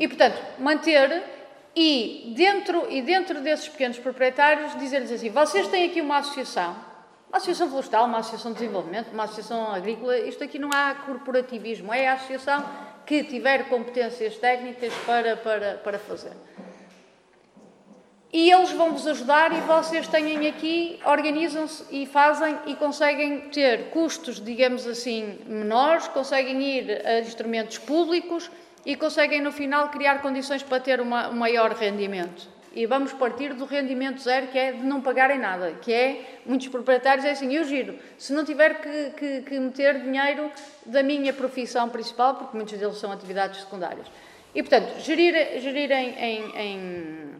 E, 0.00 0.08
portanto, 0.08 0.36
manter 0.58 1.22
e 1.76 2.34
dentro, 2.36 2.90
e 2.90 3.00
dentro 3.00 3.40
desses 3.40 3.68
pequenos 3.68 4.00
proprietários 4.00 4.76
dizer-lhes 4.76 5.12
assim: 5.12 5.30
vocês 5.30 5.68
têm 5.68 5.88
aqui 5.88 6.00
uma 6.00 6.18
associação, 6.18 6.74
uma 7.28 7.36
associação 7.36 7.68
florestal, 7.68 8.06
uma 8.06 8.18
associação 8.18 8.50
de 8.50 8.58
desenvolvimento, 8.58 9.12
uma 9.12 9.22
associação 9.22 9.72
agrícola, 9.72 10.18
isto 10.18 10.42
aqui 10.42 10.58
não 10.58 10.70
há 10.74 10.92
corporativismo, 11.06 11.94
é 11.94 12.08
a 12.08 12.14
associação 12.14 12.64
que 13.06 13.22
tiver 13.22 13.68
competências 13.68 14.38
técnicas 14.38 14.92
para, 15.06 15.36
para, 15.36 15.74
para 15.74 16.00
fazer. 16.00 16.32
E 18.36 18.50
eles 18.50 18.72
vão-vos 18.72 19.06
ajudar 19.06 19.56
e 19.56 19.60
vocês 19.60 20.08
têm 20.08 20.48
aqui, 20.48 20.98
organizam-se 21.06 21.84
e 21.88 22.04
fazem 22.04 22.58
e 22.66 22.74
conseguem 22.74 23.42
ter 23.42 23.90
custos, 23.90 24.40
digamos 24.40 24.88
assim, 24.88 25.38
menores, 25.46 26.08
conseguem 26.08 26.60
ir 26.60 27.06
a 27.06 27.20
instrumentos 27.20 27.78
públicos 27.78 28.50
e 28.84 28.96
conseguem 28.96 29.40
no 29.40 29.52
final 29.52 29.88
criar 29.88 30.20
condições 30.20 30.64
para 30.64 30.80
ter 30.80 31.00
uma, 31.00 31.28
um 31.28 31.34
maior 31.34 31.70
rendimento. 31.74 32.48
E 32.74 32.86
vamos 32.86 33.12
partir 33.12 33.54
do 33.54 33.66
rendimento 33.66 34.20
zero, 34.20 34.48
que 34.48 34.58
é 34.58 34.72
de 34.72 34.82
não 34.82 35.00
pagarem 35.00 35.38
nada, 35.38 35.70
que 35.80 35.92
é, 35.92 36.40
muitos 36.44 36.66
proprietários 36.66 37.24
é 37.24 37.30
assim, 37.30 37.54
eu 37.54 37.62
giro, 37.62 37.96
se 38.18 38.32
não 38.32 38.44
tiver 38.44 38.80
que, 38.80 39.10
que, 39.10 39.42
que 39.42 39.60
meter 39.60 40.02
dinheiro 40.02 40.50
da 40.84 41.04
minha 41.04 41.32
profissão 41.32 41.88
principal, 41.88 42.34
porque 42.34 42.56
muitos 42.56 42.76
deles 42.76 42.96
são 42.96 43.12
atividades 43.12 43.60
secundárias. 43.60 44.08
E, 44.52 44.60
portanto, 44.60 44.98
gerir, 44.98 45.60
gerir 45.60 45.92
em, 45.92 46.18
em, 46.18 46.56
em, 46.56 47.34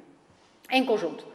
em 0.71 0.85
conjunto. 0.85 1.35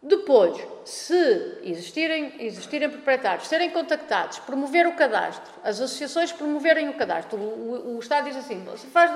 Depois, 0.00 0.56
se 0.84 1.58
existirem, 1.62 2.34
existirem 2.38 2.88
proprietários, 2.88 3.48
serem 3.48 3.70
contactados, 3.70 4.38
promover 4.38 4.86
o 4.86 4.94
cadastro, 4.94 5.52
as 5.64 5.80
associações 5.80 6.30
promoverem 6.30 6.88
o 6.88 6.94
cadastro, 6.94 7.36
o, 7.36 7.42
o, 7.42 7.96
o 7.96 7.98
Estado 7.98 8.26
diz 8.26 8.36
assim, 8.36 8.62
você 8.64 8.86
faz 8.86 9.12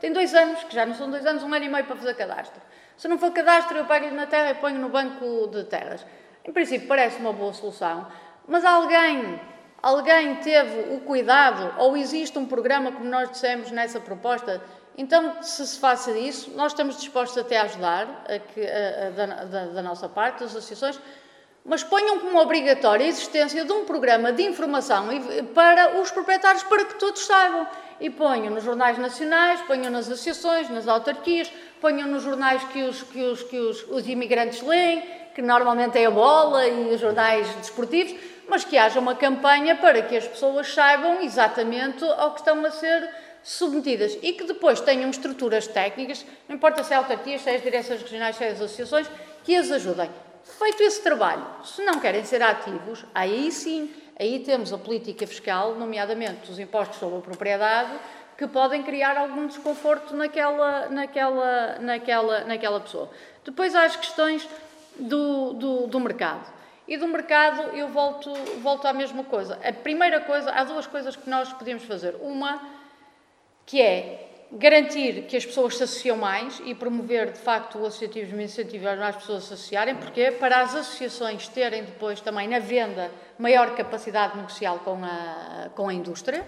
tem 0.00 0.12
dois 0.12 0.34
anos, 0.34 0.64
que 0.64 0.74
já 0.74 0.84
não 0.84 0.96
são 0.96 1.08
dois 1.08 1.24
anos, 1.24 1.44
um 1.44 1.54
ano 1.54 1.64
e 1.64 1.68
meio 1.68 1.84
para 1.84 1.94
fazer 1.94 2.14
cadastro. 2.14 2.60
Se 2.96 3.06
não 3.06 3.18
for 3.18 3.30
cadastro, 3.30 3.78
eu 3.78 3.84
pego-lhe 3.84 4.10
na 4.10 4.26
terra 4.26 4.50
e 4.50 4.54
ponho 4.54 4.76
no 4.80 4.88
banco 4.88 5.46
de 5.46 5.62
terras. 5.62 6.04
Em 6.44 6.52
princípio, 6.52 6.88
parece 6.88 7.18
uma 7.18 7.32
boa 7.32 7.52
solução, 7.52 8.08
mas 8.48 8.64
alguém, 8.64 9.40
alguém 9.80 10.34
teve 10.36 10.94
o 10.94 11.00
cuidado, 11.02 11.74
ou 11.78 11.96
existe 11.96 12.36
um 12.36 12.46
programa, 12.46 12.90
como 12.90 13.04
nós 13.04 13.30
dissemos 13.30 13.70
nessa 13.70 14.00
proposta, 14.00 14.60
então, 14.96 15.42
se 15.42 15.66
se 15.66 15.78
faça 15.78 16.10
isso, 16.12 16.50
nós 16.54 16.72
estamos 16.72 16.98
dispostos 16.98 17.38
até 17.38 17.58
a 17.58 17.62
ajudar, 17.62 18.24
a 18.28 18.38
que, 18.38 18.60
a, 18.60 19.06
a, 19.06 19.10
da, 19.44 19.64
da, 19.66 19.82
nossa 19.82 20.08
parte, 20.08 20.40
das 20.40 20.50
associações, 20.50 21.00
mas 21.64 21.82
ponham 21.82 22.18
como 22.18 22.38
obrigatória 22.38 23.06
a 23.06 23.08
existência 23.08 23.64
de 23.64 23.72
um 23.72 23.84
programa 23.84 24.32
de 24.32 24.42
informação 24.42 25.06
para 25.54 26.00
os 26.00 26.10
proprietários, 26.10 26.62
para 26.64 26.84
que 26.84 26.94
todos 26.96 27.24
saibam. 27.24 27.66
E 28.00 28.10
ponham 28.10 28.52
nos 28.52 28.64
jornais 28.64 28.98
nacionais, 28.98 29.60
ponham 29.62 29.90
nas 29.90 30.06
associações, 30.06 30.68
nas 30.68 30.88
autarquias, 30.88 31.52
ponham 31.80 32.08
nos 32.08 32.24
jornais 32.24 32.64
que 32.64 32.82
os, 32.82 33.02
que 33.04 33.22
os, 33.22 33.42
que 33.44 33.56
os, 33.56 33.84
os 33.88 34.08
imigrantes 34.08 34.60
leem, 34.60 35.02
que 35.32 35.40
normalmente 35.40 35.98
é 35.98 36.06
a 36.06 36.10
bola 36.10 36.66
e 36.66 36.94
os 36.94 37.00
jornais 37.00 37.46
desportivos, 37.54 38.14
mas 38.48 38.64
que 38.64 38.76
haja 38.76 38.98
uma 38.98 39.14
campanha 39.14 39.76
para 39.76 40.02
que 40.02 40.16
as 40.16 40.26
pessoas 40.26 40.74
saibam 40.74 41.22
exatamente 41.22 42.04
ao 42.04 42.32
que 42.32 42.40
estão 42.40 42.64
a 42.66 42.70
ser 42.72 43.08
submetidas 43.42 44.16
e 44.22 44.32
que 44.32 44.44
depois 44.44 44.80
tenham 44.80 45.10
estruturas 45.10 45.66
técnicas, 45.66 46.24
não 46.48 46.56
importa 46.56 46.84
se 46.84 46.92
é 46.92 46.96
autarquias, 46.96 47.40
se 47.42 47.50
é 47.50 47.56
as 47.56 47.62
direções 47.62 48.02
regionais, 48.02 48.36
se 48.36 48.44
é 48.44 48.48
as 48.48 48.60
associações, 48.60 49.08
que 49.44 49.56
as 49.56 49.70
ajudem. 49.70 50.10
Feito 50.44 50.82
esse 50.82 51.02
trabalho, 51.02 51.44
se 51.64 51.82
não 51.82 52.00
querem 52.00 52.24
ser 52.24 52.42
ativos, 52.42 53.04
aí 53.14 53.50
sim, 53.50 53.92
aí 54.18 54.40
temos 54.40 54.72
a 54.72 54.78
política 54.78 55.26
fiscal, 55.26 55.74
nomeadamente 55.74 56.50
os 56.50 56.58
impostos 56.58 56.98
sobre 56.98 57.18
a 57.18 57.20
propriedade, 57.20 57.92
que 58.36 58.46
podem 58.46 58.82
criar 58.82 59.16
algum 59.16 59.46
desconforto 59.46 60.16
naquela, 60.16 60.88
naquela, 60.88 61.78
naquela, 61.78 62.44
naquela 62.44 62.80
pessoa. 62.80 63.10
Depois 63.44 63.74
há 63.74 63.84
as 63.84 63.94
questões 63.96 64.48
do, 64.98 65.52
do, 65.52 65.86
do 65.86 66.00
mercado. 66.00 66.52
E 66.86 66.96
do 66.96 67.06
mercado 67.06 67.76
eu 67.76 67.88
volto, 67.88 68.32
volto 68.60 68.86
à 68.86 68.92
mesma 68.92 69.22
coisa. 69.22 69.58
A 69.64 69.72
primeira 69.72 70.20
coisa, 70.20 70.50
há 70.50 70.64
duas 70.64 70.86
coisas 70.86 71.14
que 71.14 71.30
nós 71.30 71.52
podemos 71.52 71.84
fazer. 71.84 72.16
Uma 72.20 72.60
que 73.66 73.80
é 73.80 74.28
garantir 74.52 75.22
que 75.22 75.36
as 75.36 75.46
pessoas 75.46 75.76
se 75.76 75.82
associam 75.82 76.16
mais 76.16 76.60
e 76.64 76.74
promover, 76.74 77.32
de 77.32 77.38
facto, 77.38 77.78
o 77.78 77.86
associativismo 77.86 78.40
e 78.40 78.44
incentivar 78.44 78.98
mais 78.98 79.16
pessoas 79.16 79.44
se 79.44 79.54
associarem, 79.54 79.96
porque 79.96 80.30
para 80.32 80.60
as 80.60 80.74
associações 80.74 81.48
terem 81.48 81.84
depois 81.84 82.20
também 82.20 82.48
na 82.48 82.58
venda 82.58 83.10
maior 83.38 83.74
capacidade 83.74 84.36
negocial 84.36 84.80
com 84.80 85.02
a, 85.04 85.70
com 85.74 85.88
a 85.88 85.94
indústria. 85.94 86.46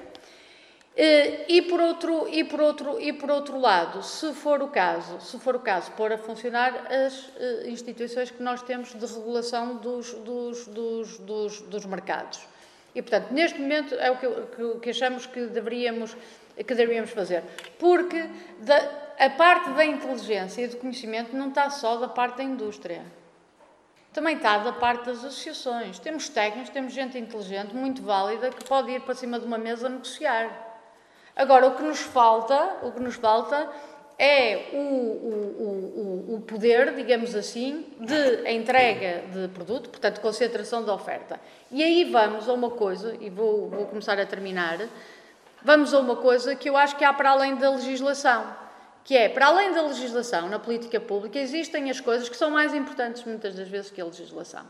Eh, 0.97 1.47
e 1.49 1.63
por, 1.63 1.81
outro, 1.81 2.29
e, 2.29 2.45
por 2.45 2.61
outro, 2.61 3.01
e 3.01 3.13
por 3.13 3.29
outro 3.29 3.59
lado, 3.59 4.01
se 4.03 4.33
for 4.33 4.63
o 4.63 4.69
caso, 4.69 5.21
se 5.21 5.37
for 5.41 5.57
o 5.57 5.59
caso, 5.59 5.91
pôr 5.93 6.13
a 6.13 6.19
funcionar 6.19 6.87
as 6.93 7.33
eh, 7.37 7.65
instituições 7.67 8.31
que 8.31 8.41
nós 8.41 8.63
temos 8.63 8.95
de 8.95 9.05
regulação 9.05 9.77
dos, 9.77 10.13
dos, 10.13 10.69
dos, 10.69 11.19
dos, 11.19 11.61
dos 11.63 11.85
mercados. 11.85 12.47
E, 12.95 13.03
portanto, 13.03 13.33
neste 13.33 13.61
momento 13.61 13.95
é 13.97 14.09
o 14.09 14.17
que, 14.17 14.81
que 14.83 14.91
achamos 14.91 15.27
que 15.27 15.47
deveríamos 15.47 16.17
que 16.57 16.75
deveríamos 16.75 17.11
fazer. 17.11 17.43
Porque 17.79 18.29
da, 18.61 18.77
a 19.19 19.31
parte 19.31 19.71
da 19.71 19.85
inteligência 19.85 20.63
e 20.63 20.69
do 20.69 20.77
conhecimento 20.77 21.35
não 21.37 21.49
está 21.49 21.71
só 21.71 21.97
da 21.97 22.09
parte 22.09 22.39
da 22.39 22.45
indústria. 22.45 23.03
Também 24.13 24.37
está 24.37 24.59
da 24.59 24.73
parte 24.73 25.07
das 25.07 25.19
associações. 25.19 25.99
Temos 25.99 26.29
técnicos, 26.29 26.71
temos 26.71 26.93
gente 26.93 27.19
inteligente, 27.19 27.75
muito 27.75 28.03
válida, 28.03 28.51
que 28.51 28.65
pode 28.65 28.93
ir 28.93 29.01
para 29.01 29.15
cima 29.15 29.41
de 29.41 29.47
uma 29.47 29.59
mesa 29.59 29.89
negociar. 29.89 30.51
Agora, 31.35 31.67
o 31.67 31.75
que 31.75 31.83
nos 31.83 31.99
falta, 31.99 32.77
o 32.83 32.93
que 32.93 33.01
nos 33.01 33.17
falta 33.17 33.69
é 34.17 34.71
o, 34.73 34.77
o, 34.77 36.31
o, 36.31 36.35
o 36.37 36.41
poder, 36.43 36.95
digamos 36.95 37.35
assim, 37.35 37.87
de 37.99 38.49
entrega 38.53 39.25
de 39.33 39.49
produto, 39.49 39.91
portanto, 39.91 40.21
concentração 40.21 40.85
da 40.85 40.95
oferta. 40.95 41.41
E 41.71 41.83
aí 41.83 42.05
vamos 42.05 42.49
a 42.49 42.53
uma 42.53 42.71
coisa, 42.71 43.17
e 43.21 43.29
vou, 43.29 43.69
vou 43.69 43.87
começar 43.87 44.19
a 44.21 44.25
terminar, 44.25 44.79
vamos 45.65 45.95
a 45.95 45.99
uma 45.99 46.15
coisa 46.15 46.55
que 46.55 46.69
eu 46.69 46.77
acho 46.77 46.95
que 46.97 47.05
há 47.05 47.13
para 47.13 47.31
além 47.31 47.57
da 47.57 47.71
legislação, 47.71 48.55
que 49.03 49.17
é, 49.17 49.29
para 49.29 49.47
além 49.47 49.73
da 49.73 49.83
legislação, 49.83 50.49
na 50.49 50.59
política 50.59 51.01
pública, 51.01 51.39
existem 51.39 51.91
as 51.91 52.01
coisas 52.01 52.29
que 52.29 52.37
são 52.37 52.51
mais 52.51 52.75
importantes 52.75 53.25
muitas 53.25 53.55
das 53.55 53.69
vezes 53.69 53.91
que 53.91 54.01
a 54.01 54.05
legislação, 54.05 54.65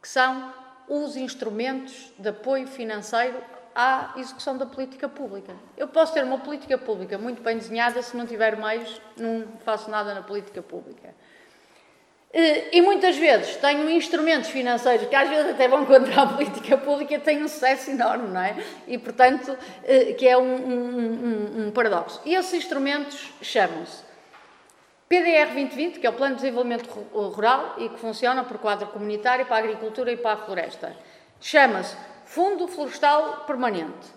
que 0.00 0.08
são 0.08 0.52
os 0.88 1.16
instrumentos 1.16 2.12
de 2.18 2.28
apoio 2.28 2.66
financeiro 2.66 3.36
à 3.74 4.12
execução 4.16 4.56
da 4.56 4.66
política 4.66 5.08
pública. 5.08 5.54
Eu 5.76 5.88
posso 5.88 6.12
ter 6.12 6.22
uma 6.22 6.38
política 6.38 6.78
pública 6.78 7.18
muito 7.18 7.42
bem 7.42 7.56
desenhada, 7.56 8.00
se 8.02 8.16
não 8.16 8.26
tiver 8.26 8.56
meios, 8.56 9.00
não 9.16 9.44
faço 9.64 9.90
nada 9.90 10.14
na 10.14 10.22
política 10.22 10.62
pública. 10.62 11.14
Eh, 12.36 12.78
e 12.78 12.82
muitas 12.82 13.16
vezes 13.16 13.54
tenho 13.56 13.88
instrumentos 13.88 14.50
financeiros 14.50 15.06
que 15.06 15.14
às 15.14 15.28
vezes 15.28 15.52
até 15.52 15.68
vão 15.68 15.86
contra 15.86 16.22
a 16.22 16.26
política 16.26 16.76
pública 16.76 17.16
têm 17.20 17.44
um 17.44 17.46
sucesso 17.46 17.92
enorme, 17.92 18.26
não 18.26 18.40
é? 18.40 18.56
E, 18.88 18.98
portanto, 18.98 19.56
eh, 19.84 20.14
que 20.14 20.26
é 20.26 20.36
um, 20.36 20.42
um, 20.42 21.66
um 21.66 21.70
paradoxo. 21.70 22.20
E 22.24 22.34
esses 22.34 22.52
instrumentos 22.52 23.32
chamam-se 23.40 24.02
PDR 25.08 25.52
2020, 25.52 26.00
que 26.00 26.06
é 26.08 26.10
o 26.10 26.12
Plano 26.12 26.34
de 26.34 26.42
Desenvolvimento 26.42 26.88
Rural 27.12 27.76
e 27.78 27.88
que 27.88 28.00
funciona 28.00 28.42
por 28.42 28.58
quadro 28.58 28.88
comunitário 28.88 29.46
para 29.46 29.54
a 29.54 29.58
agricultura 29.60 30.10
e 30.10 30.16
para 30.16 30.32
a 30.32 30.44
floresta. 30.44 30.96
Chama-se 31.40 31.96
Fundo 32.24 32.66
Florestal 32.66 33.44
Permanente, 33.46 34.08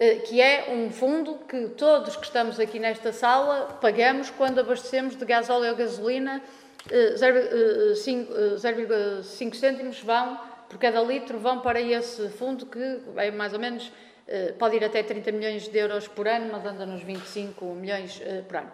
eh, 0.00 0.14
que 0.26 0.40
é 0.40 0.68
um 0.70 0.90
fundo 0.90 1.34
que 1.46 1.68
todos 1.76 2.16
que 2.16 2.24
estamos 2.24 2.58
aqui 2.58 2.78
nesta 2.78 3.12
sala 3.12 3.78
pagamos 3.78 4.30
quando 4.30 4.58
abastecemos 4.58 5.16
de 5.16 5.24
gás 5.26 5.50
óleo 5.50 5.68
ou 5.68 5.76
gasolina 5.76 6.42
0,5 6.86 9.54
cêntimos 9.54 10.00
vão, 10.00 10.38
por 10.68 10.78
cada 10.78 11.00
litro, 11.02 11.38
vão 11.38 11.60
para 11.60 11.80
esse 11.80 12.28
fundo 12.30 12.66
que 12.66 13.00
é 13.16 13.30
mais 13.30 13.52
ou 13.52 13.58
menos, 13.58 13.90
eh, 14.26 14.54
pode 14.58 14.76
ir 14.76 14.84
até 14.84 15.02
30 15.02 15.32
milhões 15.32 15.68
de 15.68 15.78
euros 15.78 16.06
por 16.06 16.28
ano, 16.28 16.50
mas 16.52 16.64
anda 16.64 16.86
nos 16.86 17.02
25 17.02 17.64
milhões 17.74 18.20
eh, 18.22 18.42
por 18.46 18.58
ano. 18.58 18.70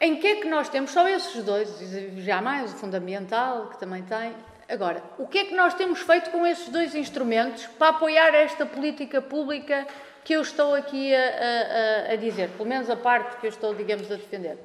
Em 0.00 0.16
que 0.16 0.26
é 0.26 0.36
que 0.36 0.46
nós 0.46 0.68
temos? 0.68 0.90
Só 0.90 1.08
esses 1.08 1.42
dois, 1.42 1.78
já 2.18 2.42
mais 2.42 2.72
o 2.72 2.76
fundamental, 2.76 3.70
que 3.70 3.78
também 3.78 4.02
tem. 4.02 4.34
Agora, 4.68 5.02
o 5.18 5.26
que 5.26 5.38
é 5.38 5.44
que 5.46 5.54
nós 5.54 5.74
temos 5.74 6.00
feito 6.00 6.30
com 6.30 6.46
esses 6.46 6.68
dois 6.68 6.94
instrumentos 6.94 7.66
para 7.78 7.88
apoiar 7.88 8.34
esta 8.34 8.66
política 8.66 9.22
pública 9.22 9.86
que 10.22 10.34
eu 10.34 10.42
estou 10.42 10.74
aqui 10.74 11.14
a, 11.14 12.10
a, 12.10 12.12
a 12.12 12.16
dizer? 12.16 12.50
Pelo 12.50 12.68
menos 12.68 12.90
a 12.90 12.96
parte 12.96 13.38
que 13.38 13.46
eu 13.46 13.50
estou, 13.50 13.74
digamos, 13.74 14.10
a 14.10 14.16
defender. 14.16 14.58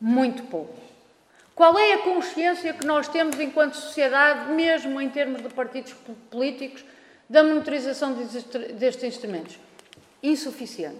Muito 0.00 0.44
pouco. 0.44 0.91
Qual 1.62 1.78
é 1.78 1.92
a 1.92 1.98
consciência 1.98 2.72
que 2.72 2.84
nós 2.84 3.06
temos 3.06 3.38
enquanto 3.38 3.74
sociedade, 3.74 4.50
mesmo 4.50 5.00
em 5.00 5.08
termos 5.08 5.40
de 5.40 5.48
partidos 5.48 5.94
políticos, 6.28 6.84
da 7.30 7.44
monitorização 7.44 8.14
destes 8.14 9.04
instrumentos? 9.04 9.60
Insuficiente. 10.20 10.98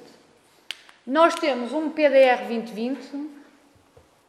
Nós 1.04 1.34
temos 1.34 1.72
um 1.72 1.90
PDR 1.90 2.46
2020 2.46 3.30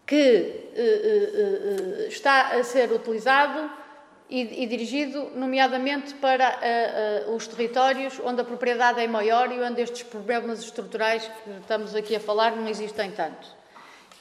que 0.08 0.72
uh, 0.76 0.82
uh, 0.82 2.02
uh, 2.02 2.08
está 2.08 2.48
a 2.56 2.64
ser 2.64 2.92
utilizado 2.92 3.70
e, 4.28 4.64
e 4.64 4.66
dirigido, 4.66 5.30
nomeadamente, 5.36 6.16
para 6.16 6.58
eh, 6.64 7.26
eh, 7.28 7.30
os 7.30 7.46
territórios 7.46 8.20
onde 8.24 8.42
a 8.42 8.44
propriedade 8.44 9.00
é 9.00 9.08
maior 9.08 9.52
e 9.52 9.62
onde 9.62 9.84
estes 9.84 10.02
problemas 10.02 10.64
estruturais 10.64 11.30
que 11.44 11.52
estamos 11.62 11.94
aqui 11.94 12.16
a 12.16 12.20
falar 12.20 12.56
não 12.56 12.68
existem 12.68 13.12
tanto. 13.12 13.63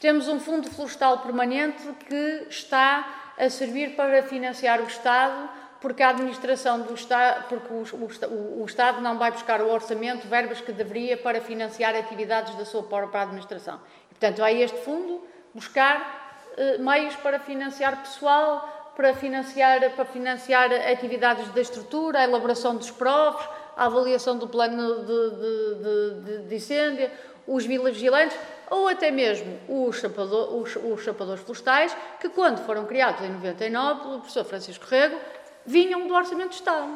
Temos 0.03 0.27
um 0.27 0.41
fundo 0.41 0.69
florestal 0.69 1.19
permanente 1.19 1.81
que 2.09 2.47
está 2.51 3.35
a 3.39 3.49
servir 3.49 3.95
para 3.95 4.21
financiar 4.25 4.81
o 4.81 4.87
Estado, 4.89 5.49
porque 5.81 6.03
a 6.03 6.09
administração 6.09 6.81
do 6.81 6.93
Estado, 6.93 7.45
porque 7.49 7.73
o, 7.73 7.85
o, 7.95 8.63
o, 8.63 8.67
Estado 8.67 9.01
não 9.01 9.17
vai 9.17 9.31
buscar 9.31 9.63
o 9.63 9.71
orçamento, 9.73 10.27
verbas 10.27 10.61
que 10.61 10.73
deveria 10.73 11.17
para 11.17 11.41
financiar 11.41 11.95
atividades 11.95 12.53
da 12.57 12.65
sua 12.65 12.83
própria 12.83 13.23
administração. 13.23 13.81
E, 14.11 14.15
portanto, 14.15 14.39
vai 14.39 14.61
este 14.61 14.79
fundo 14.81 15.25
buscar 15.55 16.51
eh, 16.57 16.79
meios 16.79 17.15
para 17.15 17.39
financiar 17.39 18.03
pessoal, 18.03 18.93
para 18.97 19.15
financiar, 19.15 19.89
para 19.93 20.05
financiar 20.05 20.73
atividades 20.73 21.49
da 21.51 21.61
estrutura, 21.61 22.19
a 22.19 22.25
elaboração 22.25 22.75
dos 22.75 22.91
PROVs, 22.91 23.49
a 23.77 23.87
avaliação 23.87 24.37
do 24.37 24.49
plano 24.49 25.05
de, 25.05 25.31
de, 25.31 26.39
de, 26.41 26.49
de 26.49 26.55
incêndio, 26.57 27.09
os 27.47 27.65
vigilantes 27.65 28.37
ou 28.73 28.89
até 28.89 29.11
mesmo 29.11 29.59
os, 29.69 30.01
chapador, 30.01 30.57
os, 30.57 30.75
os 30.77 31.05
chapadores 31.05 31.43
florestais, 31.43 31.95
que 32.19 32.31
quando 32.31 32.65
foram 32.65 32.87
criados 32.87 33.23
em 33.23 33.31
99 33.31 34.01
pelo 34.01 34.19
professor 34.21 34.45
Francisco 34.45 34.87
Rego, 34.87 35.21
vinham 35.67 36.09
do 36.09 36.15
Orçamento 36.15 36.49
de 36.49 36.55
Estado. 36.55 36.91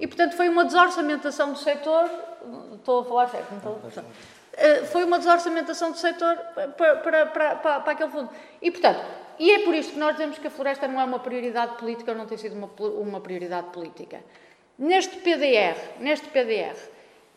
E, 0.00 0.06
portanto, 0.06 0.34
foi 0.34 0.48
uma 0.48 0.64
desorçamentação 0.64 1.52
do 1.52 1.58
setor, 1.58 2.10
estou 2.74 3.00
a 3.00 3.04
falar 3.04 3.28
certo, 3.28 3.50
não 3.50 3.58
estou 3.58 4.02
a 4.02 4.04
eh, 4.54 4.84
foi 4.84 5.04
uma 5.04 5.18
desorçamentação 5.18 5.90
do 5.90 5.98
setor 5.98 6.36
para, 6.78 6.96
para, 6.96 7.26
para, 7.26 7.56
para 7.56 7.92
aquele 7.92 8.10
fundo. 8.10 8.30
E, 8.62 8.70
portanto, 8.70 9.04
e 9.38 9.50
é 9.50 9.58
por 9.58 9.74
isto 9.74 9.92
que 9.92 9.98
nós 9.98 10.12
dizemos 10.12 10.38
que 10.38 10.46
a 10.46 10.50
floresta 10.50 10.88
não 10.88 10.98
é 10.98 11.04
uma 11.04 11.18
prioridade 11.18 11.76
política 11.76 12.12
ou 12.12 12.16
não 12.16 12.24
tem 12.24 12.38
sido 12.38 12.56
uma, 12.56 12.70
uma 12.98 13.20
prioridade 13.20 13.68
política. 13.68 14.24
Neste 14.78 15.16
PDR, 15.18 15.76
neste 16.00 16.28
PDR, 16.28 16.76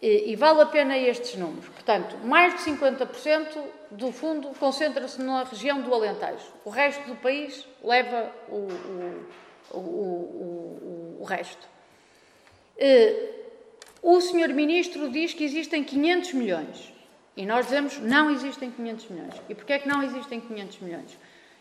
e, 0.02 0.32
e, 0.32 0.36
vale 0.36 0.62
a 0.62 0.66
pena 0.66 0.98
estes 0.98 1.36
números, 1.36 1.68
portanto, 1.70 2.18
mais 2.24 2.54
de 2.54 2.70
50% 2.70 3.58
do 3.92 4.12
fundo 4.12 4.50
concentra-se 4.60 5.22
na 5.22 5.44
região 5.44 5.82
do 5.82 5.94
Alentejo. 5.94 6.46
O 6.64 6.70
resto 6.70 7.08
do 7.08 7.16
país 7.16 7.66
leva 7.82 8.32
o, 8.50 8.68
o, 9.74 9.78
o, 9.78 11.18
o 11.22 11.24
resto. 11.24 11.68
O 14.08 14.22
senhor 14.22 14.50
Ministro 14.50 15.10
diz 15.10 15.34
que 15.34 15.44
existem 15.44 15.84
500 15.84 16.34
milhões. 16.34 16.94
E 17.36 17.46
nós 17.46 17.66
dizemos 17.66 17.98
não 17.98 18.30
existem 18.30 18.70
500 18.70 19.10
milhões. 19.10 19.34
E 19.50 19.56
porquê 19.56 19.74
é 19.74 19.80
que 19.80 19.88
não 19.88 20.04
existem 20.04 20.40
500 20.40 20.80
milhões? 20.80 21.18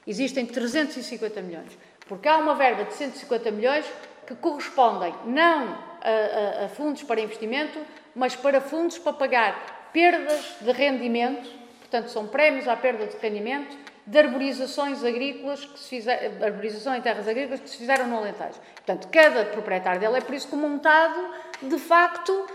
Existem 0.06 0.44
350 0.44 1.40
milhões. 1.40 1.78
Porque 2.06 2.28
há 2.28 2.36
uma 2.36 2.54
verba 2.54 2.84
de 2.84 2.92
150 2.92 3.50
milhões 3.50 3.86
que 4.26 4.34
correspondem 4.34 5.14
não 5.24 5.78
a, 6.02 6.62
a, 6.62 6.64
a 6.66 6.68
fundos 6.68 7.02
para 7.02 7.20
investimento, 7.20 7.78
mas 8.14 8.36
para 8.36 8.60
fundos 8.60 8.98
para 8.98 9.12
pagar 9.12 9.90
perdas 9.92 10.56
de 10.60 10.72
rendimento, 10.72 11.48
portanto, 11.80 12.08
são 12.08 12.26
prémios 12.26 12.66
à 12.68 12.76
perda 12.76 13.06
de 13.06 13.16
rendimento, 13.16 13.76
de 14.06 14.18
arborizações 14.18 15.02
agrícolas, 15.02 15.64
que 15.64 15.78
se 15.78 15.88
fizer, 15.88 16.32
arborização 16.42 16.94
em 16.94 17.00
terras 17.00 17.26
agrícolas 17.26 17.60
que 17.60 17.70
se 17.70 17.76
fizeram 17.76 18.06
no 18.06 18.18
Alentejo. 18.18 18.60
Portanto, 18.74 19.08
cada 19.10 19.46
proprietário 19.46 20.00
dela 20.00 20.18
é 20.18 20.20
por 20.20 20.34
isso 20.34 20.48
que 20.48 20.54
o 20.54 20.58
montado, 20.58 21.30
de 21.62 21.78
facto, 21.78 22.46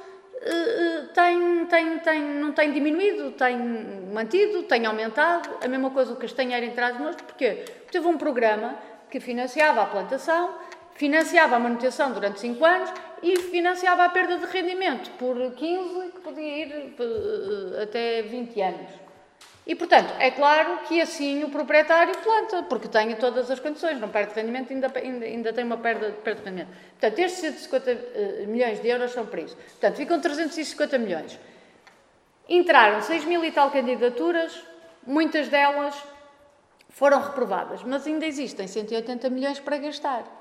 eh, 0.42 0.50
eh, 0.52 1.08
tem, 1.14 1.66
tem, 1.66 2.00
tem, 2.00 2.22
não 2.22 2.52
tem 2.52 2.72
diminuído, 2.72 3.32
tem 3.32 3.58
mantido, 3.58 4.64
tem 4.64 4.86
aumentado. 4.86 5.50
A 5.64 5.68
mesma 5.68 5.90
coisa 5.90 6.14
o 6.14 6.16
Castanheiro 6.16 6.66
em 6.66 6.72
Trás-Monte, 6.72 7.24
porquê? 7.24 7.64
Porque 7.66 7.92
teve 7.92 8.08
um 8.08 8.18
programa 8.18 8.76
que 9.10 9.20
financiava 9.20 9.82
a 9.82 9.86
plantação, 9.88 10.54
financiava 11.00 11.56
a 11.56 11.60
manutenção 11.60 12.12
durante 12.12 12.42
5 12.42 12.66
anos 12.66 12.94
e 13.24 13.38
financiava 13.38 14.04
a 14.04 14.10
perda 14.10 14.38
de 14.38 14.46
rendimento 14.48 15.10
por 15.12 15.34
15, 15.54 16.12
que 16.12 16.20
podia 16.20 16.58
ir 16.58 16.94
eh, 17.00 17.84
até 17.84 18.22
20 18.22 18.62
anos. 18.62 18.92
E, 19.66 19.76
portanto, 19.76 20.14
é 20.20 20.30
claro 20.30 20.80
que 20.90 21.00
assim 21.00 21.42
o 21.46 21.50
proprietário 21.50 22.18
planta, 22.18 22.64
porque 22.64 22.90
tem 22.90 23.16
todas 23.16 23.50
as 23.50 23.62
condições, 23.62 23.98
não 23.98 24.10
perde 24.10 24.34
rendimento, 24.34 24.74
ainda, 24.74 24.92
ainda, 24.94 25.26
ainda 25.26 25.54
tem 25.54 25.64
uma 25.64 25.78
perda, 25.78 26.12
perda 26.22 26.42
de 26.42 26.50
rendimento. 26.50 26.76
Portanto, 27.00 27.20
estes 27.20 27.40
150 27.40 27.92
uh, 27.92 28.48
milhões 28.48 28.82
de 28.82 28.90
euros 28.90 29.12
são 29.12 29.26
para 29.26 29.40
isso. 29.40 29.56
Portanto, 29.56 29.96
ficam 29.96 30.20
350 30.20 30.98
milhões. 30.98 31.40
Entraram 32.50 33.02
6 33.02 33.24
mil 33.24 33.46
e 33.46 33.52
tal 33.54 33.72
candidaturas, 33.72 34.62
muitas 35.08 35.48
delas 35.48 35.96
foram 36.90 37.22
reprovadas, 37.22 37.84
mas 37.84 38.06
ainda 38.06 38.26
existem 38.26 38.68
180 38.68 39.30
milhões 39.30 39.62
para 39.62 39.78
gastar. 39.78 40.39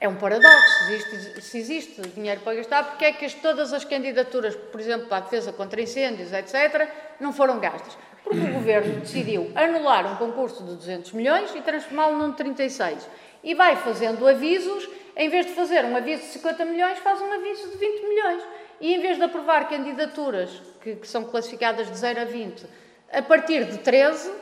É 0.00 0.08
um 0.08 0.16
paradoxo. 0.16 0.86
Se 0.86 0.94
existe, 0.94 1.42
se 1.42 1.58
existe 1.58 2.00
dinheiro 2.14 2.40
para 2.40 2.54
gastar, 2.56 2.84
porque 2.84 3.04
é 3.04 3.12
que 3.12 3.26
as, 3.26 3.34
todas 3.34 3.72
as 3.72 3.84
candidaturas, 3.84 4.56
por 4.56 4.80
exemplo, 4.80 5.06
para 5.08 5.18
a 5.18 5.20
defesa 5.20 5.52
contra 5.52 5.80
incêndios, 5.80 6.32
etc., 6.32 6.88
não 7.20 7.34
foram 7.34 7.60
gastas? 7.60 7.98
Porque 8.24 8.40
o 8.40 8.48
Governo 8.54 9.00
decidiu 9.00 9.52
anular 9.54 10.10
um 10.10 10.16
concurso 10.16 10.64
de 10.64 10.74
200 10.74 11.12
milhões 11.12 11.54
e 11.54 11.60
transformá-lo 11.60 12.16
num 12.16 12.30
de 12.30 12.36
36. 12.36 13.06
E 13.44 13.54
vai 13.54 13.76
fazendo 13.76 14.26
avisos, 14.26 14.88
em 15.14 15.28
vez 15.28 15.46
de 15.46 15.52
fazer 15.52 15.84
um 15.84 15.94
aviso 15.94 16.22
de 16.22 16.28
50 16.28 16.64
milhões, 16.64 16.98
faz 17.00 17.20
um 17.20 17.32
aviso 17.32 17.68
de 17.68 17.76
20 17.76 18.02
milhões. 18.08 18.42
E 18.80 18.94
em 18.94 19.00
vez 19.00 19.18
de 19.18 19.24
aprovar 19.24 19.68
candidaturas 19.68 20.62
que, 20.80 20.96
que 20.96 21.06
são 21.06 21.24
classificadas 21.24 21.90
de 21.90 21.98
0 21.98 22.22
a 22.22 22.24
20 22.24 22.64
a 23.12 23.20
partir 23.20 23.64
de 23.64 23.78
13, 23.78 24.32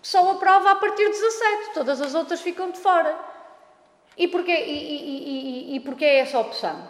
só 0.00 0.30
aprova 0.30 0.70
a 0.70 0.76
partir 0.76 1.04
de 1.04 1.10
17. 1.10 1.74
Todas 1.74 2.00
as 2.00 2.14
outras 2.14 2.40
ficam 2.40 2.70
de 2.70 2.78
fora. 2.78 3.33
E 4.16 4.28
porquê, 4.28 4.52
e, 4.52 5.72
e, 5.72 5.76
e, 5.76 5.80
porquê 5.80 6.04
essa 6.04 6.38
opção? 6.38 6.88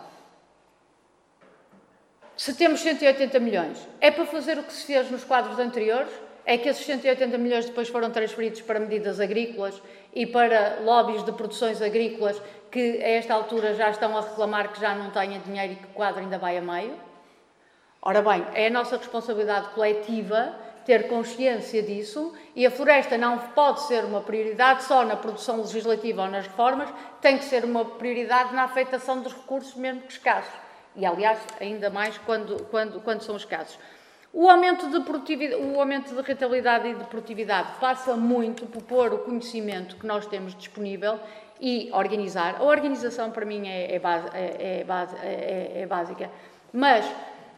Se 2.37 2.55
temos 2.55 2.81
180 2.81 3.39
milhões, 3.39 3.89
é 4.01 4.11
para 4.11 4.27
fazer 4.27 4.59
o 4.59 4.63
que 4.63 4.73
se 4.73 4.85
fez 4.85 5.11
nos 5.11 5.25
quadros 5.25 5.59
anteriores? 5.59 6.13
É 6.45 6.59
que 6.59 6.69
esses 6.69 6.85
180 6.85 7.39
milhões 7.39 7.65
depois 7.65 7.89
foram 7.89 8.11
transferidos 8.11 8.61
para 8.61 8.79
medidas 8.79 9.19
agrícolas 9.19 9.81
e 10.15 10.27
para 10.27 10.81
lobbies 10.83 11.23
de 11.25 11.33
produções 11.33 11.81
agrícolas 11.81 12.41
que 12.71 13.03
a 13.03 13.09
esta 13.09 13.33
altura 13.33 13.75
já 13.75 13.89
estão 13.89 14.17
a 14.19 14.21
reclamar 14.21 14.71
que 14.71 14.81
já 14.81 14.95
não 14.95 15.11
têm 15.11 15.41
dinheiro 15.41 15.73
e 15.73 15.77
que 15.77 15.85
o 15.85 15.95
quadro 15.95 16.21
ainda 16.21 16.37
vai 16.37 16.59
a 16.59 16.61
meio? 16.61 16.95
Ora 18.03 18.21
bem, 18.21 18.45
é 18.53 18.67
a 18.67 18.71
nossa 18.71 18.99
responsabilidade 18.99 19.69
coletiva 19.69 20.55
ter 20.85 21.09
consciência 21.09 21.83
disso 21.83 22.33
e 22.55 22.67
a 22.67 22.71
floresta 22.71 23.17
não 23.17 23.39
pode 23.39 23.83
ser 23.83 24.05
uma 24.05 24.21
prioridade 24.21 24.85
só 24.85 25.05
na 25.05 25.17
produção 25.17 25.59
legislativa 25.59 26.23
ou 26.23 26.29
nas 26.29 26.47
reformas, 26.47 26.89
tem 27.21 27.39
que 27.39 27.45
ser 27.45 27.65
uma 27.65 27.85
prioridade 27.85 28.55
na 28.55 28.65
afetação 28.65 29.21
dos 29.21 29.33
recursos, 29.33 29.75
mesmo 29.75 30.03
que 30.03 30.13
escassos. 30.13 30.53
E, 30.97 31.05
aliás, 31.05 31.39
ainda 31.61 31.91
mais 31.91 32.17
quando, 32.19 32.65
quando, 32.71 33.01
quando 33.01 33.23
são 33.23 33.37
escassos. 33.37 33.79
O 34.33 34.51
aumento, 34.51 34.89
de 34.91 35.55
o 35.55 35.81
aumento 35.81 36.13
de 36.13 36.21
rentabilidade 36.21 36.89
e 36.89 36.95
de 36.95 37.05
produtividade 37.05 37.79
passa 37.79 38.17
muito 38.17 38.67
por 38.67 38.83
pôr 38.83 39.15
o 39.15 39.19
conhecimento 39.19 39.97
que 39.97 40.07
nós 40.07 40.27
temos 40.27 40.57
disponível 40.57 41.21
e 41.61 41.89
organizar. 41.93 42.57
A 42.59 42.65
organização, 42.65 43.31
para 43.31 43.45
mim, 43.45 43.69
é, 43.69 43.95
é, 43.95 43.99
base, 44.01 44.27
é, 44.33 44.83
é, 45.23 45.83
é 45.83 45.87
básica. 45.87 46.31
Mas 46.73 47.09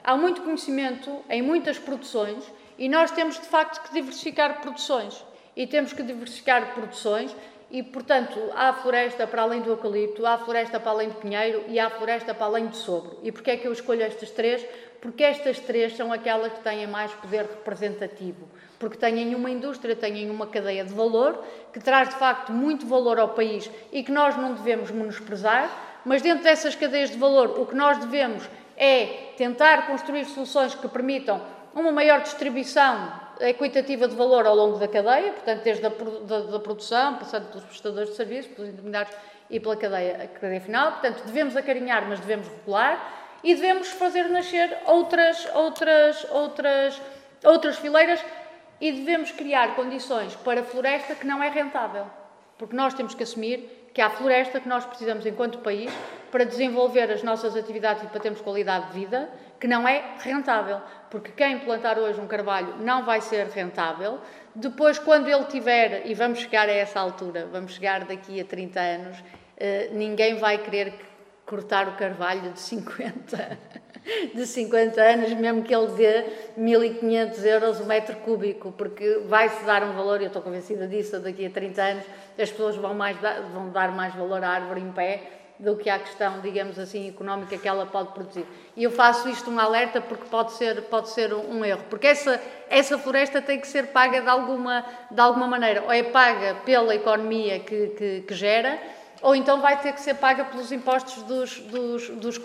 há 0.05 0.16
muito 0.16 0.43
conhecimento 0.43 1.24
em 1.31 1.41
muitas 1.41 1.79
produções 1.79 2.45
e 2.79 2.89
nós 2.89 3.11
temos, 3.11 3.37
de 3.37 3.47
facto, 3.47 3.83
que 3.83 3.95
diversificar 3.95 4.61
produções. 4.61 5.24
E 5.57 5.66
temos 5.66 5.93
que 5.93 6.03
diversificar 6.03 6.74
produções 6.74 7.35
e, 7.70 7.83
portanto, 7.83 8.39
há 8.55 8.72
floresta 8.74 9.27
para 9.27 9.43
além 9.43 9.61
do 9.61 9.70
eucalipto, 9.70 10.24
há 10.27 10.39
floresta 10.39 10.79
para 10.79 10.91
além 10.91 11.09
do 11.09 11.14
pinheiro 11.16 11.64
e 11.68 11.81
há 11.81 11.91
floresta 11.91 12.35
para 12.35 12.47
além 12.47 12.66
do 12.66 12.77
sobro. 12.77 13.18
E 13.22 13.33
porquê 13.33 13.53
é 13.53 13.57
que 13.57 13.66
eu 13.66 13.72
escolho 13.72 14.03
estas 14.03 14.31
três? 14.31 14.64
Porque 15.01 15.24
estas 15.24 15.59
três 15.59 15.97
são 15.97 16.12
aquelas 16.12 16.53
que 16.53 16.61
têm 16.61 16.87
mais 16.87 17.12
poder 17.12 17.43
representativo. 17.43 18.49
Porque 18.79 18.99
têm 18.99 19.35
uma 19.35 19.51
indústria, 19.51 19.97
têm 19.97 20.29
uma 20.31 20.47
cadeia 20.47 20.85
de 20.85 20.93
valor 20.93 21.43
que 21.72 21.81
traz, 21.81 22.11
de 22.11 22.16
facto, 22.16 22.53
muito 22.53 22.87
valor 22.87 23.18
ao 23.18 23.31
país 23.31 23.70
e 23.91 24.03
que 24.03 24.12
nós 24.12 24.37
não 24.37 24.55
devemos 24.55 24.91
menosprezar. 24.91 25.70
Mas 26.05 26.22
dentro 26.22 26.45
dessas 26.45 26.74
cadeias 26.77 27.11
de 27.11 27.16
valor, 27.16 27.59
o 27.59 27.66
que 27.66 27.74
nós 27.74 27.99
devemos 27.99 28.49
é 28.77 29.33
tentar 29.37 29.87
construir 29.87 30.24
soluções 30.27 30.74
que 30.74 30.87
permitam 30.87 31.41
uma 31.81 31.93
maior 31.93 32.22
distribuição 32.22 33.12
equitativa 33.39 34.09
de 34.09 34.16
valor 34.16 34.47
ao 34.47 34.57
longo 34.57 34.79
da 34.79 34.89
cadeia, 34.89 35.33
portanto, 35.33 35.62
desde 35.62 35.85
a 35.85 35.91
da, 35.91 36.41
da 36.41 36.59
produção, 36.59 37.16
passando 37.16 37.49
pelos 37.49 37.64
prestadores 37.64 38.11
de 38.11 38.16
serviços, 38.16 38.51
pelos 38.53 38.70
intermediários 38.70 39.14
e 39.51 39.61
pela 39.61 39.77
cadeia, 39.77 40.31
cadeia 40.41 40.61
final. 40.61 40.93
Portanto, 40.93 41.22
devemos 41.27 41.55
acarinhar, 41.55 42.09
mas 42.09 42.18
devemos 42.18 42.49
regular 42.49 43.39
e 43.45 43.55
devemos 43.55 43.89
fazer 43.89 44.24
nascer 44.31 44.74
outras, 44.87 45.47
outras, 45.55 46.27
outras, 46.31 47.03
outras 47.45 47.79
fileiras 47.79 48.24
e 48.81 48.93
devemos 48.93 49.31
criar 49.31 49.77
condições 49.77 50.35
para 50.37 50.62
a 50.62 50.64
floresta 50.64 51.14
que 51.14 51.27
não 51.27 51.43
é 51.43 51.51
rentável. 51.51 52.07
Porque 52.57 52.74
nós 52.74 52.95
temos 52.95 53.14
que 53.14 53.22
assumir 53.22 53.91
que 53.93 54.01
há 54.01 54.09
floresta 54.09 54.61
que 54.61 54.68
nós 54.68 54.85
precisamos 54.85 55.24
enquanto 55.27 55.59
país 55.59 55.93
para 56.31 56.45
desenvolver 56.45 57.11
as 57.11 57.22
nossas 57.22 57.55
atividades 57.55 58.03
e 58.03 58.07
para 58.07 58.20
termos 58.20 58.41
qualidade 58.41 58.87
de 58.89 58.99
vida 58.99 59.31
que 59.59 59.67
não 59.67 59.87
é 59.87 60.17
rentável, 60.19 60.81
porque 61.11 61.33
quem 61.33 61.59
plantar 61.61 61.99
hoje 61.99 62.21
um 62.21 62.27
carvalho 62.27 62.77
não 62.79 63.05
vai 63.05 63.21
ser 63.21 63.47
rentável. 63.47 64.19
Depois, 64.55 64.99
quando 64.99 65.29
ele 65.29 65.45
tiver, 65.45 66.07
e 66.07 66.15
vamos 66.15 66.41
chegar 66.41 66.69
a 66.69 66.73
essa 66.73 67.01
altura, 67.01 67.49
vamos 67.51 67.75
chegar 67.75 68.05
daqui 68.05 68.41
a 68.41 68.45
30 68.45 68.81
anos, 68.81 69.25
eh, 69.57 69.91
ninguém 69.93 70.37
vai 70.37 70.59
querer 70.59 70.95
cortar 71.47 71.89
o 71.89 71.93
carvalho 71.93 72.53
de 72.53 72.61
50, 72.61 73.59
de 74.35 74.47
50 74.47 75.01
anos, 75.01 75.33
mesmo 75.35 75.63
que 75.63 75.75
ele 75.75 75.93
dê 75.93 76.25
1.500 76.59 77.45
euros 77.45 77.81
o 77.81 77.85
metro 77.85 78.17
cúbico, 78.17 78.73
porque 78.73 79.23
vai-se 79.27 79.65
dar 79.65 79.83
um 79.85 79.93
valor, 79.93 80.21
eu 80.21 80.27
estou 80.27 80.43
convencida 80.43 80.87
disso, 80.89 81.21
daqui 81.21 81.47
a 81.47 81.51
30 81.51 81.83
anos 81.83 82.05
as 82.39 82.51
pessoas 82.51 82.77
vão, 82.77 82.95
mais, 82.95 83.17
vão 83.53 83.71
dar 83.71 83.93
mais 83.93 84.15
valor 84.15 84.43
à 84.43 84.51
árvore 84.51 84.81
em 84.81 84.93
pé 84.93 85.36
do 85.59 85.77
que 85.77 85.89
à 85.89 85.99
questão, 85.99 86.41
digamos 86.41 86.79
assim, 86.79 87.09
económica 87.09 87.57
que 87.57 87.67
ela 87.67 87.87
pode 87.87 88.13
produzir. 88.13 88.47
E 88.77 88.85
eu 88.85 88.91
faço 88.91 89.29
isto 89.29 89.51
um 89.51 89.59
alerta 89.59 90.01
porque 90.01 90.25
pode 90.29 90.53
ser, 90.53 90.83
pode 90.83 91.11
ser 91.11 91.33
um, 91.33 91.59
um, 91.59 91.65
erro, 91.65 91.85
porque 91.89 92.07
essa, 92.07 92.41
essa 92.69 92.99
floresta 92.99 93.41
tem 93.41 93.59
que 93.59 93.67
ser 93.67 93.89
paga 93.89 94.21
de 94.21 94.29
alguma, 94.29 94.85
de 95.11 95.21
alguma 95.21 95.47
maneira, 95.47 95.83
ou 95.83 95.93
é 95.93 96.03
paga 96.03 96.57
pela 96.65 96.95
economia 96.95 97.61
que, 97.61 97.89
que, 97.89 98.21
que 98.23 98.35
gera, 98.35 98.79
ou 99.23 99.35
então 99.35 99.61
vai 99.61 99.81
ter 99.81 99.93
que 99.93 100.01
ser 100.01 100.15
paga 100.15 100.45
pelos 100.45 100.71
impostos 100.71 101.23
dos, 101.23 101.59
dos, 101.61 102.11
dos, 102.11 102.39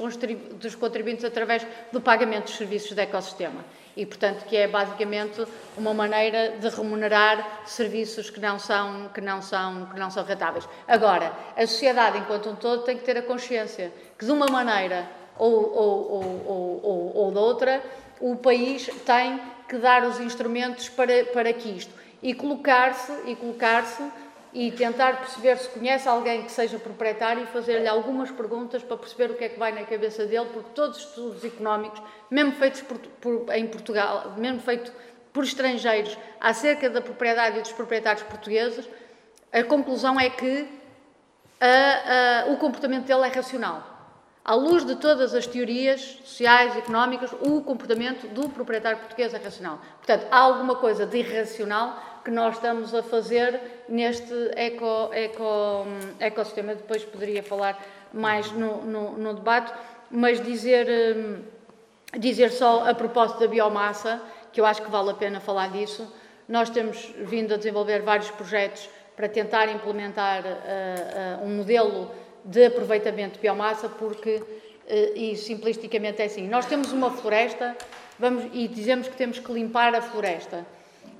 contribuintes 0.74 1.26
através 1.26 1.68
do 1.91 1.99
pagamento 1.99 2.45
dos 2.45 2.55
serviços 2.55 2.93
de 2.93 3.01
ecossistema 3.01 3.64
e, 3.95 4.05
portanto, 4.05 4.45
que 4.45 4.55
é 4.55 4.67
basicamente 4.67 5.45
uma 5.77 5.93
maneira 5.93 6.57
de 6.59 6.69
remunerar 6.69 7.61
serviços 7.65 8.29
que 8.29 8.39
não 8.39 8.57
são, 8.57 9.09
que 9.09 9.21
não 9.21 9.41
são, 9.41 9.85
que 9.87 9.99
não 9.99 10.09
são 10.09 10.23
rentáveis. 10.23 10.67
Agora, 10.87 11.33
a 11.55 11.67
sociedade, 11.67 12.17
enquanto 12.17 12.49
um 12.49 12.55
todo, 12.55 12.83
tem 12.83 12.97
que 12.97 13.03
ter 13.03 13.17
a 13.17 13.21
consciência 13.21 13.91
que, 14.17 14.25
de 14.25 14.31
uma 14.31 14.47
maneira 14.47 15.07
ou, 15.37 15.53
ou, 15.53 16.11
ou, 16.11 16.81
ou, 16.83 17.17
ou 17.17 17.31
de 17.31 17.37
outra, 17.37 17.83
o 18.19 18.35
país 18.35 18.89
tem 19.05 19.41
que 19.67 19.77
dar 19.77 20.03
os 20.03 20.19
instrumentos 20.19 20.89
para, 20.89 21.25
para 21.25 21.51
que 21.53 21.69
isto. 21.69 21.93
e 22.21 22.33
colocar-se 22.33 23.11
e 23.25 23.35
colocar-se 23.35 24.03
e 24.53 24.71
tentar 24.71 25.19
perceber 25.19 25.57
se 25.57 25.69
conhece 25.69 26.07
alguém 26.07 26.43
que 26.43 26.51
seja 26.51 26.77
proprietário 26.77 27.43
e 27.43 27.45
fazer-lhe 27.47 27.87
algumas 27.87 28.29
perguntas 28.29 28.83
para 28.83 28.97
perceber 28.97 29.31
o 29.31 29.35
que 29.35 29.45
é 29.45 29.49
que 29.49 29.57
vai 29.57 29.71
na 29.71 29.83
cabeça 29.83 30.25
dele, 30.25 30.47
porque 30.51 30.69
todos 30.75 30.97
os 30.97 31.09
estudos 31.09 31.45
económicos, 31.45 32.01
mesmo 32.29 32.51
feitos 32.53 32.81
por, 32.81 32.97
por, 32.97 33.55
em 33.55 33.67
Portugal, 33.67 34.33
mesmo 34.37 34.59
feitos 34.59 34.91
por 35.31 35.43
estrangeiros 35.43 36.17
acerca 36.39 36.89
da 36.89 37.01
propriedade 37.01 37.59
e 37.59 37.61
dos 37.61 37.71
proprietários 37.71 38.23
portugueses, 38.23 38.87
a 39.53 39.63
conclusão 39.63 40.19
é 40.19 40.29
que 40.29 40.67
a, 41.59 42.45
a, 42.47 42.51
o 42.51 42.57
comportamento 42.57 43.05
dele 43.05 43.25
é 43.25 43.27
racional. 43.27 43.87
À 44.43 44.55
luz 44.55 44.83
de 44.83 44.95
todas 44.95 45.35
as 45.35 45.45
teorias 45.45 46.01
sociais 46.25 46.75
e 46.75 46.79
económicas, 46.79 47.31
o 47.41 47.61
comportamento 47.61 48.27
do 48.27 48.49
proprietário 48.49 48.97
português 48.97 49.33
é 49.33 49.37
racional. 49.37 49.79
Portanto, 49.97 50.27
há 50.31 50.37
alguma 50.39 50.75
coisa 50.75 51.05
de 51.05 51.19
irracional 51.19 52.11
que 52.24 52.32
nós 52.32 52.55
estamos 52.55 52.93
a 52.93 53.03
fazer 53.03 53.59
neste 53.89 54.34
eco, 54.55 55.09
eco, 55.13 55.86
ecossistema. 56.19 56.76
Depois 56.76 57.03
poderia 57.03 57.43
falar 57.43 57.82
mais 58.13 58.51
no, 58.51 58.84
no, 58.84 59.17
no 59.17 59.34
debate, 59.34 59.74
mas 60.09 60.41
dizer, 60.41 60.88
hum, 61.15 61.41
dizer 62.17 62.51
só 62.51 62.89
a 62.89 62.93
propósito 62.93 63.39
da 63.39 63.47
biomassa, 63.47 64.22
que 64.51 64.59
eu 64.59 64.65
acho 64.65 64.82
que 64.82 64.91
vale 64.91 65.11
a 65.11 65.13
pena 65.13 65.39
falar 65.39 65.72
disso. 65.72 66.11
Nós 66.47 66.69
temos 66.69 67.11
vindo 67.19 67.53
a 67.53 67.57
desenvolver 67.57 68.01
vários 68.01 68.30
projetos 68.32 68.89
para 69.15 69.30
tentar 69.30 69.69
implementar 69.69 70.43
uh, 70.43 71.43
uh, 71.43 71.45
um 71.45 71.55
modelo 71.57 72.11
de 72.43 72.65
aproveitamento 72.65 73.36
de 73.36 73.39
biomassa, 73.39 73.88
porque, 73.88 74.36
uh, 74.38 74.45
e 75.15 75.36
simplisticamente 75.36 76.22
é 76.22 76.26
assim, 76.26 76.47
nós 76.47 76.65
temos 76.65 76.91
uma 76.91 77.11
floresta 77.11 77.76
vamos, 78.22 78.45
e 78.53 78.67
dizemos 78.67 79.07
que 79.07 79.15
temos 79.15 79.39
que 79.39 79.51
limpar 79.51 79.95
a 79.95 80.01
floresta. 80.01 80.65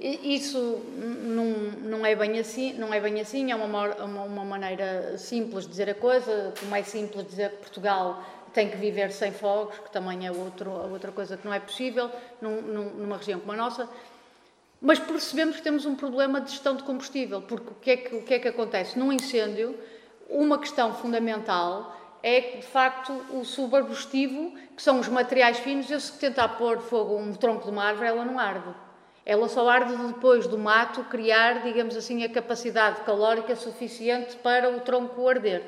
Isso 0.02 0.82
não, 0.98 1.46
não, 1.84 2.04
é 2.04 2.16
bem 2.16 2.40
assim, 2.40 2.74
não 2.74 2.92
é 2.92 3.00
bem 3.00 3.22
assim, 3.22 3.52
é 3.52 3.56
uma, 3.56 3.66
uma, 4.04 4.24
uma 4.24 4.44
maneira 4.44 5.16
simples 5.20 5.66
de 5.66 5.70
dizer 5.70 5.92
a 5.92 5.94
coisa, 5.94 6.54
como 6.60 6.76
é 6.76 6.82
simples 6.82 7.28
dizer 7.28 7.52
que 7.52 7.58
Portugal 7.58 8.24
tem 8.52 8.68
que 8.68 8.78
viver 8.78 9.12
sem 9.12 9.32
fogos, 9.32 9.78
que 9.78 9.92
também 9.92 10.26
é 10.26 10.32
outro, 10.32 10.72
outra 10.72 11.12
coisa 11.12 11.38
que 11.38 11.46
não 11.46 11.54
é 11.54 11.60
possível 11.60 12.10
num, 12.42 12.62
numa 12.62 13.18
região 13.18 13.40
como 13.40 13.52
a 13.52 13.56
nossa. 13.56 13.88
Mas 14.82 14.98
percebemos 14.98 15.58
que 15.58 15.62
temos 15.62 15.86
um 15.86 15.94
problema 15.94 16.42
de 16.42 16.50
gestão 16.50 16.76
de 16.76 16.82
combustível, 16.82 17.44
porque 17.44 17.70
o 17.70 17.76
que 17.76 17.92
é 17.92 17.98
que, 17.98 18.16
o 18.16 18.24
que, 18.24 18.34
é 18.34 18.40
que 18.40 18.48
acontece? 18.48 18.98
Num 18.98 19.14
incêndio, 19.14 19.78
uma 20.28 20.58
questão 20.58 20.96
fundamental 20.96 21.96
é, 22.24 22.40
de 22.58 22.66
facto, 22.66 23.14
o 23.32 23.46
subarbustivo, 23.46 24.54
que 24.76 24.82
são 24.82 25.00
os 25.00 25.08
materiais 25.08 25.60
finos. 25.60 25.90
Eu, 25.92 26.00
se 26.00 26.14
tentar 26.14 26.50
pôr 26.50 26.80
fogo 26.80 27.16
um 27.18 27.34
tronco 27.34 27.66
de 27.66 27.70
uma 27.70 27.84
árvore, 27.84 28.08
ela 28.08 28.26
não 28.26 28.40
arde. 28.40 28.74
Ela 29.26 29.48
só 29.48 29.70
arde 29.70 29.96
depois 29.96 30.48
do 30.48 30.58
mato 30.58 31.04
criar, 31.04 31.62
digamos 31.64 31.96
assim, 31.96 32.24
a 32.24 32.30
capacidade 32.30 33.02
calórica 33.02 33.56
suficiente 33.56 34.36
para 34.38 34.70
o 34.70 34.80
tronco 34.80 35.28
arder. 35.28 35.64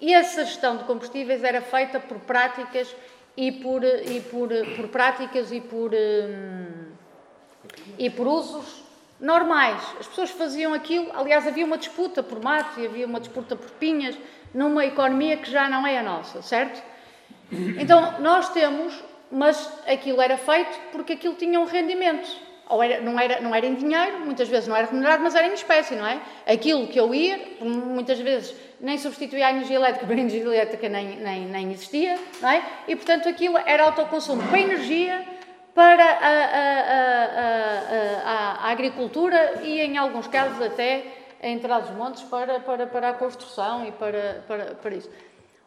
E 0.00 0.12
essa 0.12 0.44
gestão 0.44 0.76
de 0.76 0.84
combustíveis 0.84 1.42
era 1.42 1.60
feita 1.60 1.98
por 1.98 2.18
práticas 2.20 2.94
e 3.36 3.50
por, 3.50 3.82
e 3.84 4.20
por, 4.30 4.48
por 4.76 4.88
práticas 4.88 5.50
e 5.50 5.60
por, 5.60 5.92
hum, 5.92 6.92
e 7.98 8.08
por 8.08 8.26
usos 8.26 8.84
normais. 9.18 9.82
As 9.98 10.06
pessoas 10.06 10.30
faziam 10.30 10.72
aquilo, 10.72 11.10
aliás, 11.14 11.46
havia 11.46 11.64
uma 11.64 11.78
disputa 11.78 12.22
por 12.22 12.42
mato 12.42 12.78
e 12.78 12.86
havia 12.86 13.06
uma 13.06 13.18
disputa 13.18 13.56
por 13.56 13.70
pinhas 13.72 14.16
numa 14.54 14.84
economia 14.84 15.36
que 15.36 15.50
já 15.50 15.68
não 15.68 15.86
é 15.86 15.98
a 15.98 16.02
nossa, 16.02 16.40
certo? 16.42 16.82
Então, 17.50 18.20
nós 18.20 18.48
temos, 18.50 19.02
mas 19.30 19.70
aquilo 19.86 20.20
era 20.20 20.36
feito 20.36 20.78
porque 20.92 21.14
aquilo 21.14 21.34
tinha 21.34 21.60
um 21.60 21.64
rendimento. 21.64 22.45
Ou 22.68 22.82
era, 22.82 23.00
não, 23.00 23.18
era, 23.18 23.40
não 23.40 23.54
era 23.54 23.64
em 23.64 23.74
dinheiro, 23.74 24.20
muitas 24.20 24.48
vezes 24.48 24.68
não 24.68 24.74
era 24.74 24.88
remunerado, 24.88 25.22
mas 25.22 25.36
era 25.36 25.46
em 25.46 25.54
espécie, 25.54 25.94
não 25.94 26.06
é? 26.06 26.20
Aquilo 26.46 26.88
que 26.88 26.98
eu 26.98 27.14
ia, 27.14 27.38
muitas 27.60 28.18
vezes 28.18 28.54
nem 28.80 28.98
substituía 28.98 29.46
a 29.46 29.50
energia 29.50 29.76
elétrica, 29.76 30.04
porque 30.06 30.20
a 30.20 30.24
energia 30.24 30.42
elétrica 30.42 30.88
nem, 30.88 31.16
nem, 31.16 31.46
nem 31.46 31.72
existia, 31.72 32.18
não 32.40 32.48
é? 32.48 32.62
E, 32.88 32.96
portanto, 32.96 33.28
aquilo 33.28 33.56
era 33.58 33.84
autoconsumo 33.84 34.42
com 34.48 34.56
energia 34.56 35.24
para 35.74 36.04
a, 36.04 36.16
a, 36.16 37.10
a, 38.24 38.66
a, 38.66 38.70
agricultura 38.72 39.60
e, 39.62 39.80
em 39.80 39.96
alguns 39.96 40.26
casos, 40.26 40.60
até 40.60 41.04
em 41.42 41.58
Trás-os-Montes 41.58 42.22
para, 42.24 42.58
para, 42.60 42.86
para 42.86 43.10
a 43.10 43.12
construção 43.12 43.86
e 43.86 43.92
para, 43.92 44.42
para, 44.48 44.64
para 44.74 44.94
isso. 44.94 45.10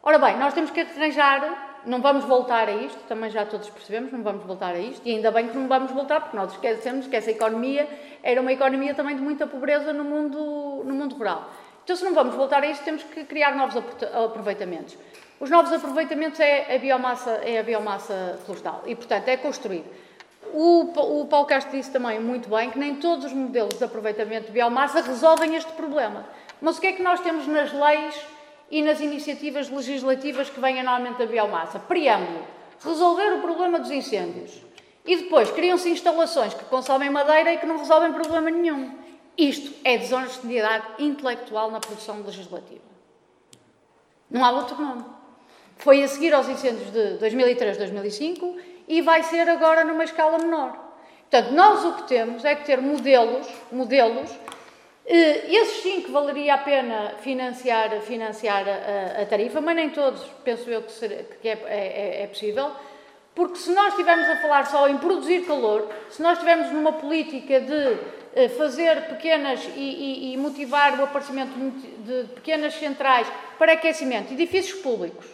Ora 0.02 0.18
bem, 0.18 0.38
nós 0.38 0.54
temos 0.54 0.72
que 0.72 0.82
arranjar, 0.82 1.69
não 1.86 2.02
vamos 2.02 2.26
voltar 2.26 2.68
a 2.68 2.72
isto, 2.74 3.00
também 3.08 3.30
já 3.30 3.46
todos 3.46 3.70
percebemos, 3.70 4.12
não 4.12 4.22
vamos 4.22 4.46
voltar 4.46 4.76
a 4.76 4.80
isto, 4.80 5.02
e 5.08 5.16
ainda 5.16 5.32
bem 5.32 5.48
que 5.48 5.58
não 5.58 5.68
vamos 5.68 5.92
voltar, 5.92 6.22
porque 6.22 6.36
nós 6.36 6.52
esquecemos 6.52 7.08
que 7.08 7.16
essa 7.16 7.32
economia 7.32 7.88
era 8.22 8.42
uma 8.42 8.52
economia 8.52 8.94
também 8.94 9.16
de 9.16 9.22
muita 9.22 9.48
pobreza 9.48 9.94
no 9.94 10.04
mundo, 10.04 10.84
no 10.86 10.94
mundo 10.94 11.16
rural. 11.16 11.50
Então, 11.84 11.96
se 11.96 12.04
não 12.04 12.14
vamos 12.14 12.36
voltar 12.36 12.62
a 12.64 12.68
isto, 12.68 12.84
temos 12.84 13.04
que 13.04 13.24
criar 13.24 13.56
novos 13.56 13.76
aproveitamentos. 14.14 14.96
Os 15.40 15.50
novos 15.50 15.72
aproveitamentos 15.72 16.40
é 16.40 16.76
a 16.76 16.78
biomassa, 16.78 17.32
é 17.44 17.60
a 17.60 17.64
biomassa 17.64 18.38
florestal 18.46 18.84
e, 18.86 18.94
portanto, 18.94 19.28
é 19.28 19.38
construir. 19.38 19.84
O, 20.54 21.22
o 21.22 21.26
Paulo 21.28 21.48
Castro 21.48 21.76
disse 21.78 21.92
também 21.92 22.20
muito 22.20 22.50
bem 22.50 22.70
que 22.70 22.78
nem 22.78 22.96
todos 22.96 23.26
os 23.26 23.34
modelos 23.34 23.78
de 23.78 23.84
aproveitamento 23.84 24.48
de 24.48 24.52
biomassa 24.52 25.02
resolvem 25.02 25.56
este 25.56 25.72
problema. 25.74 26.26
Mas 26.62 26.78
o 26.78 26.82
que 26.82 26.88
é 26.88 26.94
que 26.94 27.02
nós 27.02 27.22
temos 27.22 27.48
nas 27.48 27.72
leis 27.72 28.16
e 28.72 28.82
nas 28.82 29.00
iniciativas 29.00 29.70
legislativas 29.70 30.50
que 30.50 30.60
vêm 30.60 30.80
anualmente 30.80 31.20
da 31.20 31.26
biomassa? 31.26 31.80
Preâmbulo. 31.80 32.46
Resolver 32.84 33.34
o 33.34 33.42
problema 33.42 33.80
dos 33.80 33.92
incêndios. 33.92 34.62
E 35.06 35.18
depois 35.18 35.50
criam-se 35.52 35.90
instalações 35.90 36.54
que 36.54 36.66
consomem 36.66 37.10
madeira 37.10 37.54
e 37.54 37.58
que 37.58 37.66
não 37.66 37.78
resolvem 37.78 38.14
problema 38.14 38.50
nenhum. 38.50 38.94
Isto 39.38 39.74
é 39.84 39.98
desonestidade 39.98 40.86
intelectual 41.00 41.72
na 41.72 41.80
produção 41.80 42.22
legislativa. 42.22 42.82
Não 44.30 44.46
há 44.46 44.52
outro 44.52 44.80
nome. 44.82 45.06
Foi 45.78 46.04
a 46.04 46.08
seguir 46.08 46.34
aos 46.34 46.48
incêndios 46.48 46.92
de 46.92 47.18
2003-2005 47.26 48.56
e 48.88 49.02
vai 49.02 49.24
ser 49.24 49.50
agora 49.50 49.84
numa 49.84 50.04
escala 50.04 50.38
menor. 50.38 50.90
Portanto, 51.30 51.54
nós 51.54 51.86
o 51.86 51.94
que 51.94 52.04
temos 52.08 52.44
é 52.44 52.56
que 52.56 52.66
ter 52.66 52.82
modelos, 52.82 53.48
modelos, 53.72 54.30
esses 55.12 55.82
sim 55.82 56.02
que 56.02 56.12
valeria 56.12 56.54
a 56.54 56.58
pena 56.60 57.14
financiar, 57.22 58.00
financiar 58.02 58.66
a, 58.68 59.22
a 59.22 59.26
tarifa, 59.26 59.60
mas 59.60 59.76
nem 59.76 59.90
todos 59.90 60.24
penso 60.44 60.70
eu 60.70 60.84
que, 60.84 60.92
ser, 60.92 61.40
que 61.42 61.50
é, 61.50 61.60
é, 61.66 62.24
é 62.24 62.28
possível, 62.28 62.72
porque 63.34 63.58
se 63.58 63.72
nós 63.72 63.94
estivermos 63.94 64.30
a 64.30 64.38
falar 64.38 64.68
só 64.68 64.88
em 64.88 64.98
produzir 64.98 65.46
calor, 65.46 65.90
se 66.10 66.22
nós 66.22 66.34
estivermos 66.34 66.72
numa 66.72 66.94
política 66.94 67.60
de 67.60 67.98
eh, 68.36 68.50
fazer 68.50 69.08
pequenas 69.08 69.64
e, 69.76 69.80
e, 69.80 70.34
e 70.34 70.38
motivar 70.38 71.00
o 71.00 71.04
aparecimento 71.04 71.58
de 71.58 72.28
pequenas 72.36 72.74
centrais 72.76 73.28
para 73.58 73.74
aquecimento, 73.74 74.34
edifícios 74.34 74.80
públicos, 74.82 75.26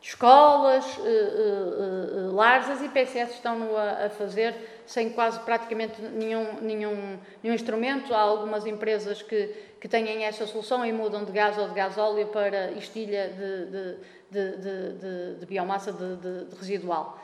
escolas, 0.00 0.84
uh, 0.98 2.34
lares, 2.34 2.68
as 2.68 2.82
IPSS 2.82 3.34
estão 3.34 3.76
a, 3.76 4.08
fazer 4.10 4.81
sem 4.92 5.08
quase 5.08 5.40
praticamente 5.40 6.02
nenhum, 6.02 6.60
nenhum, 6.60 7.18
nenhum 7.42 7.54
instrumento. 7.54 8.14
Há 8.14 8.20
algumas 8.20 8.66
empresas 8.66 9.22
que, 9.22 9.54
que 9.80 9.88
têm 9.88 10.24
essa 10.24 10.46
solução 10.46 10.84
e 10.84 10.92
mudam 10.92 11.24
de 11.24 11.32
gás 11.32 11.56
ou 11.56 11.66
de 11.68 11.74
gasóleo 11.74 12.26
para 12.26 12.72
estilha 12.72 13.28
de, 13.28 13.96
de, 14.30 14.56
de, 14.58 15.38
de, 15.38 15.46
biomassa 15.46 15.92
de, 15.92 16.54
residual. 16.58 17.18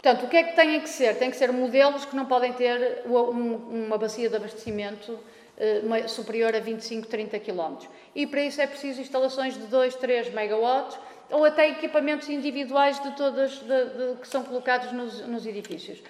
Portanto, 0.00 0.26
o 0.26 0.28
que 0.28 0.36
é 0.36 0.42
que 0.42 0.56
têm 0.56 0.80
que 0.80 0.88
ser? 0.88 1.16
Tem 1.16 1.30
que 1.30 1.36
ser 1.36 1.52
modelos 1.52 2.04
que 2.04 2.16
não 2.16 2.26
podem 2.26 2.52
ter 2.54 3.02
um, 3.06 3.86
uma 3.86 3.96
bacia 3.96 4.28
de 4.28 4.34
abastecimento 4.34 5.12
uh, 5.12 6.08
superior 6.08 6.56
a 6.56 6.58
25, 6.58 7.06
30 7.06 7.38
km. 7.38 7.86
E 8.16 8.26
para 8.26 8.42
isso 8.42 8.60
é 8.60 8.66
preciso 8.66 9.00
instalações 9.00 9.54
de 9.54 9.64
2, 9.68 9.94
3 9.94 10.34
megawatts 10.34 10.98
ou 11.30 11.44
até 11.44 11.68
equipamentos 11.68 12.28
individuais 12.28 13.00
de 13.00 13.16
todas 13.16 13.52
de, 13.52 13.64
de, 13.66 14.20
que 14.20 14.26
são 14.26 14.42
colocados 14.42 14.90
nos, 14.90 15.20
nos, 15.20 15.46
edifícios. 15.46 16.02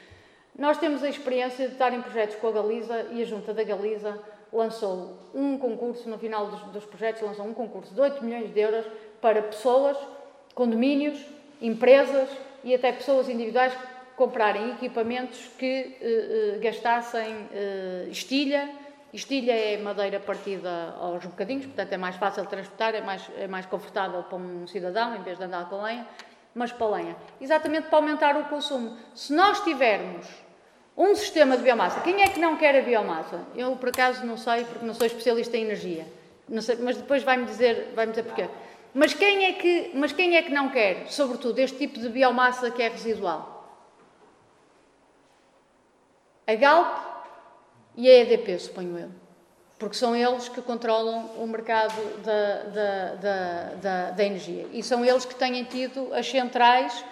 Nós 0.59 0.79
temos 0.79 1.03
a 1.03 1.09
experiência 1.09 1.67
de 1.67 1.73
estar 1.73 1.93
em 1.93 2.03
projetos 2.03 2.37
com 2.37 2.49
a 2.49 2.53
Galiza 2.53 3.07
e 3.13 3.23
a 3.23 3.25
Junta 3.25 3.55
da 3.55 3.65
Galiza 3.65 4.19
lançou 4.53 5.17
um 5.35 5.57
concurso, 5.57 6.09
no 6.09 6.19
final 6.19 6.49
dos, 6.49 6.61
dos 6.65 6.85
projetos, 6.85 7.23
lançou 7.23 7.47
um 7.47 7.55
concurso 7.55 7.95
de 7.95 8.01
8 8.01 8.23
milhões 8.23 8.53
de 8.53 8.61
euros 8.61 8.85
para 9.21 9.43
pessoas, 9.43 9.97
condomínios, 10.55 11.19
empresas 11.61 12.29
e 12.63 12.75
até 12.75 12.93
pessoas 12.93 13.29
individuais 13.29 13.73
comprarem 14.15 14.73
equipamentos 14.73 15.51
que 15.59 15.97
eh, 16.01 16.55
eh, 16.55 16.59
gastassem 16.59 17.49
eh, 17.53 18.09
estilha, 18.11 18.69
Estilha 19.13 19.53
é 19.53 19.77
madeira 19.77 20.19
partida 20.19 20.95
aos 20.99 21.23
bocadinhos, 21.27 21.67
portanto 21.67 21.93
é 21.93 21.99
mais 21.99 22.17
fácil 22.17 22.45
de 22.45 22.49
transportar, 22.49 22.95
é 22.95 23.03
mais, 23.03 23.31
é 23.37 23.47
mais 23.47 23.67
confortável 23.67 24.23
para 24.23 24.39
um 24.39 24.67
cidadão, 24.67 25.15
em 25.15 25.23
vez 25.23 25.37
de 25.37 25.45
andar 25.45 25.69
com 25.69 25.83
lenha, 25.83 26.07
mas 26.55 26.73
para 26.73 26.87
lenha. 26.87 27.17
Exatamente 27.39 27.89
para 27.89 27.99
aumentar 27.99 28.35
o 28.39 28.45
consumo. 28.45 28.97
Se 29.15 29.35
nós 29.35 29.61
tivermos 29.61 30.27
um 30.97 31.15
sistema 31.15 31.57
de 31.57 31.63
biomassa, 31.63 32.01
quem 32.01 32.23
é 32.23 32.29
que 32.29 32.39
não 32.39 32.57
quer 32.57 32.77
a 32.77 32.83
biomassa? 32.83 33.41
Eu, 33.57 33.77
por 33.77 33.89
acaso, 33.89 34.25
não 34.27 34.37
sei, 34.37 34.65
porque 34.65 34.85
não 34.85 34.95
sou 34.95 35.07
especialista 35.07 35.57
em 35.57 35.63
energia, 35.63 36.07
sei, 36.61 36.77
mas 36.77 36.97
depois 36.97 37.23
vai-me 37.23 37.47
dizer, 37.47 37.93
vai 37.95 38.07
dizer 38.07 38.25
porquê. 38.25 38.49
Mas 38.95 39.15
quem, 39.15 39.47
é 39.47 39.53
que, 39.53 39.91
mas 39.95 40.13
quem 40.13 40.37
é 40.37 40.43
que 40.43 40.51
não 40.51 40.69
quer, 40.69 41.11
sobretudo, 41.11 41.59
este 41.59 41.79
tipo 41.79 41.99
de 41.99 42.11
biomassa 42.11 42.71
que 42.71 42.83
é 42.83 42.89
residual? 42.89 43.53
A 46.47 46.55
Galp 46.55 46.99
e 47.97 48.11
a 48.11 48.19
EDP, 48.21 48.59
suponho 48.59 48.99
eu. 48.99 49.11
Porque 49.79 49.97
são 49.97 50.15
eles 50.15 50.49
que 50.49 50.61
controlam 50.61 51.31
o 51.39 51.47
mercado 51.47 51.95
da, 52.23 52.63
da, 52.65 53.15
da, 53.15 53.75
da, 53.75 54.11
da 54.11 54.25
energia. 54.25 54.67
E 54.73 54.83
são 54.83 55.05
eles 55.05 55.25
que 55.25 55.35
têm 55.35 55.65
tido 55.65 56.13
as 56.13 56.29
centrais 56.29 57.05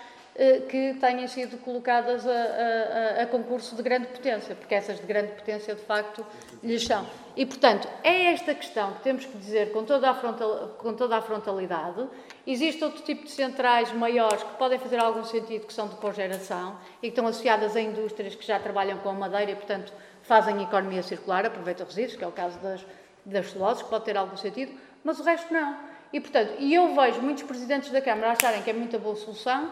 que 0.70 0.94
tenham 0.98 1.28
sido 1.28 1.58
colocadas 1.58 2.26
a, 2.26 2.30
a, 2.30 3.22
a, 3.22 3.26
concurso 3.26 3.76
de 3.76 3.82
grande 3.82 4.06
potência, 4.06 4.54
porque 4.54 4.74
essas 4.74 4.98
de 4.98 5.06
grande 5.06 5.32
potência, 5.32 5.74
de 5.74 5.82
facto, 5.82 6.24
lhes 6.62 6.82
são. 6.82 7.06
E, 7.36 7.44
portanto, 7.44 7.86
é 8.02 8.32
esta 8.32 8.54
questão 8.54 8.94
que 8.94 9.02
temos 9.02 9.26
que 9.26 9.36
dizer 9.36 9.70
com 9.70 9.84
toda 9.84 10.08
a, 10.08 10.14
frontal, 10.14 10.76
com 10.78 10.94
toda 10.94 11.18
a 11.18 11.20
frontalidade. 11.20 12.08
Existe 12.46 12.82
outro 12.82 13.02
tipo 13.02 13.24
de 13.24 13.30
centrais 13.30 13.92
maiores 13.92 14.42
que 14.42 14.54
podem 14.56 14.78
fazer 14.78 14.98
algum 14.98 15.24
sentido, 15.24 15.66
que 15.66 15.74
são 15.74 15.88
de 15.88 15.96
cogeração 15.96 16.78
e 17.02 17.02
que 17.02 17.08
estão 17.08 17.26
associadas 17.26 17.76
a 17.76 17.80
indústrias 17.80 18.34
que 18.34 18.46
já 18.46 18.58
trabalham 18.58 18.96
com 18.98 19.12
madeira 19.12 19.50
e, 19.50 19.54
portanto, 19.54 19.92
fazem 20.22 20.62
economia 20.62 21.02
circular, 21.02 21.44
aproveitam 21.44 21.84
resíduos, 21.84 22.16
que 22.16 22.24
é 22.24 22.26
o 22.26 22.32
caso 22.32 22.58
das, 22.60 22.80
das 23.26 23.50
celuloses, 23.50 23.82
que 23.82 23.90
pode 23.90 24.06
ter 24.06 24.16
algum 24.16 24.38
sentido, 24.38 24.72
mas 25.04 25.20
o 25.20 25.22
resto 25.22 25.52
não. 25.52 25.76
E, 26.12 26.18
portanto, 26.18 26.54
e 26.58 26.74
eu 26.74 26.94
vejo 26.94 27.20
muitos 27.20 27.42
presidentes 27.44 27.90
da 27.90 28.00
Câmara 28.00 28.32
acharem 28.32 28.62
que 28.62 28.70
é 28.70 28.72
muita 28.72 28.98
boa 28.98 29.14
solução, 29.14 29.70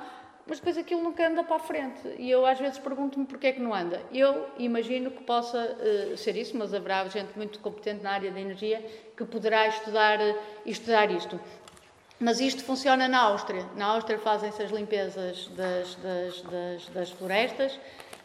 mas 0.49 0.59
depois 0.59 0.79
aquilo 0.79 1.03
nunca 1.03 1.29
anda 1.29 1.45
para 1.45 1.57
a 1.57 1.59
frente. 1.59 2.01
E 2.19 2.31
eu 2.31 2.47
às 2.47 2.59
vezes 2.59 2.79
pergunto-me 2.79 3.27
porquê 3.27 3.49
é 3.49 3.53
que 3.53 3.61
não 3.61 3.75
anda. 3.75 4.01
Eu 4.13 4.49
imagino 4.59 5.11
que 5.11 5.23
possa 5.23 5.59
uh, 5.59 6.17
ser 6.17 6.37
isso, 6.37 6.57
mas 6.57 6.73
haverá 6.73 7.07
gente 7.09 7.37
muito 7.37 7.59
competente 7.61 8.03
na 8.03 8.13
área 8.13 8.31
da 8.31 8.41
energia 8.41 8.85
que 9.15 9.25
poderá 9.27 9.69
estudar, 9.69 10.19
uh, 10.19 10.39
estudar 10.65 11.11
isto. 11.11 11.39
Mas 12.19 12.41
isto 12.41 12.65
funciona 12.65 13.07
na 13.07 13.21
Áustria. 13.21 13.65
Na 13.77 13.87
Áustria 13.87 14.19
fazem-se 14.19 14.63
as 14.63 14.71
limpezas 14.71 15.49
das, 15.49 15.95
das, 15.97 16.43
das, 16.43 16.87
das, 16.89 17.11
florestas 17.11 17.79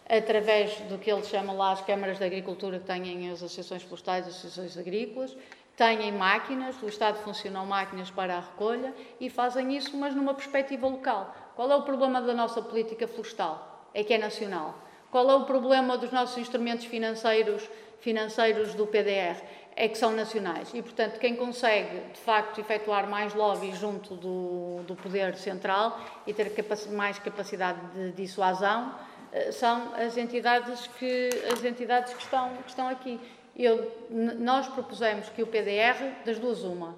através 0.10 0.76
do 0.90 0.98
que 0.98 1.12
eles 1.12 1.28
chamam 1.28 1.58
lá 1.58 1.74
as 1.74 1.82
câmaras 1.82 2.18
de 2.18 2.24
agricultura 2.24 2.80
que 2.80 2.86
têm 2.86 3.30
as 3.30 3.44
associações 3.44 3.84
florestais, 3.84 4.28
as 4.28 4.36
associações 4.36 4.78
agrícolas, 4.78 5.36
têm 5.76 6.12
máquinas, 6.12 6.82
o 6.82 6.88
Estado 6.88 7.18
funcionam 7.20 7.66
máquinas 7.66 8.10
para 8.10 8.38
a 8.38 8.40
recolha 8.40 8.94
e 9.20 9.30
fazem 9.30 9.76
isso, 9.76 9.96
mas 9.98 10.16
numa 10.16 10.34
perspectiva 10.34 10.88
local. 10.88 11.43
Qual 11.56 11.72
é 11.72 11.76
o 11.76 11.84
problema 11.84 12.22
da 12.22 12.34
nossa 12.34 12.62
política 12.62 13.08
florestal? 13.08 13.88
É 13.94 14.04
que 14.04 14.14
é 14.14 14.18
nacional. 14.18 14.76
Qual 15.12 15.30
é 15.30 15.36
o 15.36 15.46
problema 15.46 15.98
dos 15.98 16.12
nossos 16.12 16.38
instrumentos 16.38 16.86
financeiros, 16.86 17.70
financeiros 18.00 18.74
do 18.74 18.88
PDR? 18.88 19.40
É 19.76 19.88
que 19.88 19.98
são 19.98 20.12
nacionais. 20.12 20.72
E, 20.74 20.82
portanto, 20.82 21.20
quem 21.20 21.36
consegue, 21.36 22.00
de 22.12 22.20
facto, 22.20 22.60
efetuar 22.60 23.08
mais 23.08 23.34
lobby 23.34 23.72
junto 23.76 24.16
do, 24.16 24.84
do 24.88 24.96
poder 24.96 25.36
central 25.36 26.00
e 26.26 26.34
ter 26.34 26.54
capac 26.54 26.88
mais 26.90 27.20
capacidade 27.20 27.80
de 27.94 28.12
dissuasão 28.12 28.94
eh, 29.32 29.52
são 29.52 29.94
as 29.96 30.16
entidades 30.18 30.88
que, 31.00 31.30
as 31.52 31.64
entidades 31.64 32.14
que, 32.14 32.22
estão, 32.22 32.50
que 32.58 32.70
estão 32.70 32.88
aqui. 32.88 33.20
Eu, 33.56 33.92
nós 34.10 34.68
propusemos 34.68 35.30
que 35.30 35.44
o 35.44 35.48
PDR, 35.48 36.24
das 36.26 36.40
duas 36.40 36.64
uma, 36.64 36.96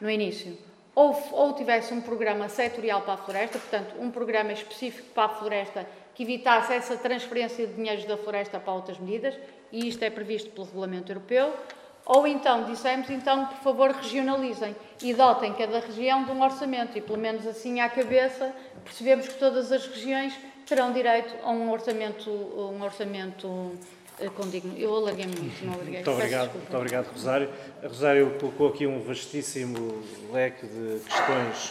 no 0.00 0.08
início, 0.08 0.56
ou, 0.98 1.16
ou 1.30 1.52
tivesse 1.52 1.94
um 1.94 2.00
programa 2.00 2.48
setorial 2.48 3.02
para 3.02 3.14
a 3.14 3.16
floresta, 3.16 3.56
portanto, 3.56 3.94
um 4.00 4.10
programa 4.10 4.52
específico 4.52 5.06
para 5.14 5.26
a 5.26 5.28
floresta 5.28 5.86
que 6.12 6.24
evitasse 6.24 6.72
essa 6.72 6.96
transferência 6.96 7.68
de 7.68 7.74
dinheiros 7.74 8.04
da 8.04 8.16
floresta 8.16 8.58
para 8.58 8.72
outras 8.72 8.98
medidas, 8.98 9.38
e 9.70 9.86
isto 9.86 10.02
é 10.02 10.10
previsto 10.10 10.50
pelo 10.50 10.66
Regulamento 10.66 11.12
Europeu, 11.12 11.54
ou 12.04 12.26
então 12.26 12.64
dissemos, 12.64 13.08
então, 13.10 13.46
por 13.46 13.58
favor, 13.58 13.92
regionalizem 13.92 14.74
e 15.00 15.14
dotem 15.14 15.52
cada 15.52 15.78
região 15.78 16.24
de 16.24 16.32
um 16.32 16.42
orçamento, 16.42 16.98
e 16.98 17.00
pelo 17.00 17.18
menos 17.18 17.46
assim 17.46 17.78
à 17.78 17.88
cabeça 17.88 18.52
percebemos 18.82 19.28
que 19.28 19.38
todas 19.38 19.70
as 19.70 19.86
regiões 19.86 20.34
terão 20.66 20.90
direito 20.90 21.32
a 21.44 21.50
um 21.52 21.70
orçamento, 21.70 22.28
um 22.28 22.82
orçamento 22.82 23.78
condigno. 24.34 24.76
Eu 24.76 24.94
alarguei 24.96 25.26
muito, 25.26 25.64
não 25.64 25.74
alarguei. 25.74 25.94
Muito 25.94 26.10
obrigado, 26.10 26.52
muito 26.52 26.76
obrigado, 26.76 27.12
Rosário. 27.12 27.50
A 27.82 27.88
Rosário 27.88 28.36
colocou 28.40 28.68
aqui 28.68 28.86
um 28.86 29.00
vastíssimo 29.00 30.02
leque 30.32 30.66
de 30.66 31.00
questões 31.00 31.58